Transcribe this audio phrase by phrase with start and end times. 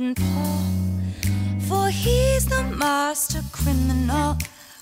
[0.00, 0.64] paw.
[1.68, 4.36] For he's the master criminal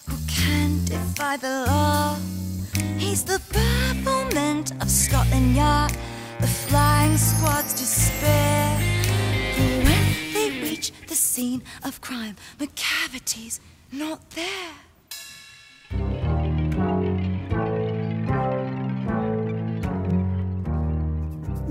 [0.06, 2.16] who can defy the law.
[2.96, 5.92] He's the bafflement of Scotland Yard,
[6.40, 8.78] the flying squad's despair.
[9.56, 10.04] For when
[10.34, 13.60] they reach the scene of crime, McCavity's
[13.90, 14.87] not there.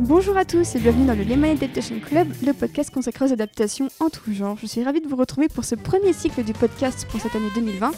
[0.07, 3.89] Bonjour à tous et bienvenue dans le Lemon Adaptation Club, le podcast consacré aux adaptations
[3.99, 4.57] en tout genre.
[4.61, 7.49] Je suis ravie de vous retrouver pour ce premier cycle du podcast pour cette année
[7.53, 7.91] 2020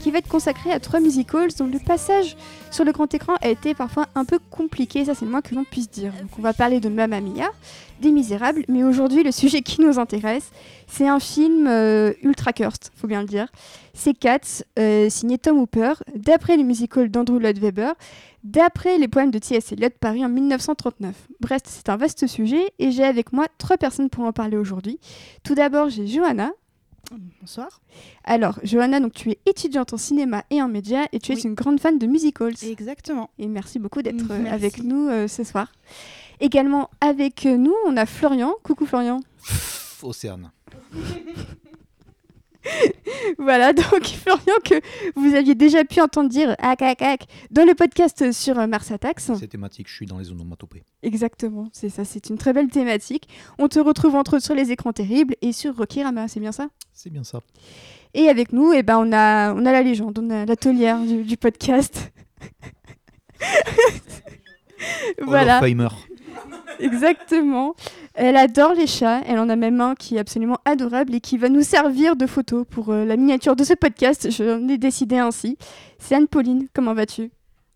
[0.00, 2.34] qui va être consacré à trois musicals dont le passage
[2.70, 5.54] sur le grand écran a été parfois un peu compliqué, ça c'est le moins que
[5.54, 6.12] l'on puisse dire.
[6.14, 7.50] Donc on va parler de Mamma Mia,
[8.00, 10.50] des Misérables, mais aujourd'hui le sujet qui nous intéresse,
[10.86, 13.48] c'est un film euh, ultra cursed, faut bien le dire.
[13.92, 17.92] C'est Cats, euh, signé Tom Hooper, d'après le musical d'Andrew Lloyd Webber,
[18.44, 19.72] d'après les poèmes de T.S.
[19.72, 21.14] Eliot paris en 1939.
[21.40, 24.98] Bref, c'est un vaste sujet et j'ai avec moi trois personnes pour en parler aujourd'hui.
[25.42, 26.50] Tout d'abord, j'ai Johanna.
[27.40, 27.80] Bonsoir.
[28.24, 31.42] Alors, Johanna, donc tu es étudiante en cinéma et en médias et tu es Oui.
[31.42, 32.54] une grande fan de musicals.
[32.62, 33.30] Exactement.
[33.38, 34.48] Et merci beaucoup d'être euh, Merci.
[34.54, 35.72] avec nous euh, ce soir.
[36.38, 38.54] Également avec nous, on a Florian.
[38.62, 39.20] Coucou Florian.
[40.02, 40.50] Océane.
[43.38, 44.74] Voilà, donc Florian que
[45.16, 48.90] vous aviez déjà pu entendre dire hack hack hack dans le podcast sur euh, Mars
[48.90, 49.20] Attacks.
[49.20, 50.82] C'est thématique, je suis dans les onomatopées.
[51.02, 53.28] Exactement, c'est ça, c'est une très belle thématique.
[53.58, 56.68] On te retrouve entre autres sur les écrans terribles et sur Rokirama, c'est bien ça?
[56.92, 57.40] C'est bien ça.
[58.14, 61.22] Et avec nous, eh ben, on, a, on a la légende, on a l'atelière du,
[61.22, 62.12] du podcast.
[65.22, 65.88] voilà, Hall of Famer.
[66.78, 67.74] exactement.
[68.14, 71.38] Elle adore les chats, elle en a même un qui est absolument adorable et qui
[71.38, 74.30] va nous servir de photo pour euh, la miniature de ce podcast.
[74.30, 75.56] J'en ai décidé ainsi.
[75.98, 77.30] C'est Anne-Pauline, comment vas-tu?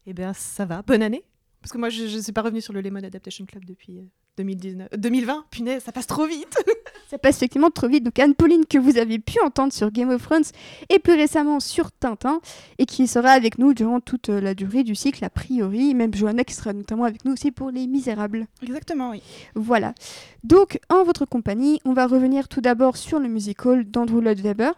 [0.07, 0.83] Eh bien, ça va.
[0.83, 1.25] Bonne année.
[1.61, 4.05] Parce que moi, je ne suis pas revenue sur le Lemon Adaptation Club depuis euh,
[4.37, 4.89] 2019.
[4.93, 5.45] euh, 2020.
[5.51, 6.57] Punaise, ça passe trop vite.
[7.11, 8.03] Ça passe effectivement trop vite.
[8.03, 10.45] Donc Anne-Pauline que vous avez pu entendre sur Game of Thrones
[10.89, 12.41] et plus récemment sur Tintin
[12.79, 15.95] et qui sera avec nous durant toute euh, la durée du cycle a priori.
[15.95, 18.47] Même Johanna qui sera notamment avec nous aussi pour Les Misérables.
[18.63, 19.23] Exactement, oui.
[19.55, 19.95] Voilà.
[20.43, 24.73] Donc en votre compagnie, on va revenir tout d'abord sur le musical d'Andrew Lloyd Webber.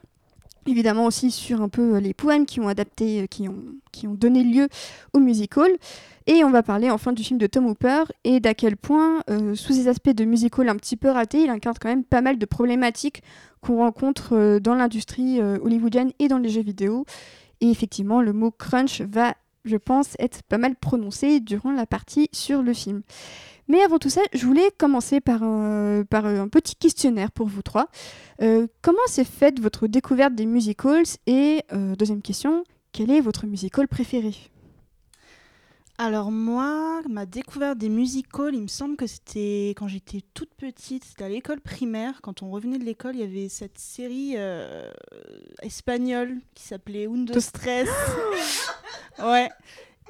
[0.67, 3.63] Évidemment aussi sur un peu euh, les poèmes qui ont adapté, qui ont,
[3.93, 4.69] qui ont donné lieu
[5.13, 5.71] au musical.
[6.29, 9.55] Et on va parler enfin du film de Tom Hooper et d'à quel point, euh,
[9.55, 12.37] sous ses aspects de musical un petit peu ratés, il incarne quand même pas mal
[12.37, 13.23] de problématiques
[13.61, 17.05] qu'on rencontre euh, dans l'industrie euh, hollywoodienne et dans les jeux vidéo.
[17.61, 19.35] Et effectivement, le mot crunch va,
[19.65, 23.03] je pense, être pas mal prononcé durant la partie sur le film.
[23.69, 27.63] Mais avant tout ça, je voulais commencer par un, par un petit questionnaire pour vous
[27.63, 27.89] trois.
[28.39, 31.03] Comment s'est faite votre découverte des musicals?
[31.27, 31.65] Et
[31.99, 34.35] deuxième question, quel est votre musical préféré?
[35.99, 41.05] Alors moi, ma découverte des musicals, il me semble que c'était quand j'étais toute petite,
[41.05, 42.21] c'était à l'école primaire.
[42.23, 44.91] Quand on revenait de l'école, il y avait cette série euh,
[45.63, 47.89] espagnole qui s'appelait Un, deux, stress.
[49.19, 49.49] ouais.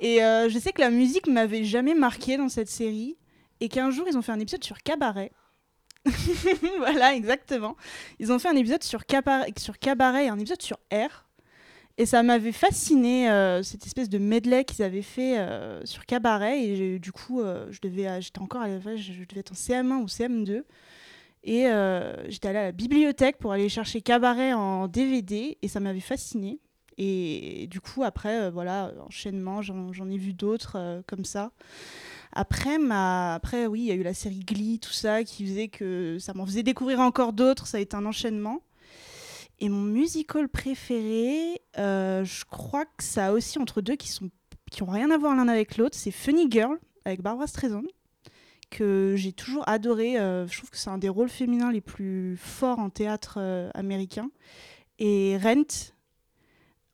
[0.01, 3.17] Et euh, je sais que la musique m'avait jamais marqué dans cette série.
[3.61, 5.31] Et qu'un jour, ils ont fait un épisode sur Cabaret.
[6.79, 7.77] voilà, exactement.
[8.19, 11.26] Ils ont fait un épisode sur Cabaret, sur Cabaret et un épisode sur R.
[11.99, 16.63] Et ça m'avait fasciné, euh, cette espèce de medley qu'ils avaient fait euh, sur Cabaret.
[16.63, 19.55] Et du coup, euh, je devais, j'étais encore à la je je devais être en
[19.55, 20.65] CM1 ou CM2.
[21.45, 21.67] Et
[22.29, 25.57] j'étais allée à la bibliothèque pour aller chercher Cabaret en DVD.
[25.63, 26.59] Et ça m'avait fasciné.
[26.99, 31.53] Et du coup, après, voilà, enchaînement, j'en ai vu d'autres comme ça.
[32.33, 33.35] Après, ma...
[33.35, 36.35] Après, oui, il y a eu la série Glee, tout ça, qui faisait que ça
[36.35, 37.69] m'en faisait découvrir encore d'autres.
[37.69, 38.61] Ça a été un enchaînement.
[39.59, 44.31] Et mon musical préféré, euh, je crois que ça a aussi entre deux qui sont
[44.71, 45.97] qui ont rien à voir l'un avec l'autre.
[45.97, 47.85] C'est Funny Girl avec Barbara Streisand
[48.69, 50.19] que j'ai toujours adoré.
[50.19, 53.71] euh, je trouve que c'est un des rôles féminins les plus forts en théâtre euh,
[53.75, 54.31] américain.
[54.99, 55.93] Et Rent.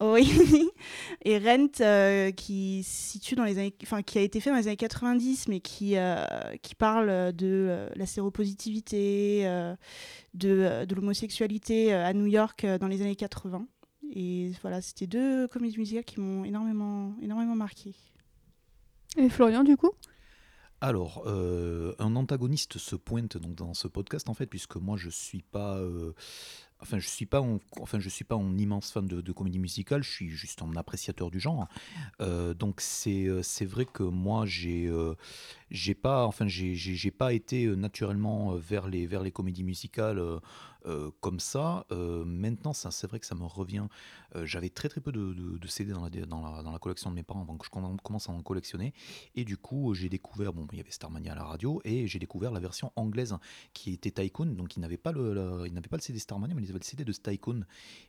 [0.02, 0.28] Oui,
[1.24, 4.56] et Rent euh, qui se situe dans les années, enfin qui a été fait dans
[4.56, 6.24] les années 90, mais qui euh,
[6.60, 9.76] qui parle de euh, la séropositivité, euh,
[10.34, 13.64] de, de l'homosexualité à New York euh, dans les années 80.
[14.14, 17.94] Et voilà, c'était deux comédies musicales qui m'ont énormément, énormément marqué.
[19.16, 19.92] Et Florian, du coup?
[20.82, 25.10] Alors, euh, un antagoniste se pointe donc dans ce podcast en fait, puisque moi je
[25.10, 26.12] suis pas euh,
[26.82, 30.02] enfin, je suis pas, en, enfin, je suis pas un immense fan de, comédie musicale.
[30.02, 31.68] Je suis juste un appréciateur du genre.
[32.20, 35.14] Euh, donc c'est, euh, c'est vrai que moi j'ai, euh,
[35.70, 40.20] j'ai pas, enfin, j'ai, pas été euh, naturellement vers les, vers les comédies musicales
[40.86, 41.86] euh, comme ça.
[41.92, 43.86] Euh, maintenant, ça, c'est vrai que ça me revient.
[44.34, 47.66] Euh, j'avais très très peu de, CD dans la, collection de mes parents avant que
[47.66, 48.92] je comm- commence à en collectionner.
[49.34, 52.18] Et du coup, j'ai découvert, bon, il y avait Starmania à la radio, et j'ai
[52.18, 53.36] découvert la version anglaise
[53.72, 54.46] qui était Tycoon.
[54.46, 56.78] Donc, il n'avait pas le, la- il n'avait pas le CD Starmania, mais il avait
[56.78, 57.64] le CD de Tycoon.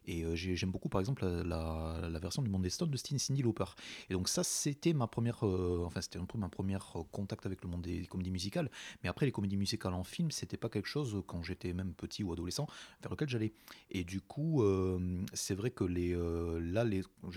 [0.05, 3.65] Et j'ai- j'aime beaucoup, par exemple, la, version du Monde des Stones de Cindy Lauper.
[4.09, 7.69] Et donc, ça, c'était ma première, enfin, c'était un peu ma première contact avec le
[7.69, 8.69] monde des comédies musicales.
[9.03, 12.23] Mais après, les comédies musicales en film, c'était pas quelque chose, quand j'étais même petit
[12.23, 12.62] ou adolescent,
[13.01, 13.53] vers lequel j'allais.
[13.91, 14.99] Et du coup, euh,
[15.33, 16.85] c'est vrai que les, euh, là,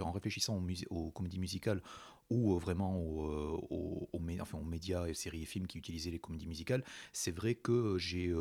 [0.00, 1.82] en réfléchissant aux, comédies musicales
[2.30, 4.08] ou euh, vraiment aux, aux-
[4.40, 8.34] enfin, aux médias, séries et films qui utilisaient les comédies musicales, c'est vrai que j'ai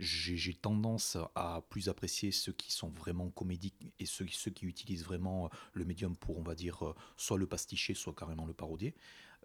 [0.00, 5.04] j'ai tendance à plus apprécier ceux qui sont vraiment comédiques et ceux, ceux qui utilisent
[5.04, 8.94] vraiment le médium pour, on va dire, soit le pasticher, soit carrément le parodier.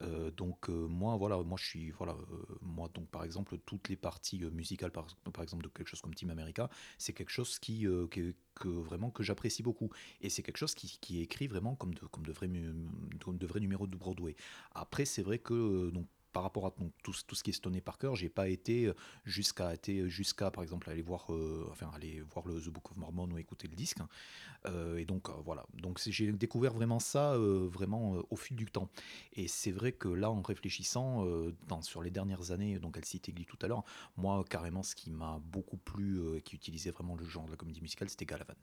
[0.01, 3.89] Euh, donc euh, moi voilà moi je suis voilà euh, moi donc par exemple toutes
[3.89, 5.05] les parties musicales par,
[5.41, 6.67] exemple de quelque chose comme Team America
[6.97, 9.89] c'est quelque chose qui que, vraiment que j'apprécie beaucoup.
[10.21, 12.49] Et c'est quelque chose qui, qui est écrit vraiment comme de comme de vrais
[13.23, 14.35] comme de numéros de Broadway.
[14.73, 15.91] Après c'est vrai que
[16.33, 18.93] par rapport à tout, ce- tout ce qui est Stone Parker, j'ai pas été euh,
[19.25, 22.97] jusqu'à été jusqu'à par exemple aller voir euh, enfin aller voir le The Book of
[22.97, 23.99] Mormon ou écouter le disque.
[24.65, 28.55] Euh, et donc euh, voilà, donc j'ai découvert vraiment ça euh, vraiment euh, au fil
[28.55, 28.89] du temps.
[29.33, 33.05] Et c'est vrai que là, en réfléchissant euh, dans, sur les dernières années, donc elle
[33.05, 33.83] citait Glee tout à l'heure,
[34.17, 37.57] moi carrément ce qui m'a beaucoup plu, euh, qui utilisait vraiment le genre de la
[37.57, 38.53] comédie musicale, c'était Galavant.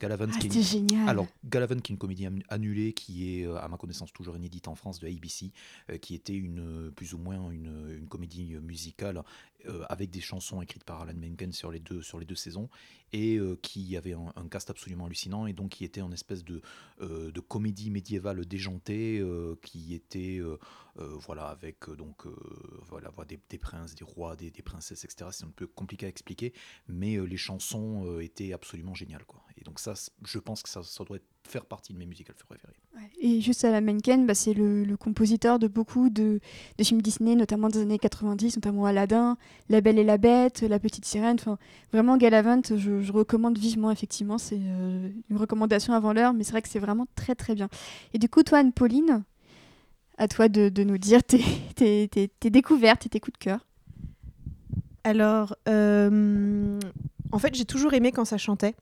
[0.00, 1.08] Galavant Ah, qui est c'était génial.
[1.08, 4.66] alors, Galavant, qui est une comédie annulée, qui est, euh, à ma connaissance, toujours inédite
[4.68, 5.52] en France de ABC,
[5.90, 9.22] euh, qui était une, euh, plus ou moins une, une comédie musicale
[9.66, 12.68] euh, avec des chansons écrites par Alan Menken sur les deux, sur les deux saisons,
[13.12, 16.60] et euh, qui avait un, cast absolument hallucinant, et donc qui était en espèce de,
[17.00, 19.22] euh, de comédie médiévale déjantée,
[19.62, 20.40] qui était,
[20.96, 22.26] voilà, avec donc,
[22.88, 25.30] voilà, des, des princes, des rois, des, princesses, etc.
[25.32, 26.52] C'est un peu compliqué à expliquer,
[26.88, 29.44] mais les chansons étaient absolument géniales, quoi.
[29.56, 29.94] Et donc ça,
[30.24, 31.18] je pense que ça, ça doit
[31.48, 32.74] faire partie de mes musicals préférés.
[32.96, 33.10] Ouais.
[33.20, 36.40] Et juste à la Menken, bah, c'est le, le compositeur de beaucoup de,
[36.78, 39.36] de films Disney, notamment des années 90, notamment Aladdin,
[39.70, 41.36] La Belle et la Bête, La Petite Sirène.
[41.92, 44.38] Vraiment, Galavant, je, recommande vivement, effectivement.
[44.38, 47.68] C'est euh, une recommandation avant l'heure, mais c'est vrai que c'est vraiment très très bien.
[48.12, 49.24] Et du coup, toi, Anne-Pauline,
[50.18, 51.42] à toi de, nous dire tes,
[51.76, 53.66] tes, tes- tes découvertes et tes coups de cœur.
[55.02, 56.78] Alors, euh,
[57.32, 58.74] en fait, j'ai toujours aimé quand ça chantait.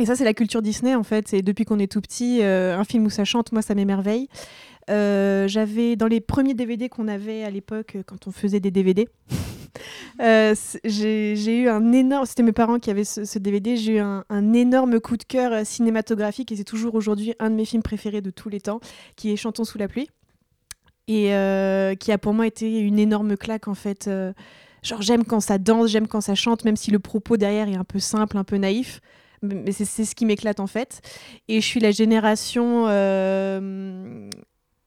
[0.00, 1.28] Et ça, c'est la culture Disney, en fait.
[1.28, 4.28] C'est depuis qu'on est tout petit, euh, un film où ça chante, moi, ça m'émerveille.
[4.90, 8.70] Euh, J'avais, dans les premiers DVD qu'on avait à l'époque, euh, quand on faisait des
[8.70, 9.08] DVD,
[10.20, 10.54] euh,
[10.84, 12.26] j'ai eu un énorme...
[12.26, 13.76] C'était mes parents qui avaient ce, DVD.
[13.76, 17.64] J'ai eu un, énorme coup de cœur cinématographique, et c'est toujours aujourd'hui un de mes
[17.64, 18.80] films préférés de tous les temps,
[19.16, 20.08] qui est Chantons sous la pluie.
[21.06, 21.32] Et
[22.00, 24.08] qui a pour moi été une énorme claque, en fait.
[24.82, 27.76] Genre, j'aime quand ça danse, j'aime quand ça chante, même si le propos derrière est
[27.76, 29.00] un peu simple, un peu naïf.
[29.42, 31.02] Mais c'est ce qui m'éclate en fait.
[31.48, 32.86] Et je suis la génération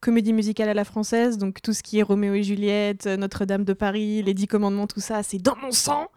[0.00, 3.64] comédie musicale à la française, donc tout ce qui est Roméo et Juliette, euh, Notre-Dame
[3.64, 6.08] de Paris, Les Dix Commandements, tout ça, c'est dans mon sang.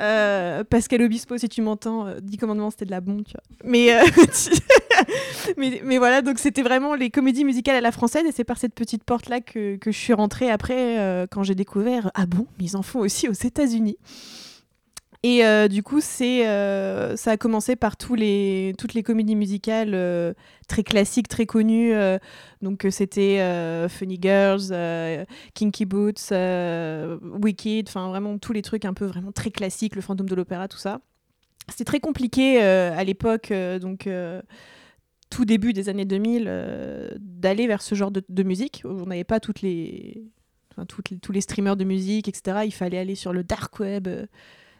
[0.00, 3.42] Euh, Pascal Obispo, si tu m'entends, euh, Dix Commandements, c'était de la bombe, tu vois.
[3.64, 4.04] Mais, euh,
[5.56, 8.58] mais, mais voilà, donc c'était vraiment les comédies musicales à la française, et c'est par
[8.58, 12.66] cette petite porte-là que, que je suis rentrée après, quand j'ai découvert, ah bon, mais
[12.66, 13.98] ils en font aussi aux États-Unis.
[15.24, 19.34] Et euh, du coup, c'est, euh, ça a commencé par tous les, toutes les comédies
[19.34, 20.32] musicales euh,
[20.68, 21.92] très classiques, très connues.
[22.62, 23.38] donc, c'était
[23.88, 24.72] Funny Girls,
[25.54, 30.28] Kinky Boots, Wicked, enfin vraiment tous les trucs un peu vraiment très classiques, le fantôme
[30.28, 31.00] de l'opéra, tout ça.
[31.68, 34.06] C'était très compliqué à l'époque, donc
[35.30, 38.82] tout début des années 2000, euh, d'aller vers ce genre de, musique.
[38.84, 40.24] On n'avait pas toutes les-
[41.22, 42.60] tous les streamers de musique, etc.
[42.64, 44.08] Il fallait aller sur le dark web.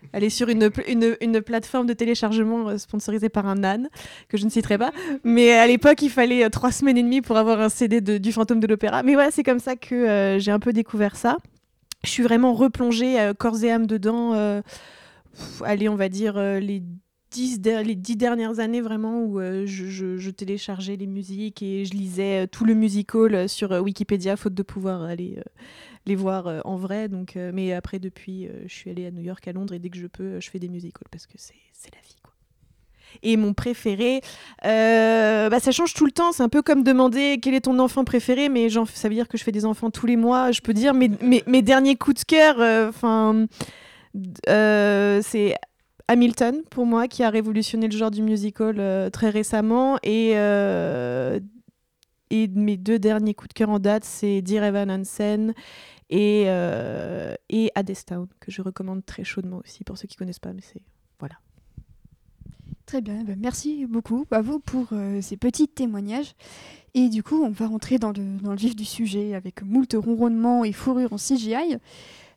[0.02, 3.88] Euh, aller sur une, une, une plateforme de téléchargement euh, sponsorisée par un âne,
[4.28, 4.92] que je ne citerai pas.
[5.24, 8.32] Mais à l'époque, il fallait euh, trois semaines et demie pour avoir un CD du
[8.32, 9.02] fantôme de l'opéra.
[9.02, 11.36] Mais voilà, c'est comme ça que euh, j'ai un peu découvert ça.
[12.04, 14.62] Je suis vraiment replongée corps et âme dedans.
[15.64, 16.80] allez, on va dire les
[17.32, 22.64] dix, les dix dernières années vraiment où je, téléchargeais les musiques et je lisais tout
[22.64, 25.40] le musical sur Wikipédia, faute de pouvoir aller
[26.06, 27.08] les voir euh, en vrai.
[27.08, 29.78] Donc, euh, mais après, depuis, euh, je suis allée à New York, à Londres, et
[29.78, 31.54] dès que je peux, je fais des musicals parce que c'est
[31.92, 32.16] la vie.
[32.22, 32.32] Quoi.
[33.22, 34.20] Et mon préféré,
[34.62, 36.32] bah, ça change tout le temps.
[36.32, 39.28] C'est un peu comme demander quel est ton enfant préféré, mais genre, ça veut dire
[39.28, 40.52] que je fais des enfants tous les mois.
[40.52, 42.88] Je peux dire mes, mes, mes derniers coups de cœur.
[42.88, 43.46] Enfin,
[44.46, 45.54] c'est
[46.06, 49.98] Hamilton, pour moi, qui a révolutionné le genre du musical très récemment.
[50.02, 50.34] Et,
[52.30, 55.54] et mes deux derniers coups de cœur en date, c'est Dear Evan Hansen
[56.10, 56.42] et,
[57.48, 60.82] et Hadestown, que je recommande très chaudement aussi, pour ceux qui connaissent pas, mais c'est...
[61.18, 61.36] Voilà.
[62.86, 64.88] Très bien, ben, merci beaucoup à vous pour
[65.20, 66.34] ces petits témoignages.
[66.94, 69.94] Et du coup, on va rentrer dans le, dans le vif du sujet avec moult
[69.94, 71.76] ronronnements et fourrure en CGI.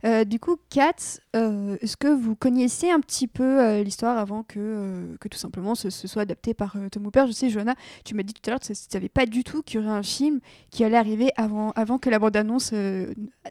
[0.06, 4.44] Euh, du coup, Kat, euh, est-ce que vous connaissiez un petit peu euh, l'histoire avant
[4.44, 7.26] que, que tout simplement ce, soit adapté par Tom Hooper?
[7.28, 9.44] Je sais, Johanna, tu m'as dit tout à l'heure que tu ne savais pas du
[9.44, 10.40] tout qu'il y aurait un film
[10.70, 12.74] qui allait arriver avant, avant que la bande-annonce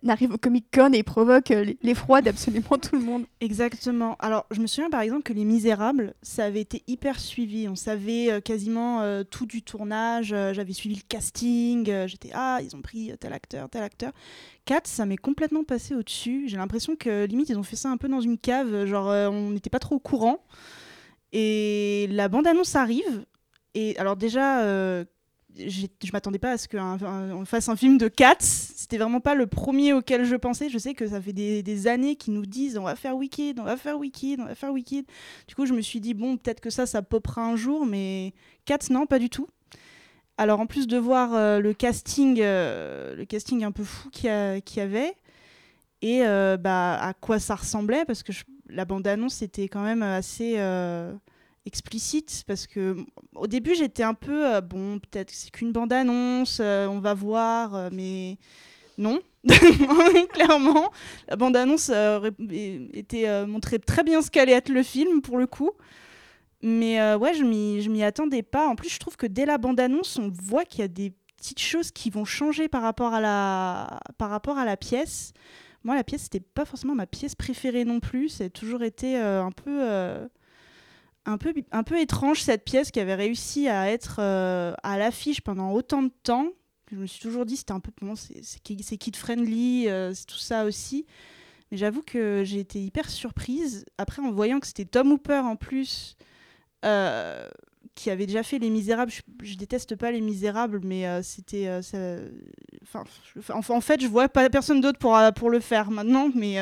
[0.02, 1.52] n'arrive au Comic-Con et provoque
[1.83, 3.25] l'effroi d'absolument tout le monde.
[3.40, 4.16] Exactement.
[4.19, 7.69] Alors, je me souviens par exemple que Les Misérables, ça avait été hyper suivi.
[7.69, 10.28] On savait quasiment tout du tournage.
[10.28, 12.07] J'avais suivi le casting.
[12.07, 14.12] J'étais, ah, ils ont pris tel acteur, tel acteur.
[14.64, 16.45] 4, ça m'est complètement passé au-dessus.
[16.47, 19.29] J'ai l'impression que limite, ils ont fait ça un peu dans une cave, genre euh,
[19.29, 20.45] on n'était pas trop au courant.
[21.33, 23.25] Et la bande-annonce arrive.
[23.75, 25.05] Et alors, déjà, euh,
[25.57, 28.37] je m'attendais pas à ce qu'on fasse un film de Cats.
[28.40, 30.69] C'était vraiment pas le premier auquel je pensais.
[30.69, 33.64] Je sais que ça fait des, années qu'ils nous disent on va faire Wicked, on
[33.64, 35.05] va faire Wicked, on va faire Wicked.
[35.47, 38.35] Du coup, je me suis dit bon, peut-être que ça, ça popera un jour, mais
[38.64, 39.49] Cats, non, pas du tout.
[40.40, 44.25] Alors en plus de voir euh, le casting, euh, le casting un peu fou qu'il
[44.30, 45.12] y, avait,
[46.00, 48.32] et euh, bah, à quoi ça ressemblait, parce que
[48.70, 50.59] la bande-annonce était quand même assez
[51.66, 52.97] explicite, parce que
[53.35, 58.38] au début j'étais un peu, bon peut-être c'est qu'une bande-annonce, on va voir, mais
[58.97, 59.20] non.
[60.32, 60.90] Clairement,
[61.28, 61.90] la bande-annonce
[62.94, 65.73] était montrait très bien ce qu'allait être le film pour le coup.
[66.62, 68.69] Mais euh, ouais, je m'y attendais pas.
[68.69, 71.61] En plus, je trouve que dès la bande-annonce, on voit qu'il y a des petites
[71.61, 75.33] choses qui vont changer par rapport à la, par rapport à la pièce.
[75.85, 78.29] Moi, la pièce, c'était pas forcément ma pièce préférée non plus.
[78.29, 79.83] C'est toujours été euh, un peu.
[79.83, 80.29] Euh,
[81.26, 85.71] un peu, un peu étrange cette pièce qui avait réussi à être à l'affiche pendant
[85.73, 86.49] autant de temps.
[86.90, 90.64] Je me suis toujours dit c'était un peu bon, c'est kid friendly, c'est tout ça
[90.64, 91.05] aussi.
[91.71, 93.85] Mais j'avoue que j'ai été hyper surprise.
[93.99, 96.17] Après, en voyant que c'était Tom Hooper en plus,
[96.84, 97.49] euh,
[97.94, 99.12] qui avait déjà fait Les Misérables.
[99.42, 101.68] Je, déteste pas Les Misérables, mais euh, c'était.
[101.68, 102.30] Euh,
[102.82, 103.04] enfin,
[103.68, 106.58] en fait, je vois pas personne d'autre pour, pour le faire maintenant, mais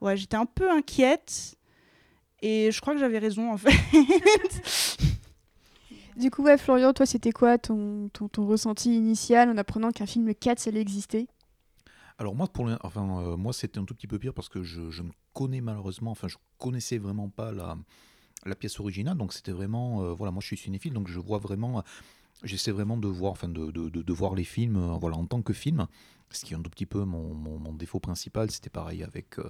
[0.00, 1.56] ouais, j'étais un peu inquiète.
[2.40, 3.76] Et je crois que j'avais raison, en fait.
[6.16, 10.06] du coup, ouais, Florian, toi, c'était quoi ton, ton, ton, ressenti initial en apprenant qu'un
[10.06, 11.26] film 4 allait exister?
[12.16, 15.02] Alors moi, pour enfin, moi c'était un tout petit peu pire parce que je, je
[15.02, 17.76] ne connais malheureusement, enfin je connaissais vraiment pas la,
[18.46, 19.16] la pièce originale.
[19.16, 21.82] Donc c'était vraiment, euh, voilà, moi je suis cinéphile, donc je vois vraiment,
[22.42, 25.42] j'essaie vraiment de voir, enfin de, de, de, voir les films, euh, voilà, en tant
[25.42, 25.86] que film.
[26.30, 28.50] Ce qui est un tout petit peu mon, mon, défaut principal.
[28.50, 29.48] C'était pareil avec, euh,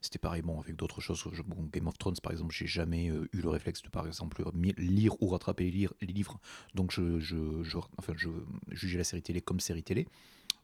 [0.00, 1.24] c'était pareil bon avec d'autres choses.
[1.72, 4.42] Game of Thrones par exemple, j'ai jamais eu le réflexe de par exemple
[4.76, 6.40] lire ou rattraper les, les livres.
[6.74, 8.28] Donc je, je, je, enfin je
[8.72, 10.08] jugeais la série télé comme série télé.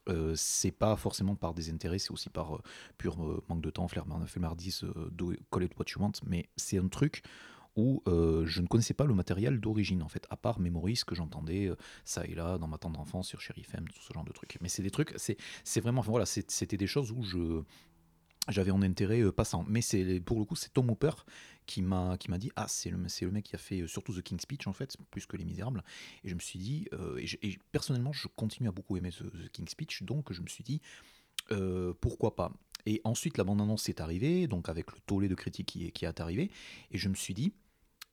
[0.09, 2.61] Euh, c'est pas forcément par des intérêts, c'est aussi par
[2.97, 7.23] pur manque de temps, flemmardise, de call it what you want, mais c'est un truc
[7.75, 11.15] où euh, je ne connaissais pas le matériel d'origine en fait, à part Memories que
[11.15, 11.75] j'entendais euh,
[12.05, 14.57] ça et là dans ma tendre enfance sur Sheriff M, tout ce genre de trucs.
[14.61, 17.63] Mais c'est des trucs, c'est vraiment, enfin, voilà, c'était des choses où je
[18.49, 19.63] j'avais un intérêt euh, passant.
[19.67, 21.11] Mais c'est pour le coup, c'est Tom Hooper
[21.65, 24.13] qui m'a qui m'a dit ah c'est le c'est le mec qui a fait surtout
[24.13, 25.83] The King's Speech en fait plus que Les Misérables.
[26.23, 26.87] Et je me suis dit
[27.41, 30.81] et, personnellement je continue à beaucoup aimer The, King's Speech donc je me suis dit
[32.01, 32.51] pourquoi pas.
[32.85, 36.03] Et ensuite la bande annonce est arrivée donc avec le tollé de critiques qui, qui
[36.03, 36.51] est arrivé
[36.91, 37.53] et je me suis dit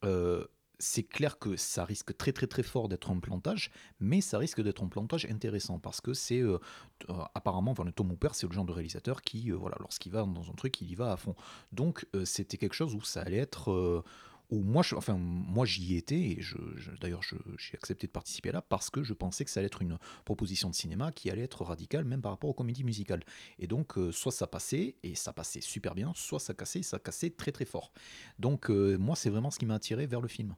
[0.04, 0.44] euh,
[0.78, 4.62] c'est clair que ça risque très très très fort d'être un plantage, mais ça risque
[4.62, 6.58] d'être un plantage intéressant parce que c'est euh,
[7.10, 10.22] euh, apparemment, enfin, le Tom Hooper, c'est le genre de réalisateur qui, voilà, lorsqu'il va
[10.22, 11.34] dans un truc, il y va à fond.
[11.72, 14.02] Donc c'était quelque chose où ça allait être
[14.52, 16.56] moi, je, enfin, moi j'y étais, et je,
[17.00, 19.98] d'ailleurs j'ai accepté de participer là parce que je pensais que ça allait être une
[20.24, 23.22] proposition de cinéma qui allait être radicale, même par rapport aux comédies musicales.
[23.58, 26.82] Et donc, euh, soit ça passait, et ça passait super bien, soit ça cassait, et
[26.84, 27.92] ça cassait très très fort.
[28.38, 30.54] Donc, euh, moi, c'est vraiment ce qui m'a attiré vers le film.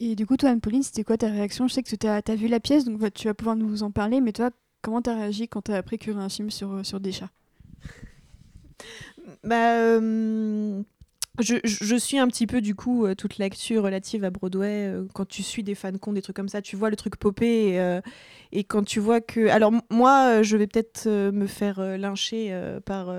[0.00, 1.68] Et du coup, toi, Anne-Pauline, c'était quoi ta réaction?
[1.68, 4.20] Je sais que tu as, vu la pièce, donc tu vas pouvoir nous en parler,
[4.20, 4.50] mais toi,
[4.82, 7.00] comment tu as réagi quand tu as appris qu'il y aurait un film sur, sur
[7.00, 7.30] des chats?
[9.42, 10.82] Bah, euh,
[11.38, 14.86] je, suis un petit peu du coup euh, toute l'actu relative à Broadway.
[14.88, 17.16] Euh, quand tu suis des fans cons, des trucs comme ça, tu vois le truc
[17.16, 18.00] popper et, euh,
[18.68, 19.48] quand tu vois que.
[19.48, 23.14] Alors, moi, je vais peut-être me faire lyncher par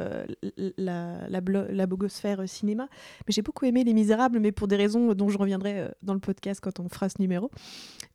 [0.78, 2.88] la, la, bogosphère cinéma,
[3.28, 6.20] mais j'ai beaucoup aimé Les Misérables, mais pour des raisons dont je reviendrai dans le
[6.20, 7.52] podcast quand on fera ce numéro.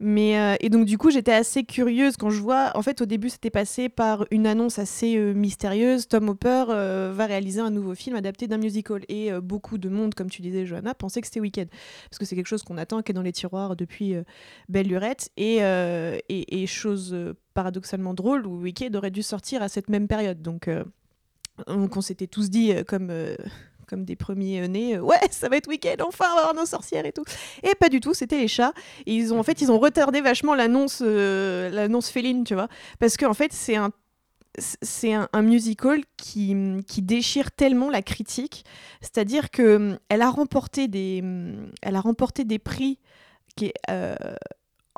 [0.00, 2.72] Mais, et donc, du coup, j'étais assez curieuse quand je vois.
[2.74, 6.08] En fait, au début, c'était passé par une annonce assez mystérieuse.
[6.08, 10.30] Tom Hopper va réaliser un nouveau film adapté d'un musical et beaucoup de monde, comme
[10.30, 11.68] tu disais, Johanna, pensait que c'était Wicked.
[12.10, 14.22] Parce que c'est quelque chose qu'on attend, qui est dans les tiroirs depuis euh,
[14.68, 15.30] Belle Lurette.
[15.36, 20.08] Et, euh, et, chose euh, paradoxalement drôle, où Wicked aurait dû sortir à cette même
[20.08, 20.40] période.
[20.40, 20.70] Donc,
[21.66, 23.12] donc on s'était tous dit, comme
[23.88, 27.04] comme des premiers nés, ouais, ça va être week-end, enfin, on va avoir nos sorcières
[27.04, 27.24] et tout.
[27.62, 28.72] Et pas du tout, c'était les chats.
[29.04, 32.68] Ils ont, en fait, ils ont retardé vachement l'annonce, l'annonce féline, tu vois,
[32.98, 33.90] parce qu'en en fait, c'est un
[34.58, 36.54] c'est un, musical qui,
[36.86, 38.64] qui, déchire tellement la critique,
[39.00, 41.24] c'est-à-dire que elle a remporté des,
[41.80, 42.98] elle a remporté des prix
[43.56, 44.14] qui euh,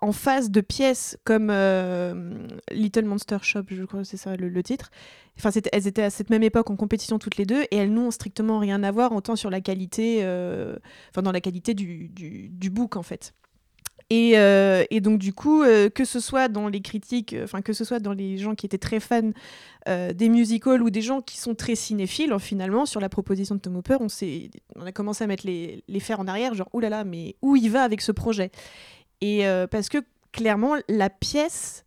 [0.03, 4.63] en face de pièces comme euh, Little Monster Shop, je crois que c'est ça le,
[4.63, 4.91] titre.
[5.39, 8.11] Enfin, elles étaient à cette même époque en compétition toutes les deux et elles n'ont
[8.11, 10.77] strictement rien à voir autant sur la qualité, euh,
[11.11, 13.35] enfin dans la qualité du, du, du book en fait.
[14.13, 17.85] Euh, et, donc du coup, euh, que ce soit dans les critiques, enfin que ce
[17.85, 19.33] soit dans les gens qui étaient très fans
[19.89, 23.55] euh, des musicals ou des gens qui sont très cinéphiles, hein, finalement, sur la proposition
[23.55, 24.07] de Tom Hopper, on,
[24.77, 27.71] on a commencé à mettre les, les fers en arrière, genre, oulala, mais où il
[27.71, 28.51] va avec ce projet?
[29.21, 29.99] Et parce que
[30.33, 31.85] clairement, la pièce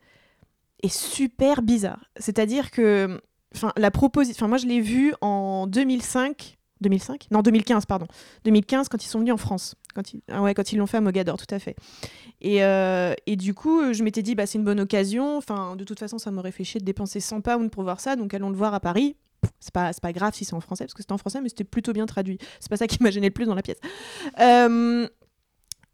[0.82, 2.06] est super bizarre.
[2.18, 3.22] C'est-à-dire que,
[3.56, 8.08] enfin, la proposition, enfin moi je l'ai vue en 2005 2005 Non, 2015, pardon.
[8.46, 9.76] 2015, quand ils sont venus en France.
[9.96, 11.76] Quand ils, ah ouais, quand ils l'ont fait à Mogador, tout à fait.
[12.42, 15.38] Et, euh, et du coup, je m'étais dit, bah, c'est une bonne occasion.
[15.38, 18.16] Enfin, de toute façon, ça m'aurait fait chier de dépenser 100 pounds pour voir ça,
[18.16, 19.16] donc allons le voir à Paris.
[19.60, 21.64] C'est pas, pas grave si c'est en français, parce que c'était en français, mais c'était
[21.64, 22.38] plutôt bien traduit.
[22.60, 23.80] C'est pas ça qui m'a gêné le plus dans la pièce.
[24.40, 25.08] Euh,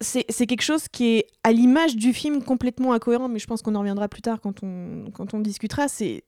[0.02, 3.76] c'est quelque chose qui est à l'image du film complètement incohérent, mais je pense qu'on
[3.76, 5.88] en reviendra plus tard quand on, quand on discutera.
[5.88, 6.24] C'est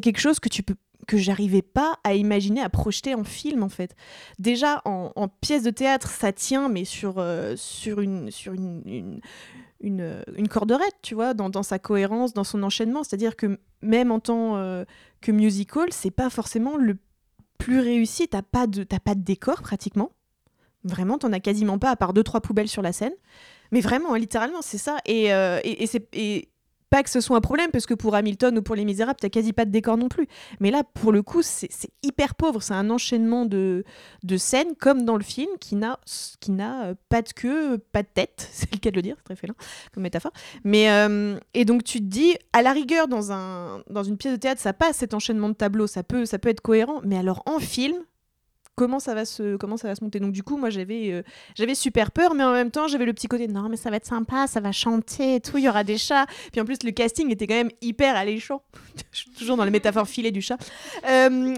[0.00, 0.74] quelque chose que tu peux
[1.06, 3.94] que j'arrivais pas à imaginer, à projeter en film en fait.
[4.38, 9.20] Déjà en, pièce de théâtre, ça tient, mais sur, euh, sur, une, sur une,
[9.80, 13.02] une, une, corderette, tu vois, dans, dans, sa cohérence, dans son enchaînement.
[13.02, 14.84] C'est-à-dire que même en tant euh,
[15.20, 16.96] que musical, c'est pas forcément le
[17.58, 18.28] plus réussi.
[18.28, 20.12] T'as pas, de, pas de décor pratiquement.
[20.84, 23.12] Vraiment, t'en as quasiment pas, à part deux, trois poubelles sur la scène.
[23.70, 24.98] Mais vraiment, littéralement, c'est ça.
[25.06, 26.48] Et, euh, et, et c'est
[26.92, 29.30] pas que ce soit un problème, parce que pour Hamilton ou pour Les Misérables, t'as
[29.30, 30.28] quasi pas de décor non plus.
[30.60, 31.70] Mais là, pour le coup, c'est
[32.02, 32.62] hyper pauvre.
[32.62, 33.82] C'est un enchaînement de,
[34.36, 35.98] scènes, comme dans le film, qui n'a
[36.50, 38.46] euh, pas de queue, pas de tête.
[38.52, 39.54] C'est le cas de le dire, c'est très félin
[39.94, 40.32] comme métaphore.
[40.64, 44.34] Mais, euh, et donc, tu te dis, à la rigueur, dans, un, dans une pièce
[44.34, 47.00] de théâtre, ça passe cet enchaînement de tableaux, ça peut, ça peut être cohérent.
[47.04, 47.96] Mais alors, en film,
[48.74, 51.22] comment ça va se comment ça va se monter donc du coup moi j'avais euh,
[51.54, 53.96] j'avais super peur mais en même temps j'avais le petit côté non mais ça va
[53.96, 56.82] être sympa ça va chanter et tout il y aura des chats puis en plus
[56.82, 58.62] le casting était quand même hyper alléchant
[59.12, 60.56] je suis toujours dans les métaphores filées du chat
[61.08, 61.54] euh,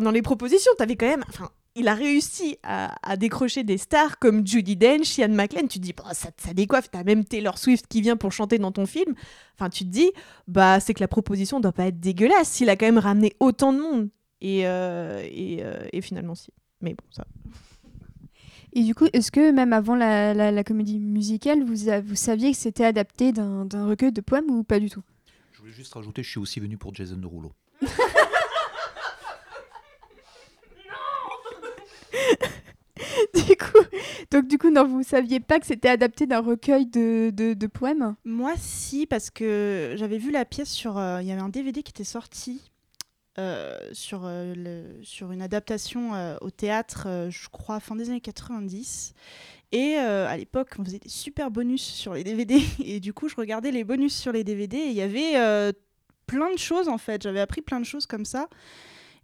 [0.00, 4.46] dans les propositions t'avais quand même enfin il a réussi à, décrocher des stars comme
[4.46, 5.66] Judy Dench, Ian McLean.
[5.66, 6.90] Tu te dis, bah, ça, ça décoiffe.
[6.90, 9.14] T'as même Taylor Swift qui vient pour chanter dans ton film.
[9.58, 10.10] Enfin, tu te dis,
[10.48, 13.72] bah, c'est que la proposition doit pas être dégueulasse s'il a quand même ramené autant
[13.72, 14.10] de monde.
[14.42, 16.50] Et, euh, euh, et, finalement, si.
[16.80, 17.24] Mais bon, ça.
[18.72, 22.58] Et du coup, est-ce que même avant la, la, comédie musicale, vous, vous saviez que
[22.58, 25.02] c'était adapté d'un recueil de poèmes ou pas du tout?
[25.52, 27.52] Je voulais juste rajouter, je suis aussi venu pour Jason Derulo.
[33.34, 33.84] du coup,
[34.32, 37.66] donc du coup, non, vous saviez pas que c'était adapté d'un recueil de, de, de,
[37.68, 38.16] poèmes?
[38.24, 40.98] Moi, si, parce que j'avais vu la pièce sur.
[40.98, 42.71] Euh, il y avait un DVD qui était sorti
[43.92, 49.14] sur, euh, sur une adaptation euh, au théâtre, je crois, fin des années 90.
[49.74, 52.60] Et à l'époque, on faisait des super bonus sur les DVD.
[52.84, 55.72] Et du coup, je regardais les bonus sur les DVD et il y avait
[56.26, 57.22] plein de choses en fait.
[57.22, 58.48] J'avais appris plein de choses comme ça.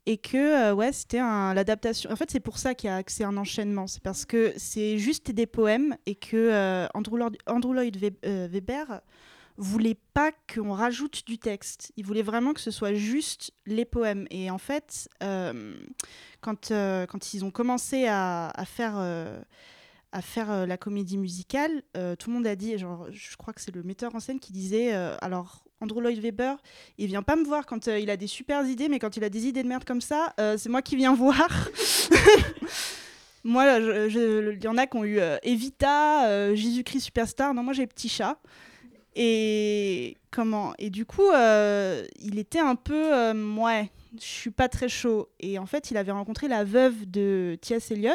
[0.07, 2.11] Et que, ouais, c'était l'adaptation.
[2.11, 3.87] En fait, c'est pour ça qu'il y a c'est un enchaînement.
[3.87, 8.85] C'est parce que c'est juste des poèmes et que Andrew, Andrew, Lloyd Webber
[9.59, 11.92] voulait pas qu'on rajoute du texte.
[11.97, 14.27] Il voulait vraiment que ce soit juste les poèmes.
[14.31, 15.75] Et en fait, euh,
[16.40, 19.40] quand, euh, quand ils ont commencé à, faire, euh,
[20.12, 23.75] à faire la comédie musicale, tout le monde a dit, genre, je crois que c'est
[23.75, 26.55] le metteur en scène qui disait, alors Andrew Lloyd Webber,
[26.97, 29.29] il vient pas me voir quand il a des super idées, mais quand il a
[29.29, 31.49] des idées de merde comme ça, c'est moi qui viens voir.
[33.42, 37.55] moi, il y en a qui ont eu Evita, Jésus-Christ Superstar.
[37.55, 38.38] Non, moi j'ai Petit Chat.
[39.21, 44.69] Et comment Et du coup, euh, il était un peu, euh, ouais, je suis pas
[44.69, 45.29] très chaud.
[45.41, 47.91] Et en fait, il avait rencontré la veuve de T.S.
[47.91, 48.13] Eliot,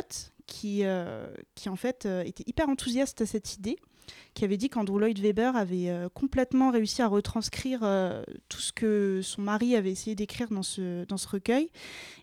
[0.47, 3.77] qui, euh, qui en fait était hyper enthousiaste à cette idée
[4.33, 8.73] qui avait dit qu'Andrew Lloyd Webber avait euh, complètement réussi à retranscrire euh, tout ce
[8.73, 11.69] que son mari avait essayé d'écrire dans ce, dans ce recueil,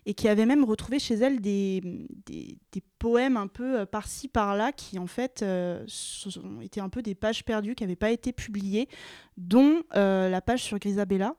[0.05, 1.81] et qui avait même retrouvé chez elle des,
[2.25, 2.57] des,
[2.99, 5.43] poèmes un peu euh, par-ci, par-là, qui en fait
[6.61, 8.87] étaient un peu des pages perdues, qui n'avaient pas été publiées,
[9.37, 11.35] dont la page sur Grisabella,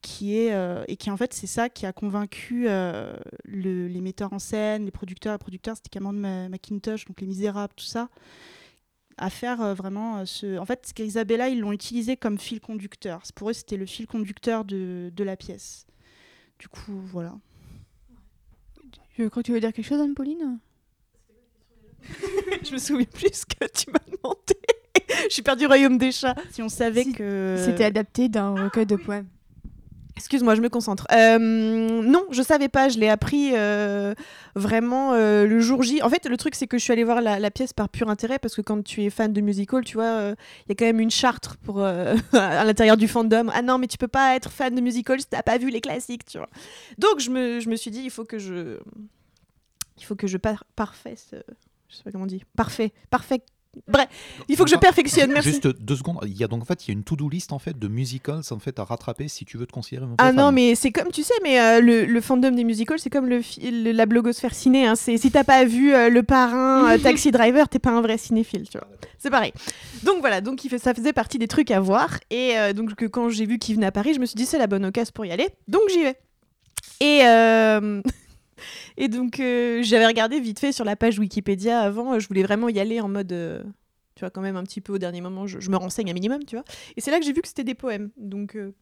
[0.00, 0.52] qui est
[0.88, 4.90] et qui en fait c'est ça qui a convaincu le- les metteurs en scène, les
[4.90, 8.08] producteurs, les producteurs, c'était Cameron McIntosh, donc Les Misérables, tout ça,
[9.22, 10.58] à faire euh, vraiment euh, ce.
[10.58, 13.22] En fait, Isabella, ils l'ont utilisé comme fil conducteur.
[13.36, 15.86] Pour eux, c'était le fil conducteur de, de la pièce.
[16.58, 17.34] Du coup, voilà.
[19.16, 20.58] Je crois que tu veux dire quelque chose, Anne-Pauline?
[22.64, 24.58] Je me souviens plus ce que tu m'as demandé.
[25.28, 26.34] je suis perdue royaume des chats.
[26.50, 27.56] Si on savait Si, que.
[27.64, 29.28] C'était adapté d'un recueil de poèmes.
[30.16, 31.06] Excuse-moi, je me concentre.
[31.12, 32.88] Euh, non, je savais pas.
[32.88, 34.14] Je l'ai appris euh,
[34.54, 36.02] vraiment euh, le jour J.
[36.02, 38.38] En fait, le truc, c'est que je suis allée voir la, pièce par pur intérêt
[38.38, 40.34] parce que quand tu es fan de musical, tu vois,
[40.66, 43.50] il y a quand même une charte pour à l'intérieur du fandom.
[43.54, 45.80] Ah non, mais tu peux pas être fan de musical si t'as pas vu les
[45.80, 46.48] classiques, tu vois.
[46.98, 48.78] Donc je me, je me suis dit, il faut que je,
[49.98, 51.36] il faut que je par parfait, ce-
[51.88, 53.42] je sais pas comment on dit, parfait, parfait.
[53.88, 54.06] Bref,
[54.48, 55.32] il faut que je perfectionne.
[55.32, 55.50] Merci.
[55.50, 56.18] Juste deux secondes.
[56.26, 57.88] Il y a donc en fait il y a une to-do list en fait de
[57.88, 60.36] musicals en fait à rattraper si tu veux te considérer Ah fan.
[60.36, 63.28] non, mais c'est comme tu sais, mais euh, le, le fandom des musicals, c'est comme
[63.28, 63.40] le,
[63.92, 64.86] la blogosphère ciné.
[64.86, 68.02] Hein, c'est si t'as pas vu euh, le parrain, euh, Taxi Driver, t'es pas un
[68.02, 68.88] vrai cinéphile, tu vois.
[69.18, 69.52] C'est pareil.
[70.02, 72.18] Donc voilà, donc il fait, ça faisait partie des trucs à voir.
[72.30, 74.58] Et donc que quand j'ai vu qu'il venait à Paris, je me suis dit c'est
[74.58, 75.48] la bonne occasion pour y aller.
[75.68, 76.16] Donc j'y vais.
[77.00, 78.02] Et euh,
[78.96, 82.18] et donc euh, j'avais regardé vite fait sur la page Wikipédia avant.
[82.18, 83.32] Je voulais vraiment y aller en mode.
[83.32, 83.62] euh,
[84.14, 86.44] tu vois, quand même un petit peu au dernier moment, je, me renseigne un minimum,
[86.44, 86.64] tu vois.
[86.96, 88.10] Et c'est là que j'ai vu que c'était des poèmes.
[88.18, 88.74] Donc, euh,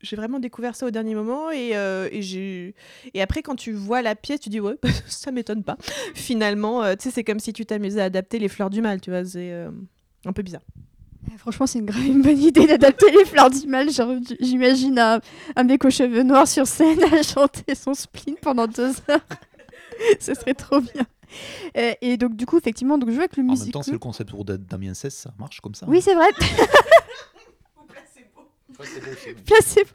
[0.00, 4.16] j'ai vraiment découvert ça au dernier moment et, euh, et après quand tu vois la
[4.16, 5.76] pièce tu dis ouais ça m'étonne pas
[6.14, 9.00] finalement euh, tu sais c'est comme si tu t'amusais à adapter les fleurs du mal
[9.00, 9.70] tu vois c'est euh,
[10.24, 10.91] un peu bizarre Euh,
[11.38, 13.88] Franchement, c'est une grave une bonne idée d'adapter les fleurs du mal.
[14.40, 15.20] J'imagine un,
[15.56, 19.26] un mec aux cheveux noirs sur scène à chanter son spleen pendant deux heures.
[20.20, 21.06] Ce serait trop bien.
[21.76, 23.72] Euh, et donc, du coup, effectivement, donc, je vois que le En même musical...
[23.72, 25.86] temps c'est le concept pour Da- Damien 16 ça marche comme ça.
[25.88, 26.26] Oui, c'est vrai.
[28.76, 29.40] Beau, c'est beau.
[29.46, 29.90] Placebo.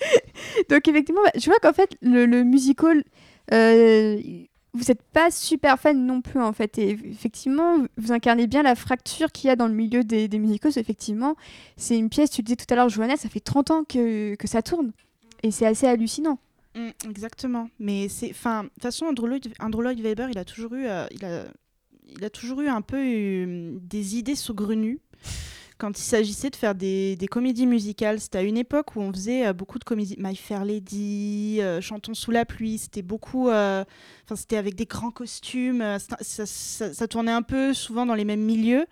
[0.70, 3.04] Donc effectivement, bah, je vois qu'en fait le, le musical,
[3.52, 4.18] euh,
[4.74, 6.78] vous n'êtes pas super fan non plus en fait.
[6.78, 10.40] Et effectivement, vous incarnez bien la fracture qu'il y a dans le milieu des, des.
[10.76, 11.36] Effectivement,
[11.76, 12.30] c'est une pièce.
[12.30, 14.92] Tu le disais tout à l'heure, Johanna, ça fait 30 ans que, que ça tourne.
[15.42, 16.38] Et c'est assez hallucinant.
[16.74, 17.68] Mm, exactement.
[17.78, 21.24] Mais c'est, de toute façon, Andrew Lloyd, Andrew Lloyd il a toujours eu, euh, il
[21.24, 21.44] a,
[22.08, 24.98] il a toujours eu un peu euh, des idées saugrenues
[25.84, 28.18] quand il s'agissait de faire des, comédies musicales.
[28.18, 31.82] C'était à une époque où on faisait euh, beaucoup de comédies, My Fair Lady, euh,
[31.82, 32.78] Chantons sous la pluie.
[32.78, 33.84] C'était beaucoup, euh,
[34.24, 35.84] enfin, c'était avec des grands costumes.
[36.22, 38.86] ça, tournait un peu souvent dans les mêmes milieux.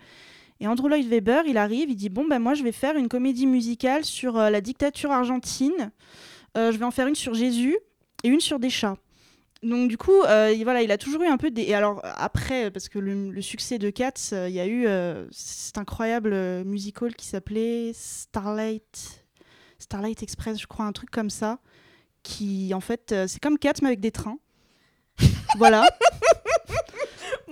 [0.61, 3.09] Et Andrew Lloyd Webber, il arrive, il dit bon ben moi je vais faire une
[3.09, 5.91] comédie musicale sur la dictature argentine.
[6.55, 7.79] Je vais en faire une sur Jésus
[8.23, 8.99] et une sur des chats.
[9.63, 11.63] Donc du coup, euh, il- voilà, il a toujours eu un peu des.
[11.63, 14.87] Et alors après, parce que le, le succès de Cats, euh, il y a eu
[14.89, 19.25] euh, cet incroyable euh, musical qui s'appelait Starlight,
[19.79, 21.61] Starlight Express, je crois, un truc comme ça,
[22.25, 24.39] qui en fait, c'est comme Cats mais avec des trains.
[25.59, 25.87] voilà.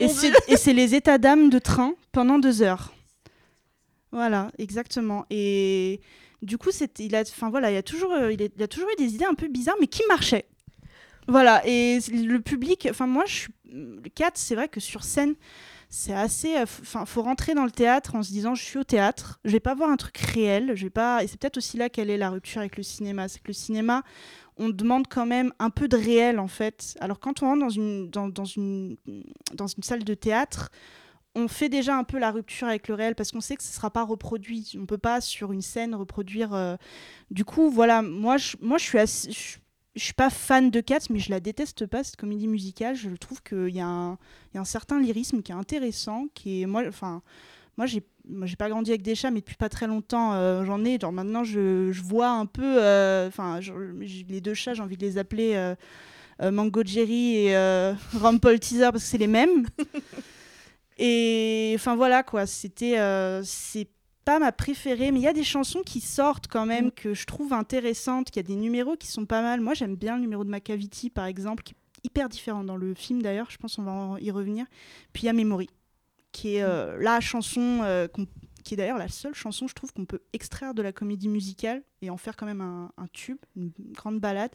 [0.01, 2.93] et Mon c'est et c'est les états d'âme de train pendant deux heures.
[4.11, 5.27] Voilà, exactement.
[5.31, 6.01] Et
[6.43, 8.97] du coup, il a, enfin voilà, il a toujours, il, a, il a toujours eu
[8.97, 10.47] des idées un peu bizarres, mais qui marchaient.
[11.31, 15.35] Voilà, et le public, enfin moi, je suis, le 4, c'est vrai que sur scène,
[15.89, 18.85] c'est assez, euh, enfin, faut rentrer dans le théâtre en se disant, je suis au
[18.85, 21.77] théâtre, je vais pas voir un truc réel, je vais pas, et c'est peut-être aussi
[21.77, 24.03] là quelle est la rupture avec le cinéma, c'est que le cinéma,
[24.57, 26.97] on demande quand même un peu de réel en fait.
[27.01, 28.97] Alors quand on rentre dans une, dans, une,
[29.55, 30.71] dans une salle de théâtre,
[31.37, 33.71] on fait déjà un peu la rupture avec le réel parce qu'on sait que ce
[33.71, 34.73] ne sera pas reproduit.
[34.77, 36.55] On ne peut pas sur une scène reproduire.
[36.55, 36.77] euh,
[37.31, 39.31] Du coup, voilà, moi je, moi, je suis assez-
[39.97, 42.95] je suis pas fan de Cats, mais je la déteste pas cette comédie musicale.
[42.97, 44.19] Je trouve qu'il y, a un-
[44.53, 47.23] il y a un certain lyrisme qui est intéressant, qui est moi, enfin,
[47.77, 50.65] moi j'ai moi, j'ai pas grandi avec des chats, mais depuis pas très longtemps, euh,
[50.65, 50.99] j'en ai.
[51.01, 53.59] Genre maintenant, je, je vois un peu, euh, enfin,
[54.29, 57.57] les deux chats, j'ai envie de les appeler euh, Mango Jerry et
[58.15, 59.67] Rumpel Teaser parce que c'est les mêmes.
[60.99, 62.97] Et enfin voilà quoi, c'était
[63.45, 63.89] c'est
[64.31, 66.91] pas ma préférée, mais il y a des chansons qui sortent quand même Mm.
[66.93, 69.61] que je trouve intéressantes, qu'il y a des numéros qui sont pas mal.
[69.61, 72.95] Moi j'aime bien le numéro de Macavity par exemple, qui est hyper différent dans le
[72.95, 74.67] film d'ailleurs, je pense qu'on va y revenir.
[75.13, 75.69] Puis il y a Memory,
[76.33, 78.27] qui est euh, la chanson euh, qu'on-
[78.63, 81.83] qui est d'ailleurs la seule chanson je trouve qu'on peut extraire de la comédie musicale
[82.03, 84.53] et en faire quand même un, un tube, une grande balade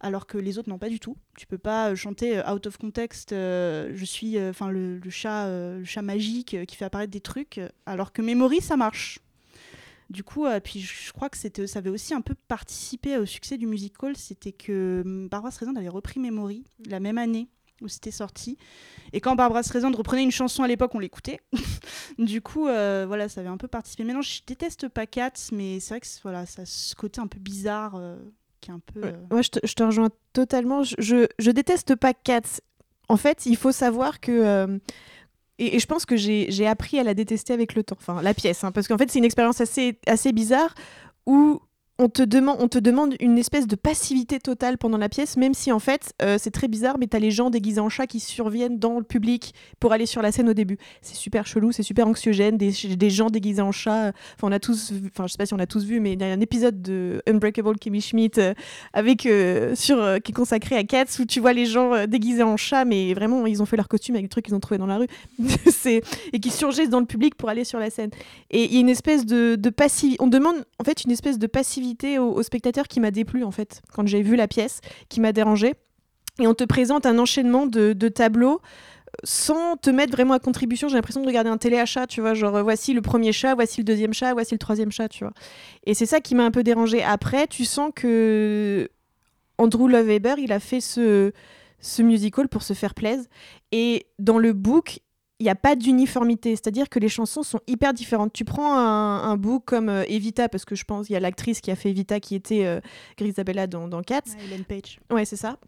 [0.00, 1.16] alors que les autres non pas du tout.
[1.36, 3.32] Tu peux pas euh, chanter euh, out of context.
[3.32, 7.60] euh, je suis, enfin le, le chat, le chat magique qui fait apparaître des trucs,
[7.86, 9.20] alors que Memory ça marche.
[10.10, 13.58] Du coup, puis je crois que c'était, ça avait aussi un peu participé au succès
[13.58, 17.48] du musical, c'était que hum, Barbara Streisand avait repris Memory la même année
[17.80, 18.56] où c'était sorti.
[19.12, 21.40] Et quand Barbara Streisand reprenait une chanson à l'époque, on l'écoutait.
[22.18, 24.04] du coup, euh, voilà, ça avait un peu participé.
[24.04, 27.26] Maintenant, je déteste pas Cats, mais c'est vrai que voilà, ça a ce côté un
[27.26, 28.16] peu bizarre euh,
[28.60, 29.00] qui est un peu.
[29.00, 29.08] Ouais.
[29.14, 30.82] euh, Moi, je te, je te rejoins totalement.
[30.82, 32.60] Je, je, je déteste pas Cats.
[33.08, 34.32] En fait, il faut savoir que.
[34.32, 34.78] euh,
[35.58, 37.96] et, et je pense que j'ai j'ai appris à la détester avec le temps.
[37.98, 38.64] Enfin, la pièce.
[38.64, 40.74] hein, parce qu'en fait, c'est une expérience assez, assez bizarre
[41.26, 41.60] où.
[42.00, 46.14] On te, demande, une espèce de passivité totale pendant la pièce, même si en fait
[46.22, 49.04] euh, c'est très bizarre, mais t'as les gens déguisés en chat qui surviennent dans le
[49.04, 50.78] public pour aller sur la scène au début.
[51.02, 52.70] C'est super chelou, c'est super anxiogène, des,
[53.10, 54.12] gens déguisés en chat.
[54.36, 56.20] Enfin, on a tous, enfin je sais pas si on a tous vu, mais il
[56.20, 58.54] y a un épisode de Unbreakable Kimmy Schmidt euh,
[58.92, 62.06] avec euh, sur euh, qui est consacré à Cats où tu vois les gens euh,
[62.06, 64.60] déguisés en chat mais vraiment ils ont fait leur costume avec des trucs qu'ils ont
[64.60, 65.06] trouvé dans la rue
[65.86, 68.10] et qui surgissent dans le public pour aller sur la scène
[68.50, 71.46] et il y a une espèce de passivité on demande en fait une espèce de
[71.46, 71.87] passivité
[72.18, 75.32] au, au spectateur qui m'a déplu en fait quand j'ai vu la pièce qui m'a
[75.32, 75.74] dérangé
[76.38, 78.60] et on te présente un enchaînement de, tableaux
[79.24, 82.56] sans te mettre vraiment à contribution, j'ai l'impression de regarder un téléachat, tu vois, genre
[82.56, 85.32] euh, voici le premier chat, voici le deuxième chat, voici le troisième chat, tu vois.
[85.84, 87.02] Et c'est ça qui m'a un peu dérangé.
[87.02, 88.88] Après, tu sens que
[89.56, 91.32] Andrew Love Weber, il a fait ce,
[91.80, 93.24] ce musical pour se faire plaisir.
[93.72, 95.00] Et dans le book,
[95.40, 98.32] il n'y a pas d'uniformité, c'est-à-dire que les chansons sont hyper différentes.
[98.32, 101.20] Tu prends un, un book comme euh, Evita, parce que je pense qu'il y a
[101.20, 102.80] l'actrice qui a fait Evita qui était euh,
[103.16, 104.22] Grisabella dans, dans Cats.
[104.26, 104.98] ouais, Ellen Page.
[105.10, 105.58] Ouais, c'est ça.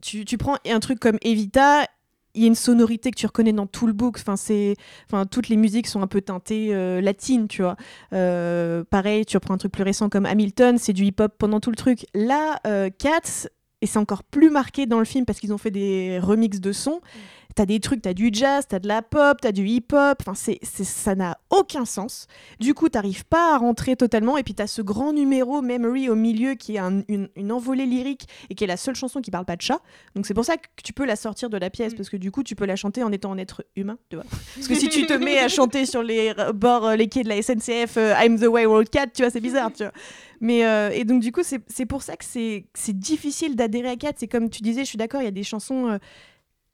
[0.00, 1.86] Tu, tu prends un truc comme Evita,
[2.34, 4.16] il y a une sonorité que tu reconnais dans tout le book.
[4.20, 4.76] Enfin, c'est,
[5.06, 7.76] enfin, toutes les musiques sont un peu teintées euh, latines, tu vois.
[8.12, 11.70] Euh, pareil, tu reprends un truc plus récent comme Hamilton, c'est du hip-hop pendant tout
[11.70, 12.06] le truc.
[12.14, 13.48] Là, euh, Cats,
[13.80, 16.72] et c'est encore plus marqué dans le film parce qu'ils ont fait des remixes de
[16.72, 17.00] sons.
[17.56, 20.16] T'as des trucs, t'as du jazz, t'as de la pop, t'as du hip-hop.
[20.20, 22.26] Enfin, c'est, ça n'a aucun sens.
[22.58, 24.36] Du coup, t'arrives pas à rentrer totalement.
[24.36, 27.86] Et puis t'as ce grand numéro Memory au milieu qui est un- une, une envolée
[27.86, 29.78] lyrique et qui est la seule chanson qui parle pas de chat.
[30.16, 31.96] Donc c'est pour ça que tu peux la sortir de la pièce Mm.
[31.96, 34.24] parce que du coup, tu peux la chanter en étant un être humain, tu vois.
[34.56, 37.22] Parce que si tu te mets à chanter sur les r- bords, euh, les quais
[37.22, 39.92] de la SNCF, euh, I'm the way road cat, tu vois, c'est bizarre, tu vois.
[40.40, 43.90] Mais euh, et donc du coup, c'est c'est pour ça que c'est c'est difficile d'adhérer
[43.90, 44.12] à Cat.
[44.16, 45.86] C'est comme tu disais, je suis d'accord, il y a des chansons.
[45.88, 45.98] euh,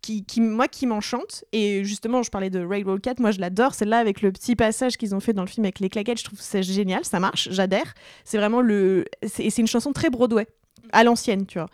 [0.00, 1.44] qui, moi, qui m'enchantent.
[1.52, 3.74] Et justement, je parlais de Railroad Cat, moi je l'adore.
[3.74, 6.24] Celle-là, avec le petit passage qu'ils ont fait dans le film avec les claquettes, je
[6.24, 7.94] trouve c'est génial, ça marche, j'adhère.
[8.24, 9.04] C'est vraiment le.
[9.38, 10.46] Et c'est une chanson très Broadway,
[10.92, 11.68] à l'ancienne, tu vois.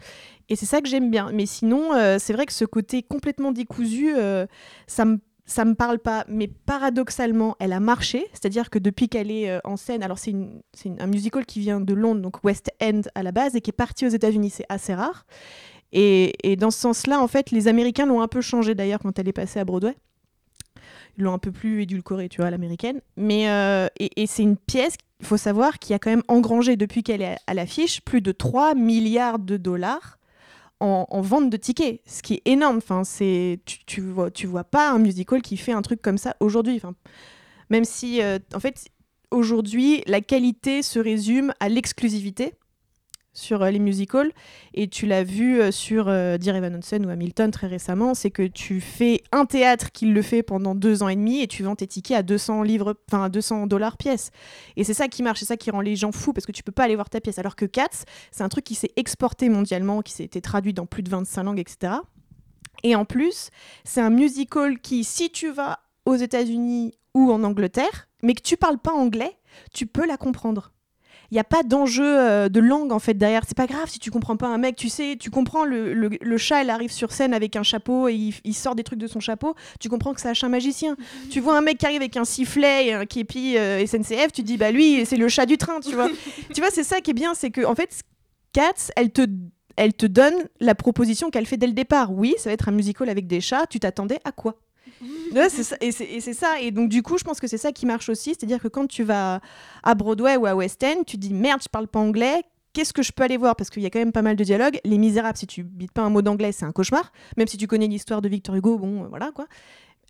[0.48, 1.30] Et c'est ça que j'aime bien.
[1.32, 4.46] Mais sinon, euh, c'est vrai que ce côté complètement décousu, euh,
[4.86, 8.26] ça me ça me parle pas, mais paradoxalement, elle a marché.
[8.32, 10.34] C'est-à-dire que depuis qu'elle est euh, en scène, alors c'est
[10.98, 13.72] un musical qui vient de Londres, donc West End à la base, et qui est
[13.72, 14.50] parti aux États-Unis.
[14.50, 15.24] C'est assez rare.
[15.92, 19.29] Et, dans ce sens-là, en fait, les Américains l'ont un peu changé d'ailleurs quand elle
[19.29, 19.94] est passée à Broadway.
[21.16, 23.01] Ils l'ont un peu plus édulcorée, tu vois, l'américaine.
[23.16, 27.03] Mais euh, et, c'est une pièce, il faut savoir, qui a quand même engrangé depuis
[27.03, 30.18] qu'elle est à l'affiche plus de 3 milliards de dollars
[30.81, 32.77] en, en vente de tickets, ce qui est énorme.
[32.77, 36.18] Enfin, c'est tu, tu vois, tu vois pas un musical qui fait un truc comme
[36.18, 36.77] ça aujourd'hui.
[36.77, 36.94] Enfin,
[37.70, 38.88] même si, euh, en fait,
[39.31, 42.53] aujourd'hui, la qualité se résume à l'exclusivité
[43.37, 44.33] sur euh, les musicals.
[44.75, 48.31] Et tu l'as vu euh, sur euh, Dear Evan Hansen ou Hamilton très récemment, c'est
[48.31, 51.62] que tu fais un théâtre qui le fait pendant deux ans et demi et tu
[51.62, 54.31] vends tes tickets à 200 livres, enfin à 200 dollars pièce.
[54.77, 56.62] Et c'est ça qui marche, c'est ça qui rend les gens fous parce que tu
[56.62, 57.38] peux pas aller voir ta pièce.
[57.38, 60.87] Alors que Cats, c'est un truc qui s'est exporté mondialement, qui s'est été traduit dans
[60.87, 61.94] plus de 25 langues, etc.
[62.83, 63.51] Et en plus,
[63.85, 68.57] c'est un musical qui, si tu vas aux États-Unis ou en Angleterre, mais que tu
[68.57, 69.37] parles pas anglais,
[69.72, 70.72] tu peux la comprendre.
[71.30, 73.42] Il n'y a pas d'enjeu euh, de langue en fait derrière.
[73.46, 74.76] C'est pas grave si tu comprends pas un mec.
[74.76, 78.08] Tu sais, tu comprends le, le, le chat, il arrive sur scène avec un chapeau
[78.08, 79.54] et il, il sort des trucs de son chapeau.
[79.80, 80.96] Tu comprends que c'est un chat magicien.
[81.30, 84.42] tu vois un mec qui arrive avec un sifflet et un képi euh, SNCF, tu
[84.42, 86.08] te dis bah lui c'est le chat du train, tu vois.
[86.54, 88.02] tu vois, c'est ça qui est bien, c'est que en fait
[88.52, 89.26] Cats, elle te
[89.76, 92.12] elle te donne la proposition qu'elle fait dès le départ.
[92.12, 93.66] Oui, ça va être un musical avec des chats.
[93.66, 94.54] Tu t'attendais à quoi?
[95.80, 96.61] Et c'est ça.
[96.61, 98.30] Et donc, du coup, je pense que c'est ça qui marche aussi.
[98.30, 99.40] C'est-à-dire que quand tu vas
[99.82, 102.42] à Broadway ou à West End, tu te dis merde, je parle pas anglais.
[102.72, 103.56] Qu'est-ce que je peux aller voir?
[103.56, 104.78] Parce qu'il y a quand même pas mal de dialogues.
[104.85, 107.11] Les Misérables, si tu bites pas un mot d'anglais, c'est un cauchemar.
[107.38, 109.46] Même si tu connais l'histoire de Victor Hugo, bon, euh, voilà quoi.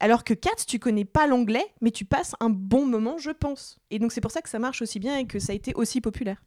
[0.01, 3.79] Alors que Cats, tu connais pas l'anglais, mais tu passes un bon moment, je pense.
[3.90, 5.72] Et donc, c'est pour ça que ça marche aussi bien et que ça a été
[5.75, 6.42] aussi populaire.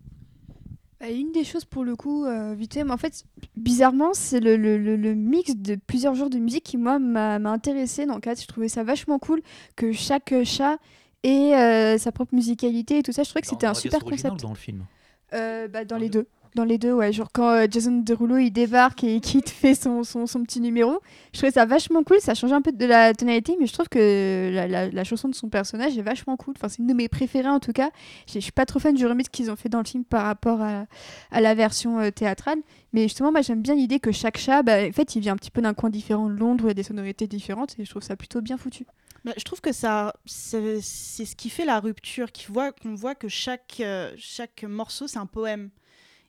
[1.00, 3.24] Bah, une des choses pour le coup, euh, vite fait, mais en fait,
[3.56, 7.36] bizarrement, c'est le, le- le- le mix de plusieurs genres de musique qui, moi, m'a
[7.36, 8.36] intéressé dans Cats.
[8.36, 9.42] Je trouvais ça vachement cool
[9.78, 10.78] que chaque chat
[11.24, 13.24] ait euh, sa propre musicalité et tout ça.
[13.24, 14.42] Je trouvais que c'était un super concept.
[14.42, 14.86] dans le film
[15.34, 16.28] Euh, bah, dans Dans les le- deux.
[16.56, 17.14] Dans les deux, ouais.
[17.14, 20.60] Genre quand euh, Jason Derulo il débarque et qu'il te fait son, son, son petit
[20.60, 21.00] numéro.
[21.32, 22.20] Je trouvais ça vachement cool.
[22.20, 25.50] Ça change un peu de la tonalité, mais je trouve que la, chanson de son
[25.50, 26.56] personnage est vachement cool.
[26.58, 27.92] Enfin, c'est une de mes préférées en tout cas.
[28.28, 30.62] Je suis pas trop fan du remix qu'ils ont fait dans le film par rapport
[30.62, 30.86] à,
[31.32, 32.60] à la version euh, théâtrale.
[32.94, 35.38] Mais justement, moi j'aime bien l'idée que chaque chat, bah, en fait, il vient un
[35.38, 37.86] petit peu d'un coin différent de Londres où il y a des sonorités différentes et
[37.86, 38.86] je trouve ça plutôt bien foutu.
[39.26, 43.16] Bah, je trouve que ça, c'est ce qui fait la rupture, qui voit, qu'on voit
[43.16, 45.70] que chaque, euh, chaque morceau, c'est un poème.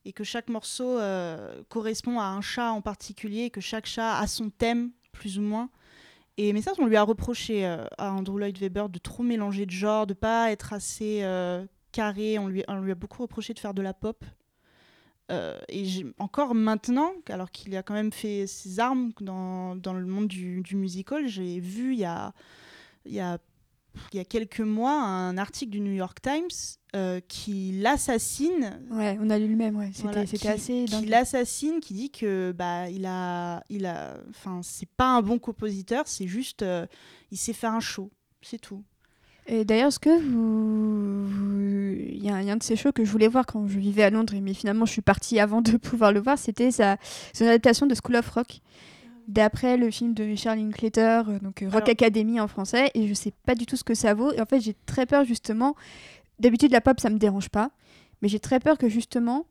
[0.05, 4.27] Et que chaque morceau euh, correspond à un chat en particulier, que chaque chat a
[4.27, 5.69] son thème, plus ou moins.
[6.37, 9.67] Et, mais ça, on lui a reproché euh, à Andrew Lloyd Webber de trop mélanger
[9.67, 12.39] de genres, de pas être assez euh, carré.
[12.39, 14.25] On lui, on lui a beaucoup reproché de faire de la pop.
[15.69, 15.87] Et
[16.19, 20.61] encore maintenant, alors qu'il a quand même fait ses armes dans, dans le monde du,
[20.61, 22.33] du musical, j'ai vu il y a,
[23.05, 23.39] il y, a,
[24.13, 26.49] il y a quelques mois un article du New York Times
[26.97, 28.81] euh, qui l'assassine.
[28.91, 29.91] Ouais, on a lu le même, ouais.
[29.93, 31.09] C'était Voilà, c'était qui- assez qui dingue.
[31.09, 36.05] l'assassine, qui dit que bah il a, il a, enfin c'est pas un bon compositeur,
[36.07, 36.87] c'est juste, euh,
[37.31, 38.11] il sait faire un show,
[38.43, 38.83] c'est tout.
[39.47, 41.27] Et d'ailleurs, est-ce que vous.
[41.27, 41.61] vous-
[42.13, 43.47] Il y, a un- il y a un de ces shows que je voulais voir
[43.47, 46.39] quand je vivais à Londres, mais finalement je suis partie avant de pouvoir le voir.
[46.39, 46.97] C'était sa...
[47.33, 48.61] son adaptation de School of Rock,
[49.31, 52.91] d'après le film de Richard Linklater, euh, donc euh, Rock Alors- Academy en français.
[52.95, 54.33] Et je sais pas du tout ce que ça vaut.
[54.33, 55.75] Et en fait, j'ai très peur justement.
[56.39, 57.71] D'habitude, la pop, ça me dérange pas.
[58.23, 59.47] Mais j'ai très peur que justement.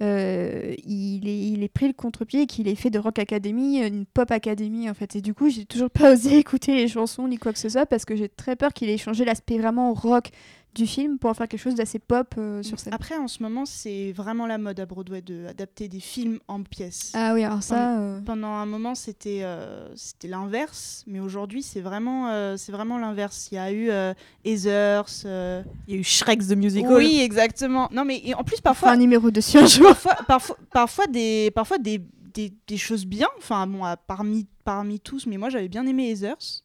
[0.00, 3.80] euh, il, ait, il ait pris le contre-pied et qu'il ait fait de Rock Academy
[3.84, 7.26] une pop academy en fait et du coup j'ai toujours pas osé écouter les chansons
[7.26, 9.92] ni quoi que ce soit parce que j'ai très peur qu'il ait changé l'aspect vraiment
[9.94, 10.28] rock
[10.74, 12.92] du film pour en faire quelque chose d'assez pop euh, sur scène.
[12.94, 16.62] Après, en ce moment, c'est vraiment la mode à Broadway de adapter des films en
[16.62, 17.10] pièces.
[17.14, 17.98] Ah oui, alors ça.
[17.98, 22.98] euh, Pendant un moment, c'était euh, c'était l'inverse, mais aujourd'hui, c'est vraiment, euh, c'est vraiment
[22.98, 23.48] l'inverse.
[23.50, 25.06] Il y a eu euh, Heathers.
[25.24, 26.92] euh, Il y a eu Shrek the Musical.
[26.94, 27.88] Oui, exactement.
[27.92, 29.86] Non, mais en plus, parfois, un numéro dessus un jour.
[29.88, 32.00] parfois, parfois, parfois des, parfois des,
[32.34, 33.28] des, des choses bien.
[33.38, 36.62] Enfin, bon, parmi, parmi tous, mais moi, j'avais bien aimé Heathers.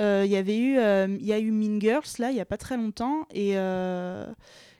[0.00, 2.40] Euh, Il y avait eu, euh, il y a eu Mean Girls là, il y
[2.40, 4.26] a pas très longtemps, et euh,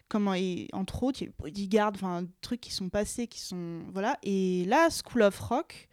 [0.09, 3.27] comment, et entre autres, il y a eu Bodyguard, enfin, des trucs qui sont passés,
[3.27, 4.17] qui sont, voilà.
[4.23, 5.89] Et là, School of Rock.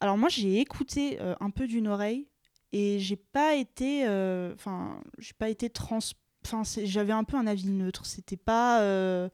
[0.00, 2.28] Alors moi, j'ai écouté un peu d'une oreille,
[2.72, 4.04] et j'ai pas été,
[4.54, 5.98] enfin, j'ai pas été trans,
[6.44, 8.06] enfin, j'avais un peu un avis neutre.
[8.06, 9.28] C'était pas euh,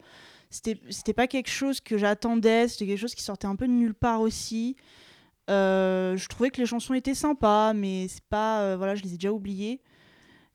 [0.50, 3.94] c'était pas quelque chose que j'attendais, c'était quelque chose qui sortait un peu de nulle
[3.94, 4.76] part aussi.
[5.48, 8.60] Euh, je trouvais que les chansons étaient sympas, mais c'est pas.
[8.62, 9.80] euh, voilà, je les ai déjà oubliées.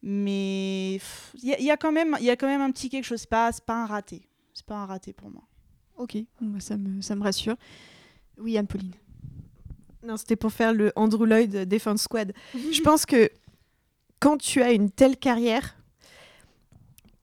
[0.01, 2.71] Mais il y, a- il y a quand même il y a quand même un
[2.71, 3.21] petit quelque chose.
[3.21, 4.27] C'est pas, c'est pas un raté.
[4.53, 5.43] C'est pas un raté pour moi.
[5.95, 7.55] Ok, bon, bah, ça, me, ça me rassure.
[8.37, 8.91] Oui, Anne-Pauline.
[10.05, 12.33] Non, c'était pour faire le Andrew Lloyd Defense Squad.
[12.71, 13.29] Je pense que
[14.19, 15.77] quand tu as une telle carrière,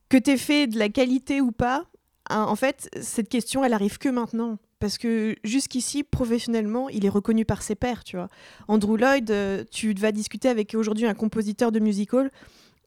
[0.09, 1.85] que tu fait de la qualité ou pas,
[2.31, 4.59] hein, en fait, cette question, elle arrive que maintenant.
[4.81, 8.29] Parce que jusqu'ici, professionnellement, il est reconnu par ses pairs, tu vois.
[8.67, 12.31] Andrew Lloyd, euh, tu vas discuter avec aujourd'hui un compositeur de musical,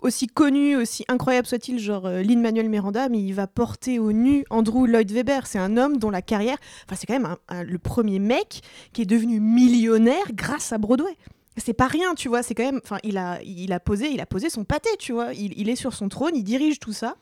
[0.01, 4.43] aussi connu, aussi incroyable soit-il, genre euh, Lin-Manuel Miranda, mais il va porter au nu
[4.49, 5.41] Andrew Lloyd Webber.
[5.45, 6.57] C'est un homme dont la carrière...
[6.85, 11.15] Enfin, c'est quand même le premier mec qui est devenu millionnaire grâce à Broadway.
[11.57, 12.41] C'est pas rien, tu vois.
[12.41, 12.81] C'est quand même.
[12.83, 15.33] Enfin, il a, il a posé, il a posé son pâté, tu vois.
[15.33, 17.15] Il est sur son trône, il dirige tout ça.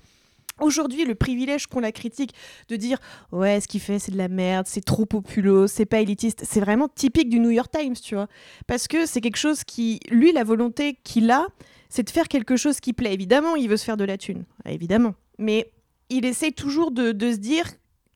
[0.61, 2.33] Aujourd'hui, le privilège qu'ont la critique
[2.69, 2.99] de dire
[3.31, 6.59] ouais, ce qu'il fait, c'est de la merde, c'est trop populo, c'est pas élitiste, c'est
[6.59, 8.27] vraiment typique du New York Times, tu vois.
[8.67, 11.47] Parce que c'est quelque chose qui, lui, la volonté qu'il a,
[11.89, 13.13] c'est de faire quelque chose qui plaît.
[13.13, 15.15] Évidemment, il veut se faire de la thune, évidemment.
[15.37, 15.71] Mais
[16.09, 17.65] il essaie toujours de, se dire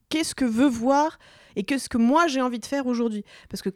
[0.09, 1.17] qu'est-ce que veut voir
[1.55, 3.23] et qu'est-ce que moi j'ai envie de faire aujourd'hui?
[3.49, 3.69] Parce que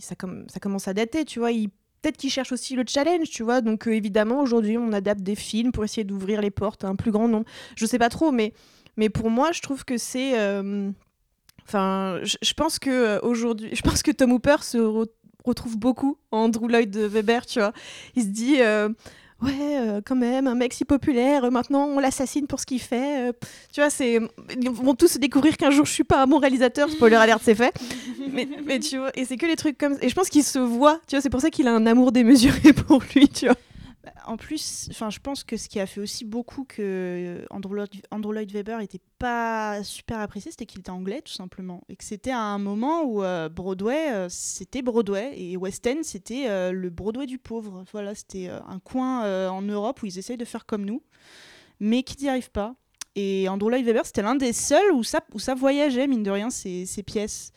[0.00, 0.14] ça,
[0.48, 1.50] ça commence à dater, tu vois.
[1.50, 1.70] Il,
[2.02, 3.60] Peut-être qu'il cherche aussi le challenge, tu vois.
[3.60, 6.96] Donc euh, évidemment, aujourd'hui, on adapte des films pour essayer d'ouvrir les portes à un
[6.96, 7.46] plus grand nombre.
[7.76, 8.52] Je sais pas trop, mais,
[8.96, 10.38] mais pour moi, je trouve que c'est.
[10.38, 10.90] euh,
[11.66, 15.10] Enfin, je, pense que euh, aujourd'hui, je pense que Tom Hooper se re-
[15.44, 17.74] retrouve beaucoup en Andrew Lloyd Webber, tu vois.
[18.16, 18.56] Il se dit.
[19.40, 22.80] Ouais, euh, quand même, un mec si populaire, euh, maintenant on l'assassine pour ce qu'il
[22.80, 23.28] fait.
[23.28, 23.32] euh,
[23.72, 24.18] tu vois, c'est.
[24.60, 27.54] Ils vont tous découvrir qu'un jour je suis pas un bon réalisateur, spoiler alert, c'est
[27.54, 27.72] fait.
[28.32, 29.96] mais, tu vois, et c'est que les trucs comme.
[30.02, 32.10] Et je pense qu'il se voit, tu vois, c'est pour ça qu'il a un amour
[32.10, 33.54] démesuré pour lui, tu vois.
[34.26, 37.74] En plus, enfin, je pense que ce qui a fait aussi beaucoup que euh, Andrew
[38.32, 42.30] Lloyd, Webber était pas super apprécié, c'était qu'il était anglais tout simplement, et que c'était
[42.30, 47.26] à un moment où euh, Broadway, euh, c'était Broadway et West End, c'était le Broadway
[47.26, 47.84] du pauvre.
[47.92, 51.02] Voilà, c'était un coin en Europe où ils essayent de faire comme nous,
[51.80, 52.74] mais qui n'y arrivent pas.
[53.14, 56.30] Et Andrew Lloyd Webber, c'était l'un des seuls où ça, où ça voyageait mine de
[56.30, 57.52] rien ces, ces pièces.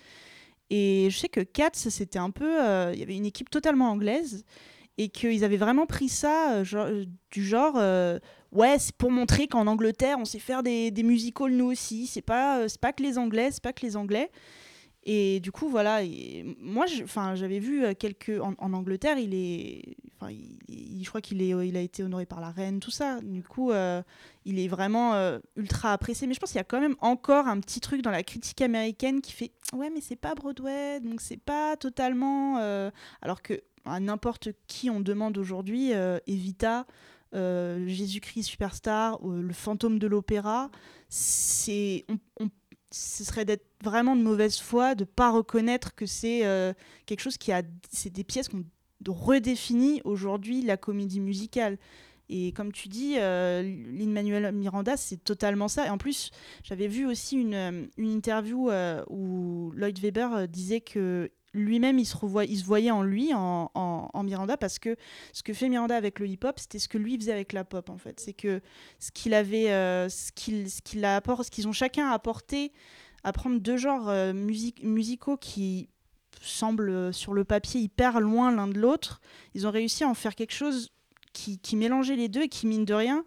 [0.70, 2.52] Et je sais que Cats, c'était un peu,
[2.94, 4.46] il y avait une équipe totalement anglaise.
[4.98, 8.20] Et qu'ils avaient vraiment pris ça euh, genre, euh, du genre euh,
[8.52, 12.08] ouais c'est pour montrer qu'en Angleterre on sait faire des, des musicals nous aussi.
[12.08, 14.32] C'est pas c'est pas que les Anglais c'est pas que les Anglais.
[15.04, 16.02] Et du coup voilà
[16.60, 20.32] moi enfin j'avais vu quelques en, Angleterre il est enfin
[20.70, 23.20] je crois qu'il est il a été honoré par la reine tout ça.
[23.22, 23.72] Du coup
[24.46, 26.28] il est vraiment ultra apprécié.
[26.28, 28.62] Mais je pense qu'il y a quand même encore un petit truc dans la critique
[28.62, 32.58] américaine qui fait ouais mais c'est pas Broadway donc c'est pas totalement
[33.24, 36.86] alors que à n'importe qui on demande aujourd'hui euh, Evita
[37.34, 40.70] euh, Jésus-Christ superstar euh, le fantôme de l'opéra
[41.08, 42.06] c'est
[42.92, 46.74] ce serait d'être vraiment de mauvaise foi de pas reconnaître que c'est euh,
[47.06, 48.66] quelque chose qui a c'est des pièces qui ont
[49.08, 51.78] redéfini aujourd'hui la comédie musicale
[52.34, 55.88] et comme tu dis, euh, Lin-Manuel Miranda, c'est totalement ça.
[55.88, 56.32] Et en plus,
[56.64, 58.72] j'avais vu aussi une, interview
[59.10, 62.18] où Lloyd Webber disait que lui-même, il se,
[62.64, 64.96] voyait en lui, en, Miranda, parce que
[65.34, 67.90] ce que fait Miranda avec le hip-hop, c'était ce que lui faisait avec la pop,
[67.90, 68.20] en fait.
[68.20, 68.62] C'est que
[69.00, 72.72] ce qu'il avait, euh, ce qu'ils ont chacun apporté
[73.24, 75.90] à prendre deux genres euh, music- musicaux qui
[76.42, 79.22] semblent euh, sur le papier hyper loin l'un de l'autre,
[79.54, 80.92] ils ont réussi à en faire quelque chose
[81.34, 83.24] qui, mélangeait les deux et qui, mine de rien,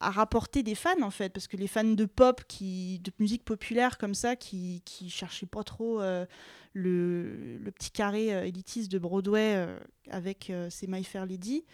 [0.00, 1.32] a rapporté des fans, en fait.
[1.32, 5.46] Parce que les fans de pop, qui, de musique populaire comme ça, qui, qui cherchaient
[5.46, 6.26] pas trop euh,
[6.72, 9.78] le, le petit carré euh, élitiste de Broadway euh,
[10.10, 11.64] avec ses My Fair Lady,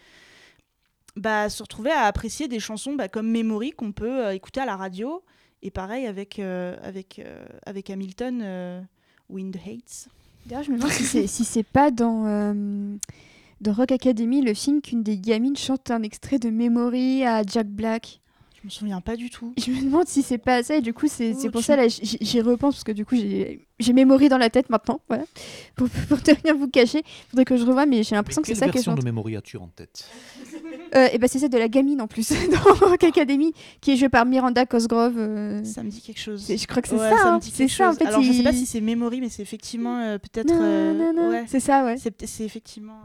[1.16, 4.76] bah, se retrouvaient à apprécier des chansons bah, comme Memory qu'on peut écouter à la
[4.76, 5.22] radio.
[5.62, 7.22] Et pareil avec, avec,
[7.64, 8.86] avec Hamilton,
[9.30, 10.08] Wind Hates.
[10.44, 12.98] D'ailleurs, je me demande si c'est si c'est pas dans,
[13.60, 17.66] dans Rock Academy, le film, qu'une des gamines chante un extrait de Memory à Jack
[17.68, 18.20] Black.
[18.60, 19.52] Je me souviens pas du tout.
[19.58, 21.76] Je me demande si c'est pas ça, et du coup, c'est Oh, pour tu- ça,
[21.76, 25.24] là, j'y repense, parce que du coup, j'ai Memory dans la tête maintenant, voilà.
[25.76, 28.54] Pour, pour ne rien vous cacher, faudrait que je revoie, mais j'ai l'impression que c'est
[28.54, 29.00] ça que version chante.
[29.00, 30.08] de Memory as-tu en tête?
[30.94, 33.52] Euh, et ben c'est celle de la gamine en plus, dans Rock Academy,
[33.82, 35.18] qui est jouée par Miranda Cosgrove.
[35.18, 36.46] euh, Ça me dit quelque chose.
[36.48, 37.40] je crois que c'est Ouais, ça, hein.
[37.42, 38.06] c'est ça en fait.
[38.06, 40.48] Alors je sais pas il- si c'est Memory, mais c'est effectivement euh, peut-être.
[40.48, 41.44] Non, euh, non, non, ouais.
[41.48, 41.96] C'est ça, ouais.
[41.98, 42.96] C'est effectivement.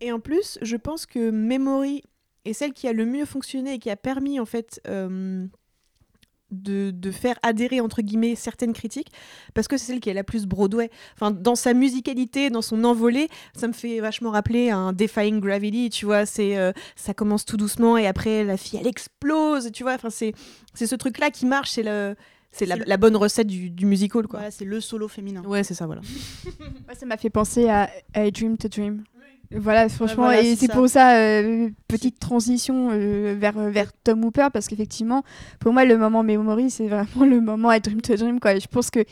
[0.00, 2.02] Et en plus, je pense que Memory
[2.44, 5.46] est celle qui a le mieux fonctionné et qui a permis en fait euh,
[6.52, 9.08] de, de faire adhérer entre guillemets certaines critiques
[9.52, 10.90] parce que c'est celle qui est la plus Broadway.
[11.14, 15.90] Enfin, dans sa musicalité, dans son envolée, ça me fait vachement rappeler un Defying Gravity.
[15.90, 19.72] Tu vois, c'est euh, ça commence tout doucement et après la fille elle explose.
[19.72, 20.32] Tu vois, enfin c'est
[20.72, 21.70] c'est ce truc là qui marche.
[21.72, 22.14] C'est le
[22.52, 24.50] c'est la, C'est le- la bonne recette du, du musical quoi.
[24.52, 25.42] C'est le solo féminin.
[25.44, 26.02] Ouais, c'est ça voilà.
[26.88, 29.02] Ouais, ça m'a fait penser à I Dream to Dream.
[29.52, 34.24] Voilà, franchement, voilà, et c'est pour ça, euh, petite transition euh, vers, euh, vers Tom
[34.24, 35.22] Hooper, parce qu'effectivement,
[35.60, 38.40] pour moi, le moment Memory, c'est vraiment le moment I Dream to Dream.
[38.40, 38.58] Quoi.
[38.58, 39.04] Je pense que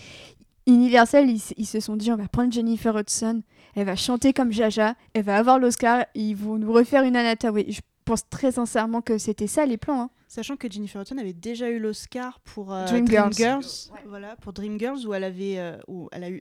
[0.67, 3.43] Universal, ils, ils se sont dit, on va prendre Jennifer Hudson,
[3.77, 7.31] elle va chanter comme Jaja, elle va avoir l'Oscar, ils vont nous refaire une Anna
[7.31, 7.67] Hathaway.
[7.69, 10.03] Je pense très sincèrement que c'était ça les plans.
[10.03, 10.11] hein.
[10.27, 13.31] Sachant que Jennifer Hudson avait déjà eu l'Oscar pour euh, Dreamgirls.
[13.31, 13.91] Dreamgirls.
[14.09, 16.41] Voilà, pour Dreamgirls où elle avait, où elle a eu.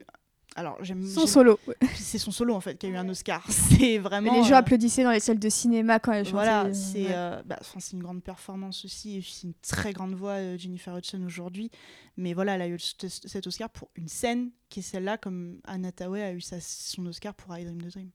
[0.56, 1.04] Alors j'aime.
[1.06, 1.60] Son solo.
[1.96, 3.44] C'est son solo en fait qui a eu un Oscar.
[3.50, 4.34] C'est vraiment.
[4.34, 6.34] Et les gens euh, applaudissaient dans les salles de cinéma quand elle chantait.
[6.36, 7.12] Voilà, euh, c'est ouais.
[7.12, 9.22] euh, bah, c'est une grande performance aussi.
[9.24, 11.72] C'est une très grande voix, euh, Jennifer Hudson aujourd'hui.
[12.18, 15.60] Mais voilà, elle a eu ce- cet Oscar pour une scène qui est celle-là, comme
[15.66, 18.10] Anna Hathaway a eu sa- son Oscar pour I Dream the Dream.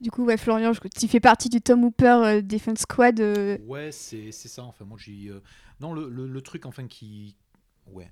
[0.00, 3.20] Du coup, ouais, Florian, je- tu fais partie du Tom Hooper euh, Defense Squad.
[3.20, 4.62] euh, Ouais, c'est ça.
[4.64, 5.28] Enfin, moi, j'ai.
[5.28, 5.40] euh,
[5.80, 7.36] Non, le, le- le truc, enfin, qui.
[7.86, 8.10] Ouais.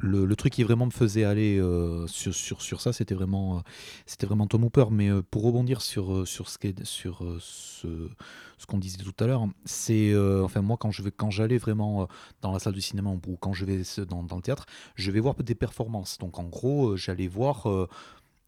[0.00, 3.60] Le, truc qui vraiment me faisait aller euh, sur, sur, sur ça, c'était vraiment, euh,
[4.06, 4.86] c'était vraiment Tom Hooper.
[4.90, 10.14] Mais euh, pour rebondir sur, sur ce sur ce, qu'on disait tout à l'heure, c'est.
[10.42, 12.08] enfin, moi, quand je quand j'allais vraiment
[12.40, 15.20] dans la salle de cinéma ou quand je vais dans, dans le théâtre, je vais
[15.20, 16.18] voir des performances.
[16.18, 17.66] Donc, en gros, j'allais voir.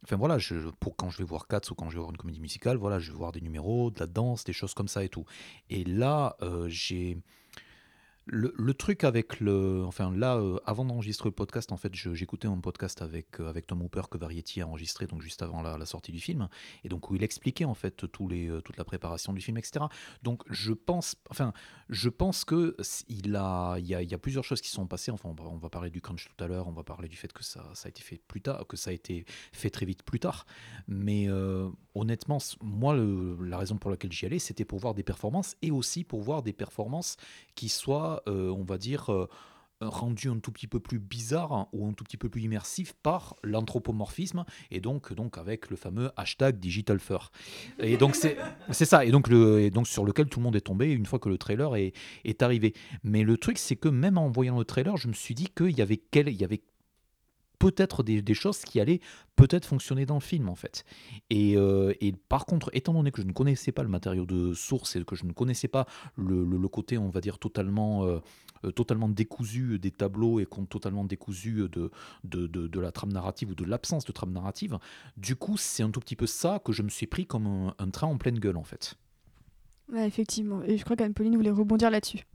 [0.05, 0.39] Enfin voilà,
[0.79, 3.01] pour quand je vais voir Cats ou quand je vais voir une comédie musicale, voilà,
[3.01, 5.25] je vais voir des numéros, de la danse, des choses comme ça et tout.
[5.69, 6.37] Et là,
[6.69, 7.19] j'ai
[8.27, 12.59] le, truc avec le, enfin là, euh, avant d'enregistrer le podcast, en fait, j'écoutais un
[12.59, 16.11] podcast avec euh, avec Tom Hooper que Variety a enregistré, donc juste avant la, sortie
[16.11, 16.49] du film,
[16.83, 19.85] et donc où il expliquait en fait euh, toute la préparation du film, etc.
[20.23, 21.53] Donc je pense, enfin,
[21.89, 22.77] je pense que
[23.09, 25.13] il a, y a, plusieurs choses qui sont passées.
[25.13, 27.45] Enfin, on va, parler du crunch tout à l'heure, on va parler du fait que
[27.45, 30.47] ça, a été fait plus tard, que ça a été fait très vite plus tard.
[30.89, 31.29] Mais
[31.95, 36.03] honnêtement, moi, la raison pour laquelle j'y allais, c'était pour voir des performances et aussi
[36.03, 37.17] pour voir des performances
[37.55, 39.29] qui soient, euh, on va dire, euh,
[39.81, 42.95] rendues un tout petit peu plus bizarres hein, ou un tout petit peu plus immersifs
[43.03, 47.31] par l'anthropomorphisme et donc, donc avec le fameux hashtag digital fur.
[47.79, 48.37] Et donc c'est
[48.71, 51.19] c'est ça, et donc, le, donc sur lequel tout le monde est tombé une fois
[51.19, 51.93] que le trailer est,
[52.25, 52.75] est arrivé.
[53.03, 55.77] Mais le truc, c'est que même en voyant le trailer, je me suis dit qu'il
[55.77, 56.63] y avait quel, il y avait
[57.59, 59.01] peut-être des, choses qui allaient
[59.35, 60.85] peut-être fonctionner dans le film en fait.
[61.31, 64.53] Et, euh, et par contre, étant donné que je ne connaissais pas le matériau de
[64.55, 65.87] source et que je ne connaissais pas
[66.17, 68.19] le, côté, on va dire, totalement, euh,
[68.65, 71.91] euh, totalement décousu des tableaux et totalement décousu de,
[72.25, 74.79] de, de- la trame narrative ou de l'absence de trame narrative,
[75.17, 77.91] du coup, c'est un tout petit peu ça que je me suis pris comme un,
[77.91, 78.97] train en pleine gueule en fait.
[79.95, 80.63] Effectivement.
[80.63, 82.27] Et je crois qu'Anne-Pauline voulait rebondir là-dessus.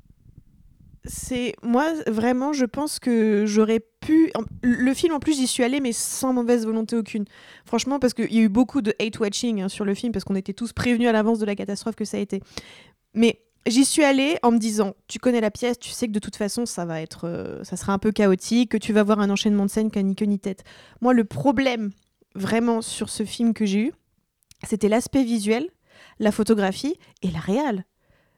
[1.06, 4.32] C'est moi vraiment je pense que j'aurais pu
[4.62, 7.26] le film en plus j'y suis allée mais sans mauvaise volonté aucune.
[7.66, 10.26] Franchement parce qu'il y a eu beaucoup de hate watching hein, sur le film parce
[10.26, 12.42] qu'on était tous prévenus à l'avance de la catastrophe que ça a été.
[13.14, 16.20] Mais j'y suis allée en me disant tu connais la pièce tu sais que de
[16.20, 19.20] toute façon ça va être euh, ça sera un peu chaotique que tu vas voir
[19.20, 20.64] un enchaînement de scènes qui a ni queue ni tête.
[21.02, 21.92] Moi le problème
[22.36, 23.94] vraiment sur ce film que j'ai eu
[24.64, 25.68] c'était l'aspect visuel
[26.20, 27.86] la photographie et la réal.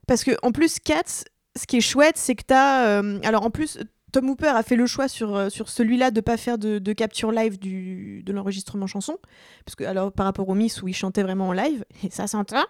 [0.07, 1.25] Parce que en plus Cats
[1.55, 2.99] ce qui est chouette, c'est que tu as.
[3.27, 3.79] alors en plus,
[4.11, 6.93] Tom Hooper a fait le choix sur, euh, sur celui-là de pas faire de, de
[6.93, 9.17] capture live du, de l'enregistrement chanson.
[9.65, 12.27] Parce que, alors, par rapport au Miss où il chantait vraiment en live, et ça
[12.27, 12.63] s'entend.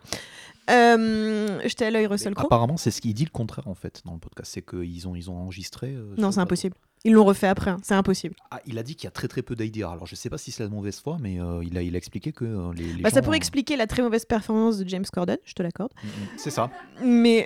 [0.70, 2.46] Euh, J'étais à l'œil Russell Crowe.
[2.48, 5.16] Apparemment, c'est ce qu'il dit le contraire en fait dans le podcast, c'est qu'ils ont,
[5.16, 5.90] ils ont enregistré.
[5.94, 6.76] euh, Non, c'est impossible.
[7.06, 8.34] Ils l'ont refait après, hein, c'est impossible.
[8.50, 9.90] Ah, il a dit qu'il y a très très peu d'IDR.
[9.90, 11.98] Alors je sais pas si c'est la mauvaise foi, mais euh, il, a, il a
[11.98, 14.88] expliqué que euh, les, les Bah, ça pourrait euh, expliquer la très mauvaise performance de
[14.88, 15.92] James Corden, je te l'accorde.
[16.02, 16.72] mm, mm, C'est ça.
[17.04, 17.46] Mais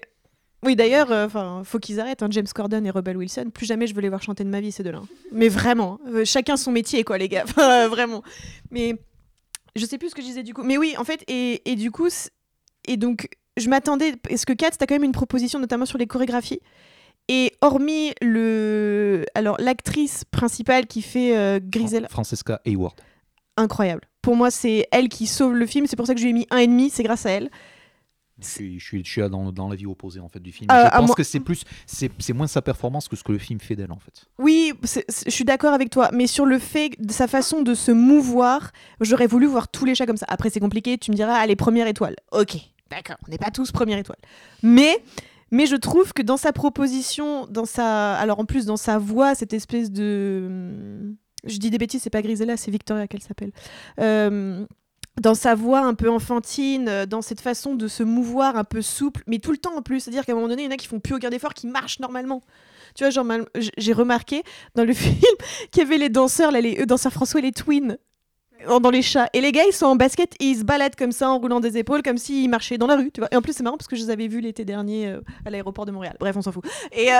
[0.64, 2.24] oui, d'ailleurs, euh, enfin, faut qu'ils arrêtent.
[2.24, 3.50] hein, James Corden et Rebel Wilson.
[3.54, 5.00] Plus jamais je veux les voir chanter de ma vie ces deux-là.
[5.00, 5.08] hein.
[5.32, 7.46] Mais vraiment, euh, chacun son métier, quoi, les gars.
[7.58, 8.24] Euh, vraiment.
[8.72, 8.96] Mais
[9.76, 10.64] je sais plus ce que je disais du coup.
[10.64, 12.08] Mais oui, en fait, et, et du coup,
[12.88, 14.16] et donc, je m'attendais.
[14.30, 16.60] Est-ce que Kat, t'as quand même une proposition, notamment sur les chorégraphies.
[17.30, 22.96] Et hormis le, alors l'actrice principale qui fait Grisel, Francesca Hayward.
[23.58, 24.02] incroyable.
[24.22, 25.88] Pour moi, c'est elle qui sauve le film.
[25.88, 26.90] C'est pour ça que je lui ai mis un et demi.
[26.90, 27.50] C'est grâce à elle.
[28.40, 30.52] Je suis, je suis, je suis là dans, dans la vie opposée en fait du
[30.52, 30.70] film.
[30.72, 33.32] Euh, je pense moi- que c'est plus, c'est c'est moins sa performance que ce que
[33.32, 34.26] le film fait d'elle en fait.
[34.38, 37.92] Oui, je suis d'accord avec toi, mais sur le fait de sa façon de se
[37.92, 38.72] mouvoir,
[39.02, 40.28] j'aurais voulu voir tous les chats comme ça.
[40.30, 42.16] Après, c'est compliqué, tu me diras, allez, première étoile.
[42.32, 42.58] Ok,
[42.92, 44.20] d'accord, on n'est pas tous première étoile.
[44.62, 45.04] Mais,
[45.50, 49.34] mais je trouve que dans sa proposition, dans sa, alors en plus dans sa voix,
[49.34, 53.52] cette espèce de, je dis des bêtises, c'est pas Grisella, c'est Victoria qu'elle s'appelle.
[54.00, 54.66] Euh,
[55.22, 58.82] dans sa voix un peu enfantine, euh, dans cette façon de se mouvoir un peu
[58.82, 60.02] souple, mais tout le temps en plus.
[60.02, 61.68] C'est-à-dire qu'à un moment donné, il y en a qui font plus aucun effort, qui
[61.68, 62.42] marchent normalement.
[62.96, 63.24] Tu vois,
[63.78, 64.44] j'ai remarqué
[64.76, 65.16] dans le film
[65.72, 67.98] qu'il y avait les danseurs, là, les eux, danseurs François, les twins,
[68.68, 69.30] dans les chats.
[69.34, 71.60] Et les gars, ils sont en basket et ils se baladent comme ça en roulant
[71.60, 73.12] des épaules, comme s'ils marchaient dans la rue.
[73.12, 73.30] Tu vois.
[73.32, 75.50] Et en plus, c'est marrant parce que je les avais vus l'été dernier euh, à
[75.50, 76.16] l'aéroport de Montréal.
[76.20, 76.64] Bref, on s'en fout.
[76.92, 77.18] Et, euh,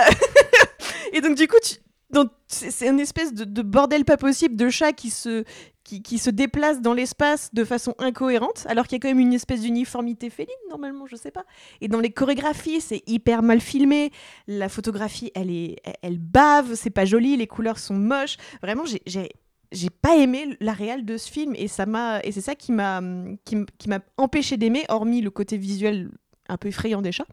[1.12, 1.76] et donc, du coup, tu-
[2.10, 5.44] donc, c'est une espèce de, de bordel pas possible de chats qui se,
[5.84, 9.18] qui, qui se déplacent dans l'espace de façon incohérente, alors qu'il y a quand même
[9.20, 11.44] une espèce d'uniformité féline, normalement, je sais pas.
[11.80, 14.10] Et dans les chorégraphies, c'est hyper mal filmé.
[14.46, 18.36] La photographie, elle, est, elle, elle bave, c'est pas joli, les couleurs sont moches.
[18.62, 19.28] Vraiment, j'ai-
[19.70, 22.72] j'ai pas aimé la réal de ce film et ça m'a et c'est ça qui
[22.72, 23.02] m'a
[23.44, 26.10] qui m'a empêché d'aimer hormis le côté visuel
[26.48, 27.26] un peu effrayant des chats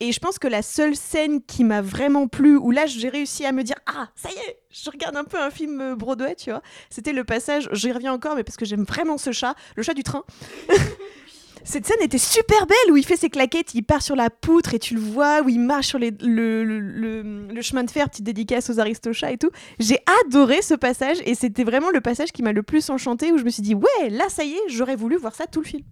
[0.00, 3.44] et je pense que la seule scène qui m'a vraiment plu où là j'ai réussi
[3.44, 6.34] à me dire ah ça y est je regarde un peu un film euh, Broadway
[6.34, 9.54] tu vois c'était le passage j'y reviens encore mais parce que j'aime vraiment ce chat
[9.76, 10.24] le chat du train
[11.64, 14.72] cette scène était super belle où il fait ses claquettes, il part sur la poutre
[14.72, 18.80] et tu le vois, où il marche sur le chemin de fer, petite dédicace aux
[18.80, 19.50] aristochats et tout.
[19.78, 23.38] J'ai adoré ce passage et c'était vraiment le passage qui m'a le plus enchanté où
[23.38, 25.66] je me suis dit ouais là ça y est j'aurais voulu voir ça tout le
[25.66, 25.84] film.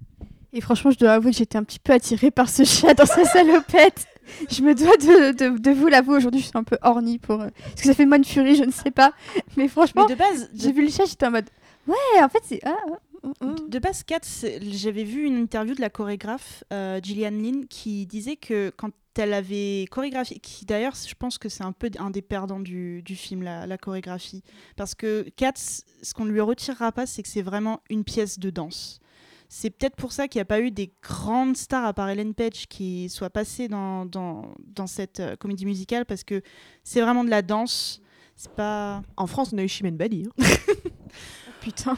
[0.57, 3.05] Et franchement, je dois avouer que j'étais un petit peu attirée par ce chat dans
[3.05, 4.07] sa salopette.
[4.51, 7.43] Je me dois de, de, de vous l'avouer aujourd'hui, je suis un peu ornie pour.
[7.43, 9.13] euh, Est-ce que ça fait de moi une furie Je ne sais pas.
[9.59, 11.45] Mais franchement, Mais de base, j'ai vu le chat, j'étais en mode.
[11.87, 12.61] Ouais, en fait, c'est.
[12.65, 12.75] Ah,
[13.23, 13.55] ah, ah.
[13.69, 14.21] De base, Kat,
[14.63, 19.35] j'avais vu une interview de la chorégraphe euh, Gillian Lynn qui disait que quand elle
[19.35, 23.15] avait chorégraphié, qui d'ailleurs, je pense que c'est un peu un des perdants du, du
[23.15, 24.43] film, la, la chorégraphie.
[24.77, 28.39] Parce que Kat, ce qu'on ne lui retirera pas, c'est que c'est vraiment une pièce
[28.39, 29.01] de danse.
[29.49, 32.35] C'est peut-être pour ça qu'il n'y a pas eu des grandes stars à part Ellen
[32.35, 36.43] Page qui soient passées dans, dans, dans cette euh, comédie musicale parce que
[36.85, 38.01] c'est vraiment de la danse.
[38.35, 39.03] C'est pas.
[39.17, 40.25] En France on a eu Chimène Badi.
[40.39, 40.45] hein.
[41.61, 41.97] Putain.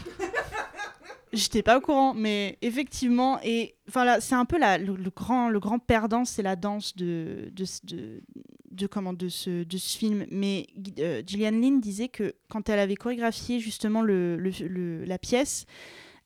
[1.32, 5.50] J'étais pas au courant, mais effectivement, et enfin c'est un peu la, le, le grand,
[5.50, 8.22] le grand perdant, c'est la danse de, de, de,
[8.70, 10.24] de, comment, de, ce, de ce film.
[10.30, 10.66] Mais
[11.00, 15.66] euh, Gillian Lynn disait que quand elle avait chorégraphié justement le, le- le- la pièce,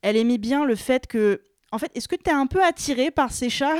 [0.03, 3.11] elle aimait bien le fait que, en fait, est-ce que tu es un peu attiré
[3.11, 3.79] par ces chats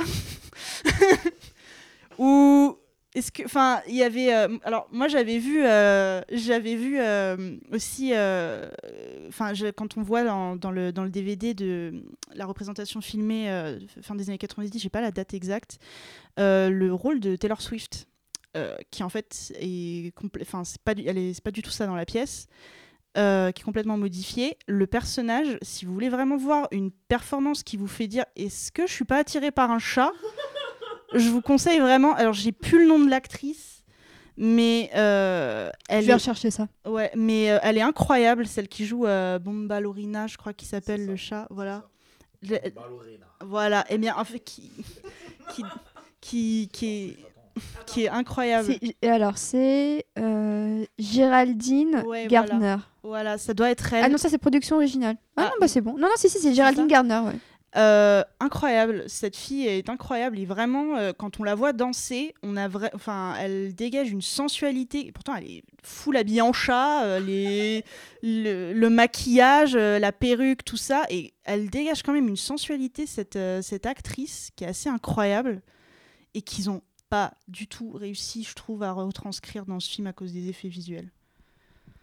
[2.17, 2.77] Ou
[3.15, 7.57] est-ce que, enfin, il y avait, euh, alors moi j'avais vu, euh, j'avais vu euh,
[7.71, 8.11] aussi,
[9.27, 12.03] enfin, quand on voit dans, le DVD de
[12.33, 15.77] la représentation filmée fin des années 90, j'ai pas la date exacte,
[16.37, 18.07] le rôle de Taylor Swift,
[18.89, 21.03] qui en fait est enfin c'est pas, du-
[21.43, 22.47] pas du tout ça dans la pièce.
[23.17, 24.57] Euh, qui est complètement modifié.
[24.67, 28.87] Le personnage, si vous voulez vraiment voir une performance qui vous fait dire est-ce que
[28.87, 30.11] je suis pas attirée par un chat,
[31.13, 32.13] je vous conseille vraiment.
[32.15, 33.83] Alors j'ai plus le nom de l'actrice,
[34.37, 36.15] mais euh, elle Je vais est...
[36.15, 36.67] rechercher ça.
[36.85, 40.67] ouais, mais euh, elle est incroyable, celle qui joue euh, Bomba Lorina, je crois qu'il
[40.67, 41.45] s'appelle le chat.
[41.51, 41.83] Voilà.
[42.41, 42.55] Je-
[43.41, 43.85] Voilà.
[43.91, 44.71] Et bien en fait qui
[45.51, 45.63] qui
[46.71, 47.17] qui,
[47.85, 48.65] qui est incroyable.
[48.81, 52.77] C'est- et alors, c'est euh, Géraldine Ouais, Gardner.
[53.03, 54.03] Voilà, ça doit être elle.
[54.05, 55.17] Ah non, ça c'est production originale.
[55.35, 55.93] Ah, Ah, non, bah c'est bon.
[55.93, 57.35] Non, non, si, si, c'est Géraldine Gardner, ouais.
[57.75, 62.55] Euh, incroyable, cette fille est incroyable et vraiment euh, quand on la voit danser, on
[62.55, 65.07] a vrai, enfin elle dégage une sensualité.
[65.07, 67.83] Et pourtant elle est full habillée en chat, euh, les,
[68.21, 73.39] le, le maquillage, la perruque, tout ça et elle dégage quand même une sensualité cette
[73.63, 75.63] cette actrice qui est assez incroyable
[76.35, 76.81] et qu'ils ont
[77.13, 80.67] pas du tout réussi, je trouve, à retranscrire dans ce film à cause des effets
[80.67, 81.11] visuels.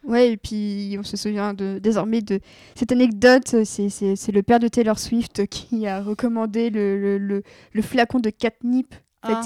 [0.05, 2.39] Ouais, et puis on se souvient de, désormais de
[2.75, 3.65] cette anecdote.
[3.65, 7.43] C'est, le père de Taylor Swift qui a recommandé le, le, le,
[7.73, 8.95] le flacon de catnip.
[9.21, 9.33] En fait.
[9.35, 9.45] Ah.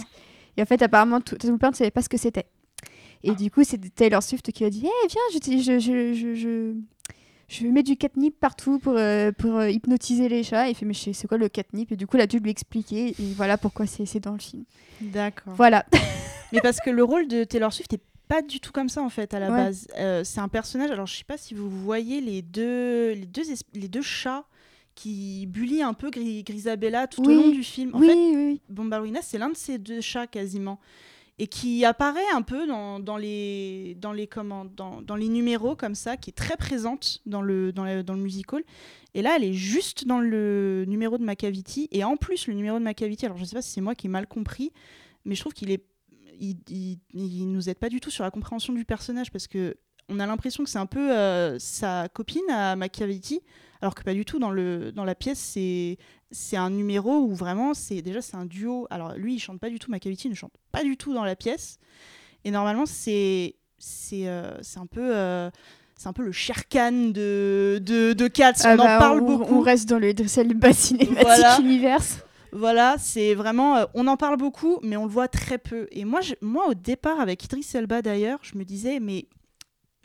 [0.57, 2.45] Et en fait, apparemment, tout, tout le père ne savait pas ce que c'était.
[3.23, 6.75] Et du coup, c'est Taylor Swift qui a dit Eh, viens, je, je, je,
[7.47, 10.67] je, mets du catnip partout pour, euh, pour euh, hypnotiser les chats.
[10.67, 11.91] Et il fait Mais c'est quoi le catnip?
[11.91, 13.09] Et du coup, dû lui expliquer.
[13.09, 14.63] Et voilà pourquoi c'est, dans le film.
[15.01, 15.53] D'accord.
[15.55, 15.85] Voilà.
[16.53, 19.09] Mais parce que le rôle de Taylor Swift est pas du tout comme ça en
[19.09, 19.57] fait à la Ouais.
[19.65, 19.87] base.
[19.97, 20.89] Euh, c'est un personnage.
[20.89, 24.45] Alors je sais pas si vous voyez les deux les deux es- les deux chats
[24.95, 27.35] qui bullient un peu Gri- Grisabella tout Oui.
[27.35, 27.93] au long du film.
[27.93, 28.61] En oui, fait, oui, oui.
[28.69, 30.79] Bombalurina c'est l'un de ces deux chats quasiment
[31.37, 36.55] et qui apparaît un peu dans, les dans les numéros comme ça qui est très
[36.55, 38.63] présente dans le dans dans le musical.
[39.13, 41.89] Et là elle est juste dans le numéro de Macavity.
[41.91, 44.07] Et en plus le numéro de Macavity alors je sais pas si c'est moi qui
[44.07, 44.71] ai mal compris
[45.25, 45.83] mais je trouve qu'il est
[47.13, 49.77] nous aide pas du tout sur la compréhension du personnage parce que
[50.09, 53.41] on a l'impression que c'est un peu euh, sa copine à Macavity
[53.81, 55.97] alors que pas du tout dans le dans la pièce c'est
[56.31, 59.69] c'est un numéro où vraiment c'est déjà c'est un duo alors lui il chante pas
[59.69, 61.77] du tout Macavity ne chante pas du tout dans la pièce
[62.43, 65.49] et normalement c'est c'est euh, c'est un peu euh,
[65.97, 69.37] c'est un peu le Sherkan de, de, de Cats, on Ah en bah, parle on,
[69.37, 69.55] beaucoup.
[69.55, 71.57] On reste dans le Elba cinématique Voilà.
[71.61, 72.19] universe.
[72.51, 73.77] Voilà, c'est vraiment.
[73.77, 75.87] euh, on en parle beaucoup, mais on le voit très peu.
[75.91, 79.27] Et moi, je- moi au départ, avec Idris Elba d'ailleurs, je me disais, mais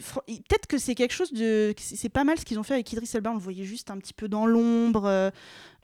[0.00, 1.74] peut-être que c'est quelque chose de.
[1.78, 3.30] c'est pas mal ce qu'ils ont fait avec Idris Elba.
[3.30, 5.30] On le voyait juste un petit peu dans l'ombre, euh,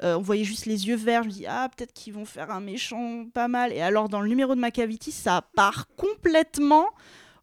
[0.03, 1.23] euh, on voyait juste les yeux verts.
[1.23, 3.73] Je me dis, ah, peut-être qu'ils vont faire un méchant pas mal.
[3.73, 6.87] Et alors, dans le numéro de Macavity, ça part complètement.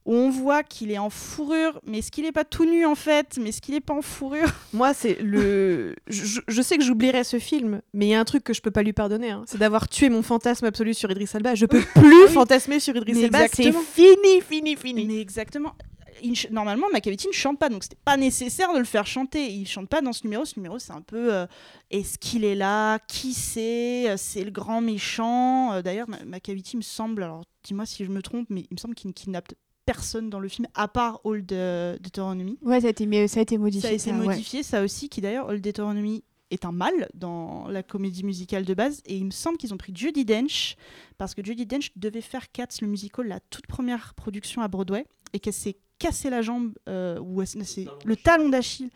[0.05, 2.93] Où on voit qu'il est en fourrure, mais est-ce qu'il est pas tout nu en
[2.93, 5.95] fait Mais est-ce qu'il est pas en fourrure Moi, c'est le.
[6.07, 8.61] Je, je sais que j'oublierai ce film, mais il y a un truc que je
[8.61, 11.55] peux pas lui pardonner, hein, c'est d'avoir tué mon fantasme absolu sur Idris Elba.
[11.55, 13.47] Je peux plus fantasmer sur Idris Mais Elba.
[13.47, 15.05] C'est fini, fini, fini.
[15.05, 15.73] Mais exactement.
[16.21, 19.51] Il normalement, Macavity ne chante pas, donc c'était pas nécessaire de le faire chanter.
[19.51, 20.45] Il chante pas dans ce numéro.
[20.45, 21.45] Ce numéro, c'est un peu euh,
[21.91, 22.99] est-ce qu'il est là?
[23.07, 24.09] Qui c'est?
[24.09, 25.73] Euh, C'est le grand méchant?
[25.73, 28.77] Euh, D'ailleurs, Ma- Macavity me semble, alors dis-moi si je me trompe, mais il me
[28.77, 29.53] semble qu'il ne kidnappe
[29.85, 32.57] personne dans le film à part Old Deuteronomy.
[32.61, 33.81] Ouais, ça a été, mais ça a été modifié.
[33.81, 34.25] Ça a été ça, ouais.
[34.25, 38.73] modifié, ça aussi, qui d'ailleurs, Old Deuteronomy est un mal dans la comédie musicale de
[38.73, 39.01] base.
[39.05, 40.75] Et il me semble qu'ils ont pris Judy Dench,
[41.17, 45.05] parce que Judy Dench devait faire Cats, le musical, la toute première production à Broadway,
[45.33, 48.89] et qu'elle s'est cassé la jambe, euh, ou le talon d'Achille,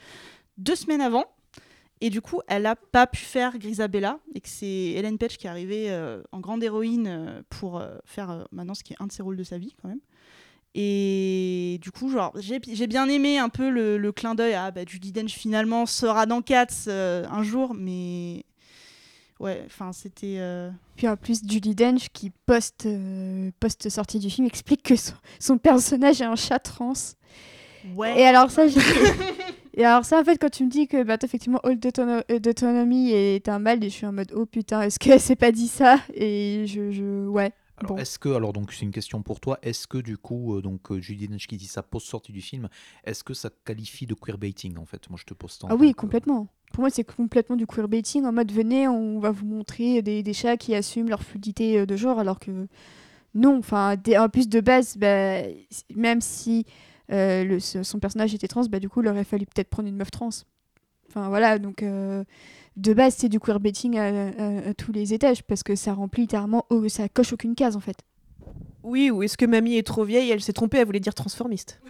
[0.58, 1.26] deux semaines avant.
[2.00, 5.48] Et du coup, elle a pas pu faire Grisabella, et que c'est Helen Page qui
[5.48, 9.08] est arrivée euh, en grande héroïne euh, pour euh, faire maintenant ce qui est un
[9.08, 10.02] de ses rôles de sa vie, quand même.
[10.76, 14.54] Et du coup, genre, j'ai j'ai bien aimé un peu le, le clin d'œil.
[14.54, 18.46] Ah, bah, Judy Dench finalement sera dans Cats euh, un jour, mais
[19.40, 20.38] ouais, enfin, c'était.
[20.40, 24.96] euh, Puis en plus, Judy Dench, qui post, euh, post sortie du film, explique que
[24.96, 26.94] son, son personnage est un chat trans.
[27.96, 28.20] Ouais.
[28.20, 28.66] Et alors ça,
[29.74, 33.12] Et alors ça, en fait, quand tu me dis que bah, effectivement All euh, Deutonomy
[33.12, 35.68] est un mal, et je suis en mode oh putain, est-ce qu'elle s'est pas dit
[35.68, 36.00] ça?
[36.16, 37.28] Et je, je...
[37.28, 37.52] ouais.
[37.80, 37.98] Alors, Bon.
[38.00, 40.92] est-ce que, alors donc c'est une question pour toi, est-ce que du coup, euh, donc
[40.92, 42.70] euh, Judy Dench qui dit ça post-sortie du film,
[43.04, 45.08] est-ce que ça qualifie de queerbaiting en fait?
[45.12, 46.48] Moi je te pose en Ah oui, tant que- complètement.
[46.74, 50.34] Pour moi, c'est complètement du queerbaiting en mode venez, on va vous montrer des, des
[50.34, 52.68] chats qui assument leur fluidité euh, de genre, alors que
[53.34, 53.58] non.
[53.58, 55.42] Enfin, en plus de base, bah,
[55.96, 56.66] même si
[57.12, 60.12] euh, son personnage était trans, bah, du coup, il aurait fallu peut-être prendre une meuf
[60.12, 60.30] trans.
[61.10, 62.24] Enfin voilà, donc euh,
[62.76, 66.24] de base, c'est du queerbaiting à, à- à tous les étages parce que ça remplit
[66.24, 67.98] littéralement, ça coche aucune case en fait.
[68.84, 71.82] Oui, ou est-ce que mamie est trop vieille Elle s'est trompée, elle voulait dire transformiste?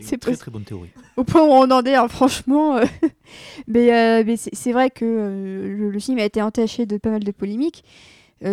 [0.00, 0.90] C'est une très très bonne théorie.
[1.16, 2.76] au point où on en est, hein, franchement.
[2.76, 2.84] euh,
[3.66, 7.10] mais euh, mais c'est vrai que euh, le, le film a été entaché de pas
[7.10, 7.84] mal de polémiques,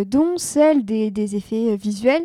[0.06, 2.24] dont celle des, des effets visuels.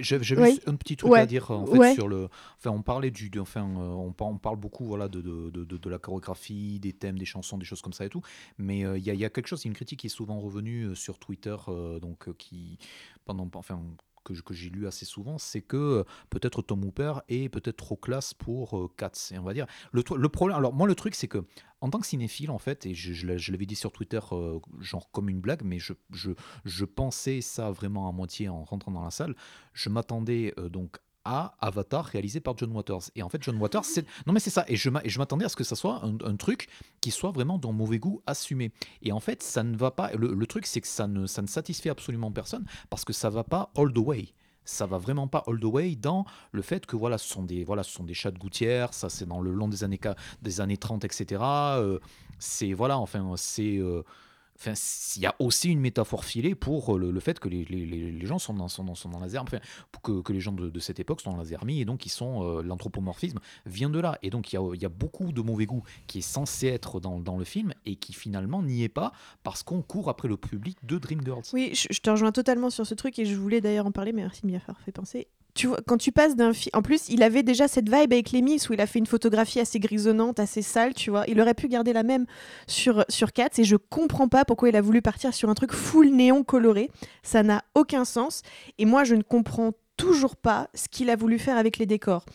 [0.00, 0.46] J'ai- Oui.
[0.50, 1.20] juste un petit truc Ouais.
[1.20, 1.94] à dire en fait Ouais.
[1.94, 2.28] sur le.
[2.58, 3.30] Enfin, on parlait du.
[3.30, 7.18] de- Enfin, on, par- on parle beaucoup voilà de, de, de, la chorégraphie, des thèmes,
[7.18, 8.20] des chansons, des choses comme ça et tout.
[8.58, 10.96] Mais il y, a, il y a quelque chose, une critique qui est souvent revenue
[10.96, 11.54] sur Twitter,
[12.02, 12.78] donc qui
[13.24, 13.80] pendant enfin
[14.34, 18.34] que, j'ai lu assez souvent, c'est que euh, peut-être Tom Hooper est peut-être trop classe
[18.34, 19.30] pour euh, Cats.
[19.32, 20.56] Et on va dire le, le problème.
[20.58, 21.44] Alors moi, le truc, c'est que
[21.80, 25.28] en tant que cinéphile, en fait, et je, l'avais dit sur Twitter, euh, genre comme
[25.28, 26.30] une blague, mais je, je,
[26.64, 29.34] je pensais ça vraiment à moitié en rentrant dans la salle.
[29.72, 30.96] Je m'attendais euh, donc
[31.26, 33.10] à Avatar réalisé par John Waters.
[33.16, 34.06] Et en fait, John Waters, c'est...
[34.26, 34.64] Non mais c'est ça.
[34.68, 36.68] Et je m'attendais à ce que ça soit un, truc
[37.00, 38.70] qui soit vraiment dans mauvais goût assumé.
[39.02, 40.12] Et en fait, ça ne va pas...
[40.12, 43.42] Le, truc, c'est que ça ne, ça ne satisfait absolument personne parce que ça va
[43.42, 44.28] pas all the way.
[44.64, 47.64] Ça va vraiment pas all the way dans le fait que voilà, ce sont des,
[47.64, 50.00] voilà, ce sont des chats de gouttière, ça c'est dans le long des années,
[50.42, 51.40] des années 30, etc.
[51.42, 51.98] Euh,
[52.38, 53.78] c'est, voilà, enfin, c'est...
[53.78, 54.02] euh,
[54.64, 58.54] Il y a aussi une métaphore filée pour euh, le, fait que les, gens sont
[58.54, 58.66] dans,
[59.20, 59.28] la
[60.02, 63.38] que, les gens de, cette époque sont dans la zermie, et donc sont euh, l'anthropomorphisme
[63.66, 64.18] vient de là.
[64.22, 67.36] Et donc il y a, beaucoup de mauvais goût qui est censé être dans, dans
[67.36, 70.98] le film et qui finalement n'y est pas parce qu'on court après le public de
[70.98, 71.42] Dreamgirls.
[71.52, 74.12] Oui, je, je te rejoins totalement sur ce truc et je voulais d'ailleurs en parler,
[74.12, 75.28] mais merci de m'y avoir fait penser.
[75.56, 76.70] Tu vois, quand tu passes d'un film.
[76.74, 79.06] En plus, il avait déjà cette vibe avec les Miss où il a fait une
[79.06, 81.24] photographie assez grisonnante, assez sale, tu vois.
[81.28, 82.26] Il aurait pu garder la même
[82.66, 85.72] sur, sur Cats et je comprends pas pourquoi il a voulu partir sur un truc
[85.72, 86.90] full néon coloré.
[87.22, 88.42] Ça n'a aucun sens.
[88.78, 92.26] Et moi, je ne comprends toujours pas ce qu'il a voulu faire avec les décors.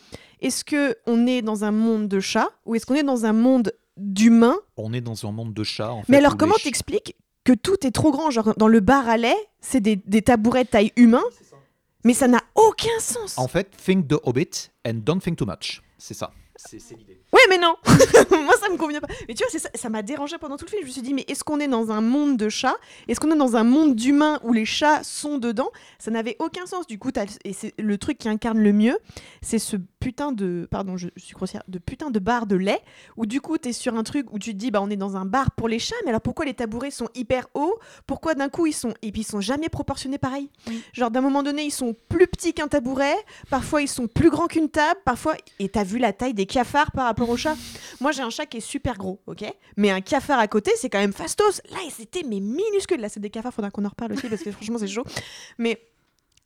[0.42, 3.34] Est-ce que on est dans un monde de chats ou est-ce qu'on est dans un
[3.34, 4.58] monde d'humains?
[4.78, 5.92] On est dans un monde de chats.
[5.92, 8.32] En fait, mais alors, comment t'expliques que tout est trop grand?
[8.32, 11.22] Genre, dans le bar à lait, c'est des, des tabourets de taille humain,
[12.04, 13.38] mais ça n'a aucun sens.
[13.38, 15.82] En fait, think the Hobbit and don't think too much.
[15.98, 16.32] C'est ça.
[16.56, 17.22] C'est l'idée.
[17.52, 17.76] Mais non
[18.32, 19.10] Moi, ça me convient pas.
[19.28, 20.84] Mais tu vois, ça, ça m'a dérangé pendant tout le film.
[20.84, 22.78] Je me suis dit, mais est-ce qu'on est dans un monde de chats?
[23.10, 25.70] Est-ce qu'on est dans un monde d'humains où les chats sont dedans?
[26.00, 26.88] Ça n'avait aucun sens.
[26.88, 27.10] Du coup,
[27.44, 28.98] et c'est le truc qui incarne le mieux,
[29.42, 30.66] c'est ce putain de.
[30.72, 31.64] Pardon, je, je suis grossière.
[31.68, 32.80] De putain de bar de lait,
[33.18, 35.18] où du coup, t'es sur un truc où tu te dis, bah, on est dans
[35.18, 37.78] un bar pour les chats, mais alors pourquoi les tabourets sont hyper hauts?
[38.08, 38.94] Pourquoi d'un coup, ils sont.
[39.02, 40.50] Et puis, ils sont jamais proportionnés pareil?
[40.94, 43.16] Genre, d'un moment donné, ils sont plus petits qu'un tabouret,
[43.50, 45.36] parfois, ils sont plus grands qu'une table, parfois.
[45.60, 47.41] Et t'as vu la taille des cafards par rapport aux
[48.00, 49.44] Moi, j'ai un chat qui est super gros, ok?
[49.78, 51.62] Mais un cafard à côté, c'est quand même fastos.
[51.70, 53.00] Là, c'était mais minuscule.
[53.00, 55.06] Là, c'est des cafards, faudra qu'on en reparle aussi parce que franchement, c'est chaud.
[55.58, 55.88] Mais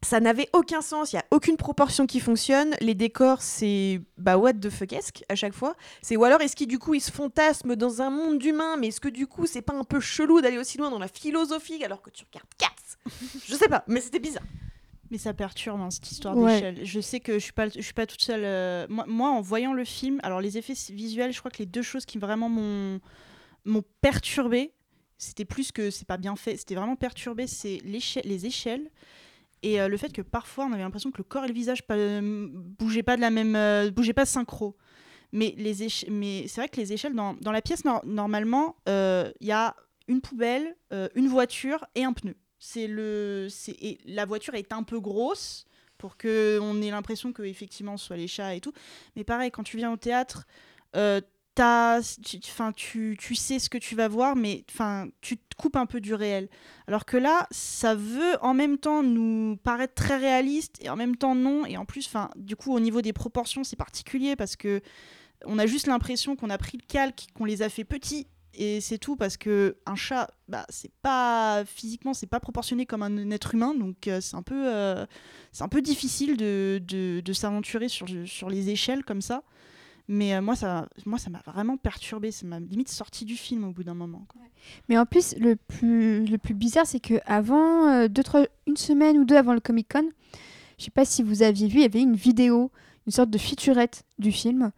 [0.06, 2.76] ça n'avait aucun sens, il y a aucune proportion qui fonctionne.
[2.80, 5.76] Les décors, c'est bah what the fuckesque à chaque fois.
[6.02, 9.00] C'est ou alors est-ce qu'ils du coup se fantasment dans un monde d'humains, mais est-ce
[9.00, 12.04] que du coup c'est pas un peu chelou d'aller aussi loin dans la philosophie alors
[12.04, 13.12] que tu regardes Cats?
[13.48, 14.44] Je sais pas, mais c'était bizarre.
[15.12, 16.54] Mais ça perturbe hein, cette histoire Ouais.
[16.54, 16.80] d'échelle.
[16.84, 18.42] Je sais que je suis pas, je suis pas toute seule.
[18.44, 21.68] euh, moi, moi, en voyant le film, alors les effets visuels, je crois que les
[21.68, 23.00] deux choses qui vraiment m'ont
[23.66, 24.74] m'ont perturbé,
[25.18, 28.90] c'était plus que c'est pas bien fait, c'était vraiment perturbé, c'est les échelles
[29.64, 31.82] et euh, le fait que parfois on avait l'impression que le corps et le visage
[31.84, 34.76] pas, euh, bougeaient pas de la même, bougeaient pas synchro.
[35.32, 39.34] Mais les mais c'est vrai que les échelles dans, dans la pièce nor- normalement, il
[39.48, 39.76] y a
[40.08, 40.76] une poubelle,
[41.16, 42.36] une voiture et un pneu.
[42.68, 45.68] C'est le, c'est la voiture est un peu grosse
[46.00, 48.74] pour que on ait l'impression que effectivement ce soit les chats et tout.
[49.16, 50.48] Mais pareil, quand tu viens au théâtre,
[50.96, 51.22] euh,
[52.76, 56.02] tu, tu, sais ce que tu vas voir, mais 'fin, tu te coupes un peu
[56.02, 56.50] du réel.
[56.88, 61.16] Alors que là, ça veut en même temps nous paraître très réaliste et en même
[61.16, 61.68] temps non.
[61.68, 64.82] Et en plus, du coup, au niveau des proportions, c'est particulier parce que
[65.46, 68.26] on a juste l'impression qu'on a pris le calque, qu'on les a fait petits.
[68.58, 73.04] Et c'est tout parce que un chat, bah, c'est pas physiquement, c'est pas proportionné comme
[73.04, 75.06] un être humain, donc euh, c'est un peu, euh,
[75.52, 79.44] c'est un peu difficile de, s'aventurer sur, les échelles comme ça.
[80.08, 82.32] Mais euh, moi, ça, moi, ça m'a vraiment perturbé.
[82.32, 84.26] Ça m'a limite sorti du film au bout d'un moment.
[84.88, 89.18] Mais en plus, le plus, le plus bizarre, c'est que avant, deux, trois, une semaine
[89.18, 90.10] ou deux avant le Comic Con,
[90.78, 92.72] je sais pas si vous aviez vu, il y avait une vidéo,
[93.08, 94.72] une sorte de featurette du film.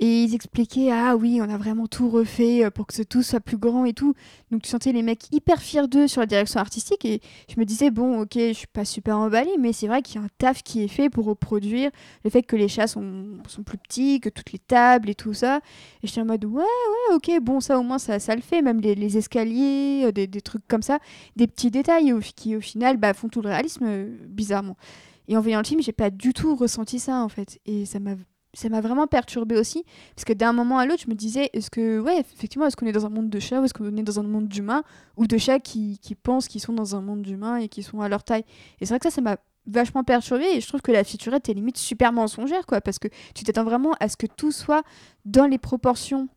[0.00, 3.22] Et ils expliquaient, ah oui, on a vraiment tout refait euh, pour que ce tout
[3.22, 4.14] soit plus grand et tout.
[4.50, 7.04] Donc tu sentais les mecs hyper fiers d'eux sur la direction artistique.
[7.04, 10.16] Et je me disais, bon, ok, je suis pas super emballée, mais c'est vrai qu'il
[10.16, 11.90] y a un taf qui est fait pour reproduire
[12.24, 15.32] le fait que les chats sont, sont plus petits, que toutes les tables et tout
[15.32, 15.60] ça.
[16.02, 18.62] Et j'étais en mode, ouais, ouais, ok, bon, ça au moins ça, ça le fait,
[18.62, 20.98] même les, escaliers, euh, des, des trucs comme ça,
[21.36, 24.76] des petits détails qui au final bah, font tout le réalisme, euh, bizarrement.
[25.28, 27.60] Et en voyant le film, j'ai pas du tout ressenti ça en fait.
[27.66, 28.14] Et ça m'a
[28.54, 29.84] ça m'a vraiment perturbé aussi
[30.14, 32.86] parce que d'un moment à l'autre je me disais est-ce que ouais effectivement est-ce qu'on
[32.86, 34.84] est dans un monde de chats ou est-ce qu'on est dans un monde d'humains
[35.16, 38.08] ou de chats qui, pensent qu'ils sont dans un monde d'humains et qui sont à
[38.08, 38.44] leur taille.
[38.80, 39.36] Et c'est vrai que ça ça m'a
[39.66, 43.08] vachement perturbé et je trouve que la featurette est limite super mensongère quoi parce que
[43.34, 44.82] tu t'attends vraiment à ce que tout soit
[45.24, 46.28] dans les proportions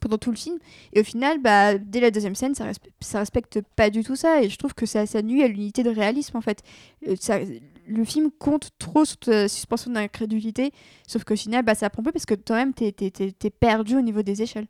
[0.00, 0.58] pendant tout le film.
[0.92, 4.42] Et au final bah dès la deuxième scène ça, respe- respecte pas du tout ça
[4.42, 6.62] et je trouve que ça, ça nuit à l'unité de réalisme en fait.
[7.08, 7.40] Euh, ça-
[7.86, 10.72] le film compte trop sur ta suspension d'incrédulité,
[11.06, 12.92] sauf qu'au final, bah, ça prend peu parce que toi-même, t'es,
[13.50, 14.66] perdu au niveau des échelles.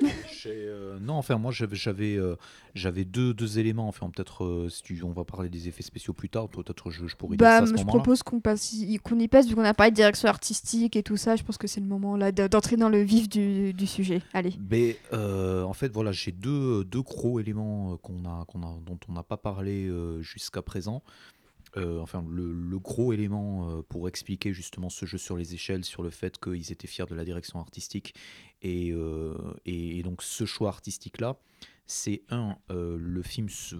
[0.46, 2.36] Euh, non, enfin, moi, j'avais, j'avais, euh,
[2.74, 3.88] j'avais deux, deux éléments.
[3.88, 6.48] Enfin, peut-être, euh, si tu, on va parler des effets spéciaux plus tard.
[6.48, 9.18] Peut-être, je, je pourrais dire Bah, ça à ce je propose qu'on, passe, y- qu'on
[9.18, 11.66] y passe, vu qu'on a parlé de direction artistique et tout ça, je pense que
[11.66, 14.22] c'est le moment là de- d'entrer dans le vif du, du sujet.
[14.32, 14.54] Allez.
[14.70, 19.12] Mais en fait, voilà, j'ai deux, deux gros éléments qu'on a, qu'on a, dont on
[19.12, 19.90] n'a pas parlé
[20.20, 21.02] jusqu'à présent.
[21.78, 26.02] Euh, enfin, le, gros élément euh, pour expliquer justement ce jeu sur les échelles, sur
[26.02, 28.14] le fait qu'ils étaient fiers de la direction artistique
[28.62, 29.34] et, euh,
[30.02, 31.36] donc ce choix artistique-là,
[31.86, 33.74] c'est un, le film se,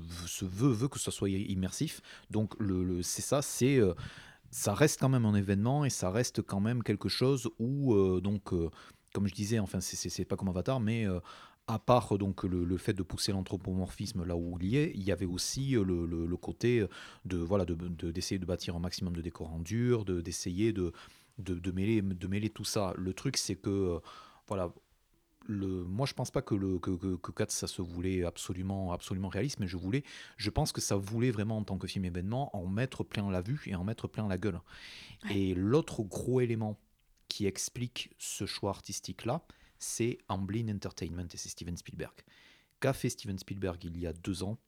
[0.44, 2.01] veut, veut que ce soit immersif.
[2.30, 2.55] Donc,
[3.03, 3.80] c'est ça, c'est.
[4.51, 8.55] ça reste quand même un événement et ça reste quand même quelque chose où, donc,
[9.12, 11.07] comme je disais, enfin, c'est- pas comme Avatar, mais
[11.69, 15.03] à part donc le, le fait de pousser l'anthropomorphisme là où il y est, il
[15.03, 16.85] y avait aussi euh, le, le- le côté
[17.25, 20.73] de voilà de- de- d'essayer de, bâtir un maximum de décors en dur, de- d'essayer
[20.73, 20.93] de,
[21.39, 22.95] de, mêler de mêler tout ça.
[22.97, 23.99] Le truc c'est que euh,
[24.49, 24.73] voilà.
[25.51, 28.93] Le, moi, je pense pas que le que, que, que Cats, ça se voulait absolument
[28.93, 30.03] absolument réaliste, mais je voulais,
[30.37, 33.41] je pense que ça voulait vraiment en tant que film événement en mettre plein la
[33.41, 34.61] vue et en mettre plein la gueule.
[35.31, 36.79] Et l'autre gros élément
[37.29, 39.43] qui explique ce choix artistique-là,
[39.79, 42.14] c'est Amblin Entertainment et c'est Steven Spielberg.
[42.81, 44.59] Qu'a fait Steven Spielberg il y a deux ans?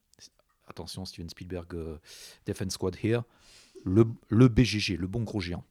[0.67, 1.99] Attention, Steven Spielberg, euh,
[2.47, 3.23] Defense Squad here.
[3.85, 5.65] Le, le BGG, le bon gros géant.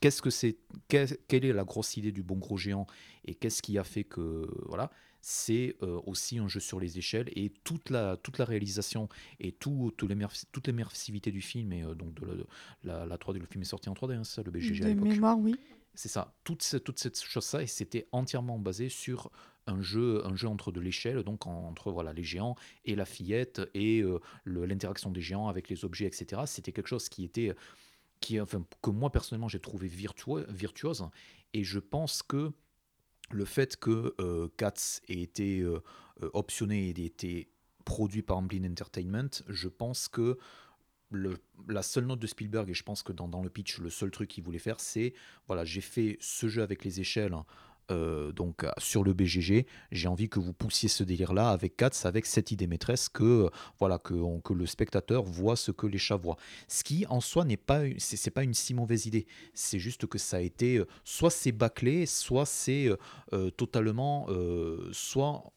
[0.00, 0.56] Qu'est-ce que c'est
[0.88, 2.86] Quelle est la grosse idée du bon gros géant
[3.24, 4.90] et qu'est-ce qui a fait que voilà
[5.26, 9.08] c'est euh, aussi un jeu sur les échelles et toute la, toute la réalisation
[9.40, 12.26] et tout, l'immersi- toute l'immersivité du film et euh, donc de
[12.82, 15.00] la, la, la 3D, le film est sorti en 3D, hein, ça, le BGG de
[15.14, 15.56] mémoire, oui.
[15.94, 19.30] C'est ça, toute, ce- toute cette chose-là, c'était entièrement basé sur
[19.66, 23.04] un jeu, un jeu entre de l'échelle, donc en- entre voilà, les géants et la
[23.04, 26.42] fillette, et euh, l'interaction des géants avec les objets, etc.
[26.46, 27.54] C'était quelque chose qui était,
[28.20, 31.08] qui, enfin, que moi personnellement j'ai trouvé virtuo- virtuose,
[31.54, 32.52] et je pense que
[33.30, 35.80] le fait que euh, Cats ait été euh,
[36.22, 37.48] euh, optionné et ait été
[37.84, 40.38] produit par Amblin Entertainment, je pense que
[41.68, 44.28] la seule note de Spielberg, et je pense que dans, le pitch, le seul truc
[44.28, 45.14] qu'il voulait faire, c'est
[45.46, 47.34] voilà, j'ai fait ce jeu avec les échelles.
[47.90, 52.06] euh, donc euh, sur le BGG, j'ai envie que vous poussiez ce délire-là avec Katz,
[52.06, 54.14] avec cette idée maîtresse que voilà que,
[54.54, 56.36] le spectateur voit ce que les chats voient.
[56.66, 59.26] Ce qui en soi n'est pas c'est pas une si mauvaise idée.
[59.52, 62.88] C'est juste que ça a été euh, soit c'est bâclé, soit c'est
[63.56, 64.26] totalement
[64.92, 65.52] soit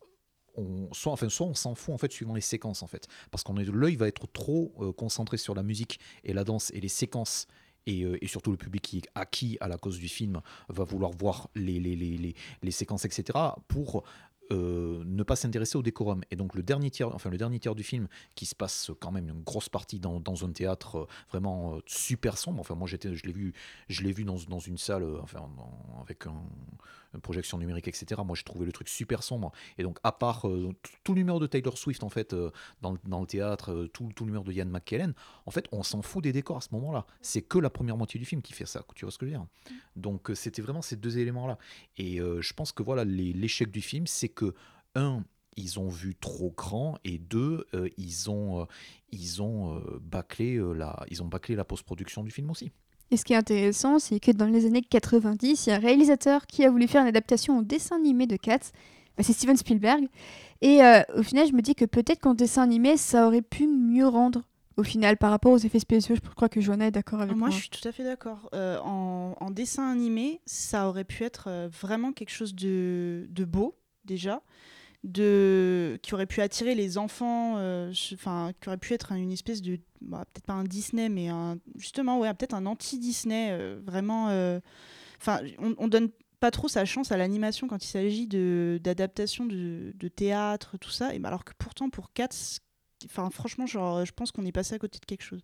[0.92, 3.08] soit, enfin, soit on s'en fout en fait suivant les séquences en fait.
[3.32, 6.80] Parce qu'on l'œil va être trop euh, concentré sur la musique et la danse et
[6.80, 7.48] les séquences
[7.86, 10.84] et, euh, et surtout le public qui est acquis à la cause du film va
[10.84, 13.38] vouloir voir les, les, les, les, séquences etc
[13.68, 14.04] pour
[14.52, 16.22] euh, ne pas s'intéresser au décorum.
[16.32, 19.12] Et donc le dernier tiers enfin le dernier tiers du film qui se passe quand
[19.12, 23.26] même une grosse partie dans, dans un théâtre vraiment super sombre enfin moi j'étais je
[23.26, 23.54] l'ai vu
[23.90, 25.50] je l'ai vu dans, dans une salle enfin
[26.02, 26.44] avec un,
[27.22, 30.72] projection numérique etc moi j'ai trouvé le truc super sombre et donc, à part euh,
[31.04, 32.52] tout, numéro de Taylor Swift, en fait, euh,
[32.82, 35.14] dans, le- dans le théâtre, euh, tout, numéro de Ian McKellen,
[35.46, 37.06] en fait, on s'en fout des décors à ce moment-là.
[37.22, 39.32] C'est que la première moitié du film qui fait ça, tu vois ce que je
[39.32, 39.46] veux dire?
[39.96, 41.58] Donc, euh, c'était vraiment ces deux éléments-là.
[41.98, 44.54] Et euh, je pense que voilà, l'échec du film, c'est que,
[44.96, 45.24] un,
[45.56, 47.66] ils ont vu trop grand, et deux,
[47.98, 48.68] ils ont,
[49.12, 52.72] ils ont, bâclé, la, ils ont bâclé la post-production du film aussi.
[53.12, 55.80] Et ce qui est intéressant, c'est que dans les années 90, il y a un
[55.80, 58.72] réalisateur qui a voulu faire une adaptation en dessin animé de Cats.
[59.18, 60.08] Bah, c'est Steven Spielberg.
[60.62, 63.68] Et euh, au final, je me dis que peut-être qu'en dessin animé, ça aurait pu
[63.68, 64.44] mieux rendre.
[64.76, 67.48] Au final, par rapport aux effets spéciaux, je crois que Joanna est d'accord avec moi.
[67.48, 68.48] Moi, je suis tout à fait d'accord.
[68.54, 73.46] Euh, en, en dessin animé, ça aurait pu être euh, vraiment quelque chose de, de
[73.46, 74.44] beau, déjà,
[75.04, 79.62] de, qui aurait pu attirer les enfants, euh, enfin, qui aurait pu être une espèce
[79.62, 79.80] de.
[80.02, 84.30] bah, peut-être pas un Disney, mais un, justement, ouais, peut-être un anti-Disney, euh, vraiment.
[84.30, 84.60] euh,
[85.20, 89.46] Enfin, on, on donne pas trop sa chance à l'animation quand il s'agit de- d'adaptation
[89.46, 92.60] de, de théâtre, tout ça, et bah, alors que pourtant, pour Cats,
[93.06, 95.42] enfin, franchement, genre, je pense qu'on est passé à côté de quelque chose.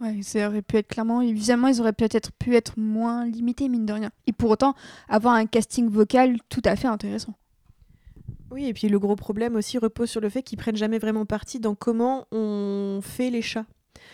[0.00, 3.84] Ouais, ça aurait pu être clairement, évidemment, ils auraient peut-être pu être moins limités, mine
[3.86, 4.10] de rien.
[4.28, 4.74] Et pour autant,
[5.08, 7.34] avoir un casting vocal tout à fait intéressant.
[8.50, 11.26] Oui, et puis le gros problème aussi repose sur le fait qu'ils prennent jamais vraiment
[11.26, 13.66] parti dans comment on fait les chats.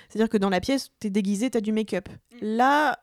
[0.08, 2.08] C'est-à-dire que dans la pièce, t'es déguisé, t'as du make-up.
[2.40, 2.98] Là,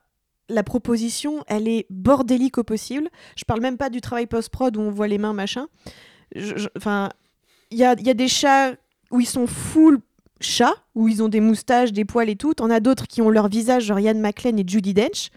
[0.50, 3.10] la proposition, elle est bordélique au possible.
[3.38, 5.68] Je parle même pas du travail post-prod où on voit les mains, machin.
[6.76, 7.10] Enfin,
[7.72, 8.74] il y a, y a des chats
[9.12, 10.00] où ils sont full
[10.40, 12.54] chats, où ils ont des moustaches, des poils et tout.
[12.54, 15.30] T'en as d'autres qui ont leur visage, genre Ian McKellen et Judy Dench.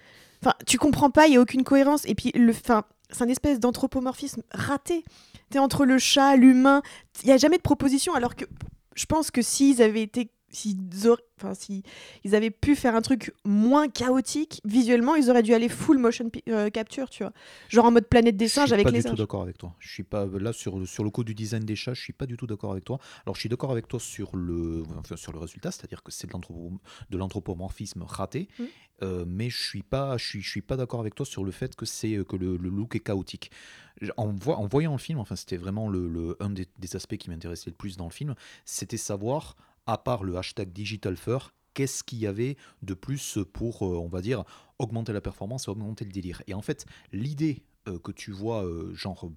[0.42, 2.04] Enfin, tu comprends pas, il y a aucune cohérence.
[2.06, 5.04] Et puis, le, c'est un espèce d'anthropomorphisme raté.
[5.50, 6.82] T'es entre le chat, l'humain.
[7.22, 8.44] Il y a jamais de proposition, alors que
[8.94, 10.78] je pense que s'ils avaient été s'ils
[11.08, 11.82] auraient- enfin, si
[12.24, 16.30] ils avaient pu faire un truc moins chaotique visuellement, ils auraient dû aller full motion
[16.48, 17.32] euh, capture, tu vois.
[17.68, 19.18] Genre en mode planète des Je singes suis avec pas les du tout singes.
[19.18, 19.74] d'accord avec toi.
[19.80, 21.92] Je suis pas là sur le, sur le coup du design des chats.
[21.94, 22.98] Je suis pas du tout d'accord avec toi.
[23.26, 26.26] Alors je suis d'accord avec toi sur le enfin, sur le résultat, c'est-à-dire que c'est
[26.28, 26.78] de l'anthropo-
[27.10, 28.48] de l'anthropomorphisme raté.
[28.58, 28.62] Mm.
[29.02, 31.50] Euh, mais je suis pas je suis je suis pas d'accord avec toi sur le
[31.50, 33.50] fait que c'est que le, le look est chaotique.
[34.16, 34.32] En,
[34.68, 37.76] voyant le film, enfin c'était vraiment le, le- un des, des aspects qui m'intéressait le
[37.76, 38.34] plus dans le film,
[38.64, 43.84] c'était savoir à part le hashtag digital fur, qu'est-ce qu'il y avait de plus pour,
[43.84, 44.44] euh, on va dire,
[44.78, 46.42] augmenter la performance et augmenter le délire?
[46.46, 49.30] Et en fait, l'idée euh, que tu vois, euh, genre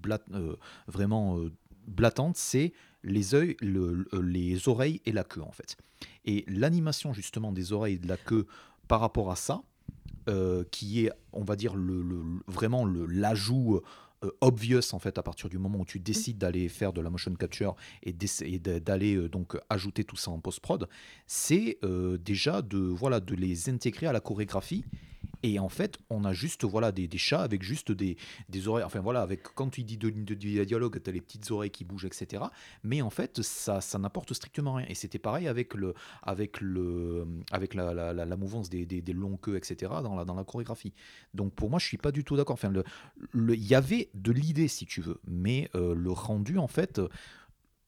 [0.87, 1.39] vraiment
[1.87, 2.73] blattante, c'est
[3.03, 5.77] les les oreilles et la queue en fait.
[6.25, 8.45] Et l'animation justement des oreilles et de la queue
[8.87, 9.63] par rapport à ça,
[10.71, 12.03] qui est, on va dire, le,
[12.47, 13.81] vraiment l'ajout
[14.23, 17.11] euh, obvious en fait à partir du moment où tu décides d'aller faire de la
[17.11, 20.89] motion capture et d'aller euh, donc ajouter tout ça en post prod,
[21.27, 24.85] c'est euh, déjà de voilà de les intégrer à la chorégraphie.
[25.47, 28.17] Et en fait, on a juste voilà des, chats avec juste des,
[28.49, 28.83] des oreilles.
[28.83, 31.71] Enfin voilà, avec quand tu dis de, de, de dialogue, tu as les petites oreilles
[31.71, 32.43] qui bougent, etc.
[32.83, 34.85] Mais en fait, ça, n'apporte strictement rien.
[34.89, 39.01] Et c'était pareil avec le avec le avec la, la, mouvance des, des,
[39.41, 39.93] queues, etc.
[40.03, 40.93] dans la dans la chorégraphie.
[41.33, 42.55] Donc pour moi, je suis pas du tout d'accord.
[42.55, 42.73] Enfin,
[43.33, 46.99] il y avait de l'idée si tu veux, mais euh, le rendu en fait.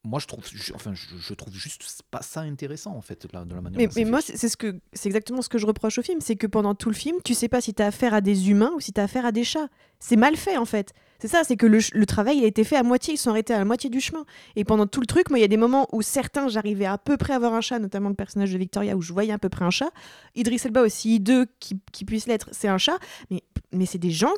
[0.06, 3.30] Moi, je trouve, je- enfin, je, je trouve juste pas ça intéressant en fait, de
[3.34, 3.80] la, de la manière.
[3.80, 6.38] Mais, mais moi, c'est ce que c'est exactement ce que je reproche au film, c'est
[6.38, 8.80] que pendant tout le film, tu sais pas si t'as affaire à des humains ou
[8.80, 9.68] si t'as affaire à des chats.
[10.00, 10.94] C'est mal fait en fait.
[11.22, 13.54] C'est ça, c'est que le, travail il a été fait à moitié, ils sont arrêtés
[13.54, 14.26] à la moitié du chemin.
[14.56, 16.98] Et pendant tout le truc, moi, il y a des moments où certains, j'arrivais à
[16.98, 19.38] peu près à voir un chat, notamment le personnage de Victoria, où je voyais à
[19.38, 19.92] peu près un chat.
[20.36, 22.98] Idriss Elba aussi, deux qui, qui puissent l'être, c'est un chat.
[23.30, 23.44] Mais,
[23.74, 24.32] mais c'est des gens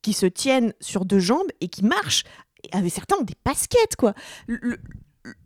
[0.00, 2.24] qui se tiennent sur deux jambes et qui marchent.
[2.72, 4.14] Avec certains ont des baskets, quoi.
[4.46, 4.78] Le, le-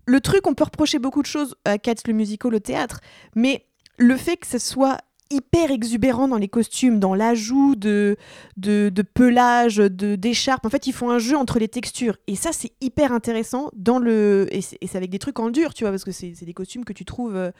[0.06, 3.00] le truc, on peut reprocher beaucoup de choses à Cats le musical au théâtre,
[3.36, 3.64] mais
[3.96, 4.98] le fait que ce soit
[5.30, 8.16] hyper exubérant dans les costumes, dans l'ajout de,
[8.56, 10.64] de, de pelage, de d'écharpe.
[10.66, 12.16] En fait, ils font un jeu entre les textures.
[12.26, 14.46] Et ça, c'est hyper intéressant dans le.
[14.50, 16.84] Et c'est avec des trucs en dur, tu vois, parce que c'est c'est des costumes
[16.84, 17.36] que tu trouves.
[17.36, 17.50] euh,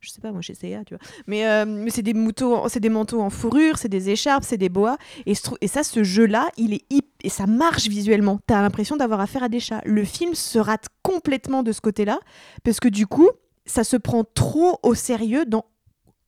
[0.00, 0.98] je sais pas, moi chez tu vois.
[1.26, 4.56] Mais, euh, mais c'est des, moutons- c'est des manteaux en fourrure, c'est des écharpes, c'est
[4.56, 4.96] des boas.
[5.26, 8.38] Et, ça, ce jeu-là, il est hip- et ça marche visuellement.
[8.46, 9.82] T'as l'impression d'avoir affaire à des chats.
[9.84, 12.18] Le film se rate complètement de ce côté-là,
[12.64, 13.28] parce que du coup,
[13.66, 15.64] ça se prend trop au sérieux dans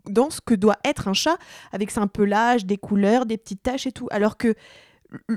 [0.07, 1.37] dans ce que doit être un chat,
[1.71, 4.09] avec un pelage, des couleurs, des petites taches et tout.
[4.11, 4.55] Alors que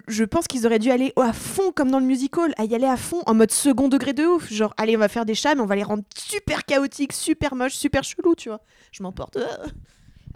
[0.07, 2.85] je pense qu'ils auraient dû aller à fond comme dans le musical, à y aller
[2.85, 4.51] à fond en mode second degré de ouf.
[4.51, 7.55] Genre, allez, on va faire des chats, mais on va les rendre super chaotiques, super
[7.55, 8.61] moches, super chelous, tu vois.
[8.91, 9.37] Je m'emporte.
[9.37, 9.65] Ah.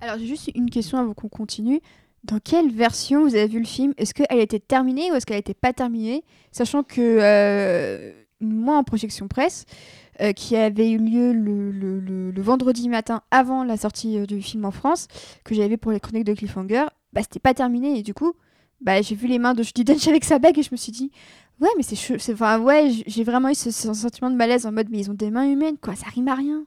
[0.02, 1.82] Alors, j'ai juste une question avant qu'on continue.
[2.24, 3.94] Dans quelle version vous avez vu le film?
[3.98, 6.24] Est-ce qu'elle été terminée ou est-ce qu'elle n'était pas terminée?
[6.52, 8.12] Sachant que euh,
[8.42, 9.66] moi, en projection presse,
[10.22, 14.66] euh, qui avait eu lieu le, le- vendredi matin avant la sortie euh, du film
[14.66, 15.08] en France,
[15.46, 18.00] que j'avais pour les chroniques de Cliffhanger, bah, c'était pas terminé.
[18.00, 18.34] Et du coup,
[18.82, 20.92] bah, j'ai vu les mains de Judy Dench avec sa bague et je me suis
[20.92, 21.12] dit,
[21.60, 22.32] ouais, mais c'est.
[22.32, 25.16] Enfin, ouais, j'ai vraiment eu ce, ce sentiment de malaise en mode, mais ils ont
[25.16, 26.66] des mains humaines, quoi, ça rime à rien.